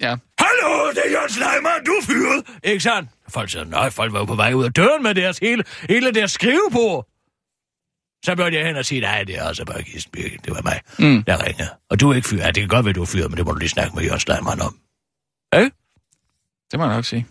Ja. 0.01 0.15
Hallo, 0.39 0.89
det 0.91 1.01
er 1.05 1.11
Jørgen 1.11 1.29
Sleiman, 1.29 1.85
du 1.85 1.91
er 1.91 2.01
fyret. 2.05 2.45
Ikke 2.63 2.79
sandt? 2.83 3.09
Folk 3.29 3.49
siger, 3.49 3.63
nej, 3.63 3.89
folk 3.89 4.13
var 4.13 4.19
jo 4.19 4.25
på 4.25 4.35
vej 4.35 4.53
ud 4.53 4.65
af 4.65 4.73
døren 4.73 5.03
med 5.03 5.15
deres 5.15 5.37
hele, 5.37 5.63
hele 5.89 6.11
deres 6.13 6.31
skrivebord. 6.31 7.07
Så 8.25 8.35
begyndte 8.35 8.57
jeg 8.59 8.67
hen 8.67 8.75
og 8.75 8.85
sige, 8.85 9.01
nej, 9.01 9.23
det 9.23 9.37
er 9.37 9.43
altså 9.43 9.65
bare 9.65 9.83
Kirsten 9.83 10.11
Birgit, 10.11 10.45
det 10.45 10.53
var 10.55 10.61
mig, 10.61 10.81
Mm. 10.99 11.23
der 11.23 11.45
ringede. 11.45 11.69
Og 11.89 11.99
du 11.99 12.09
er 12.11 12.15
ikke 12.15 12.27
fyret. 12.27 12.41
Ja, 12.41 12.47
det 12.47 12.55
kan 12.55 12.67
godt 12.67 12.85
være, 12.85 12.93
du 12.93 13.01
er 13.01 13.05
fyret, 13.05 13.29
men 13.29 13.37
det 13.37 13.45
må 13.45 13.51
du 13.51 13.57
lige 13.59 13.69
snakke 13.69 13.95
med 13.95 14.03
Jørgen 14.03 14.19
Sleiman 14.19 14.61
om. 14.61 14.77
Ikke? 15.55 15.71
Det 16.71 16.79
må 16.79 16.85
jeg 16.85 16.95
nok 16.95 17.05
sige. 17.05 17.27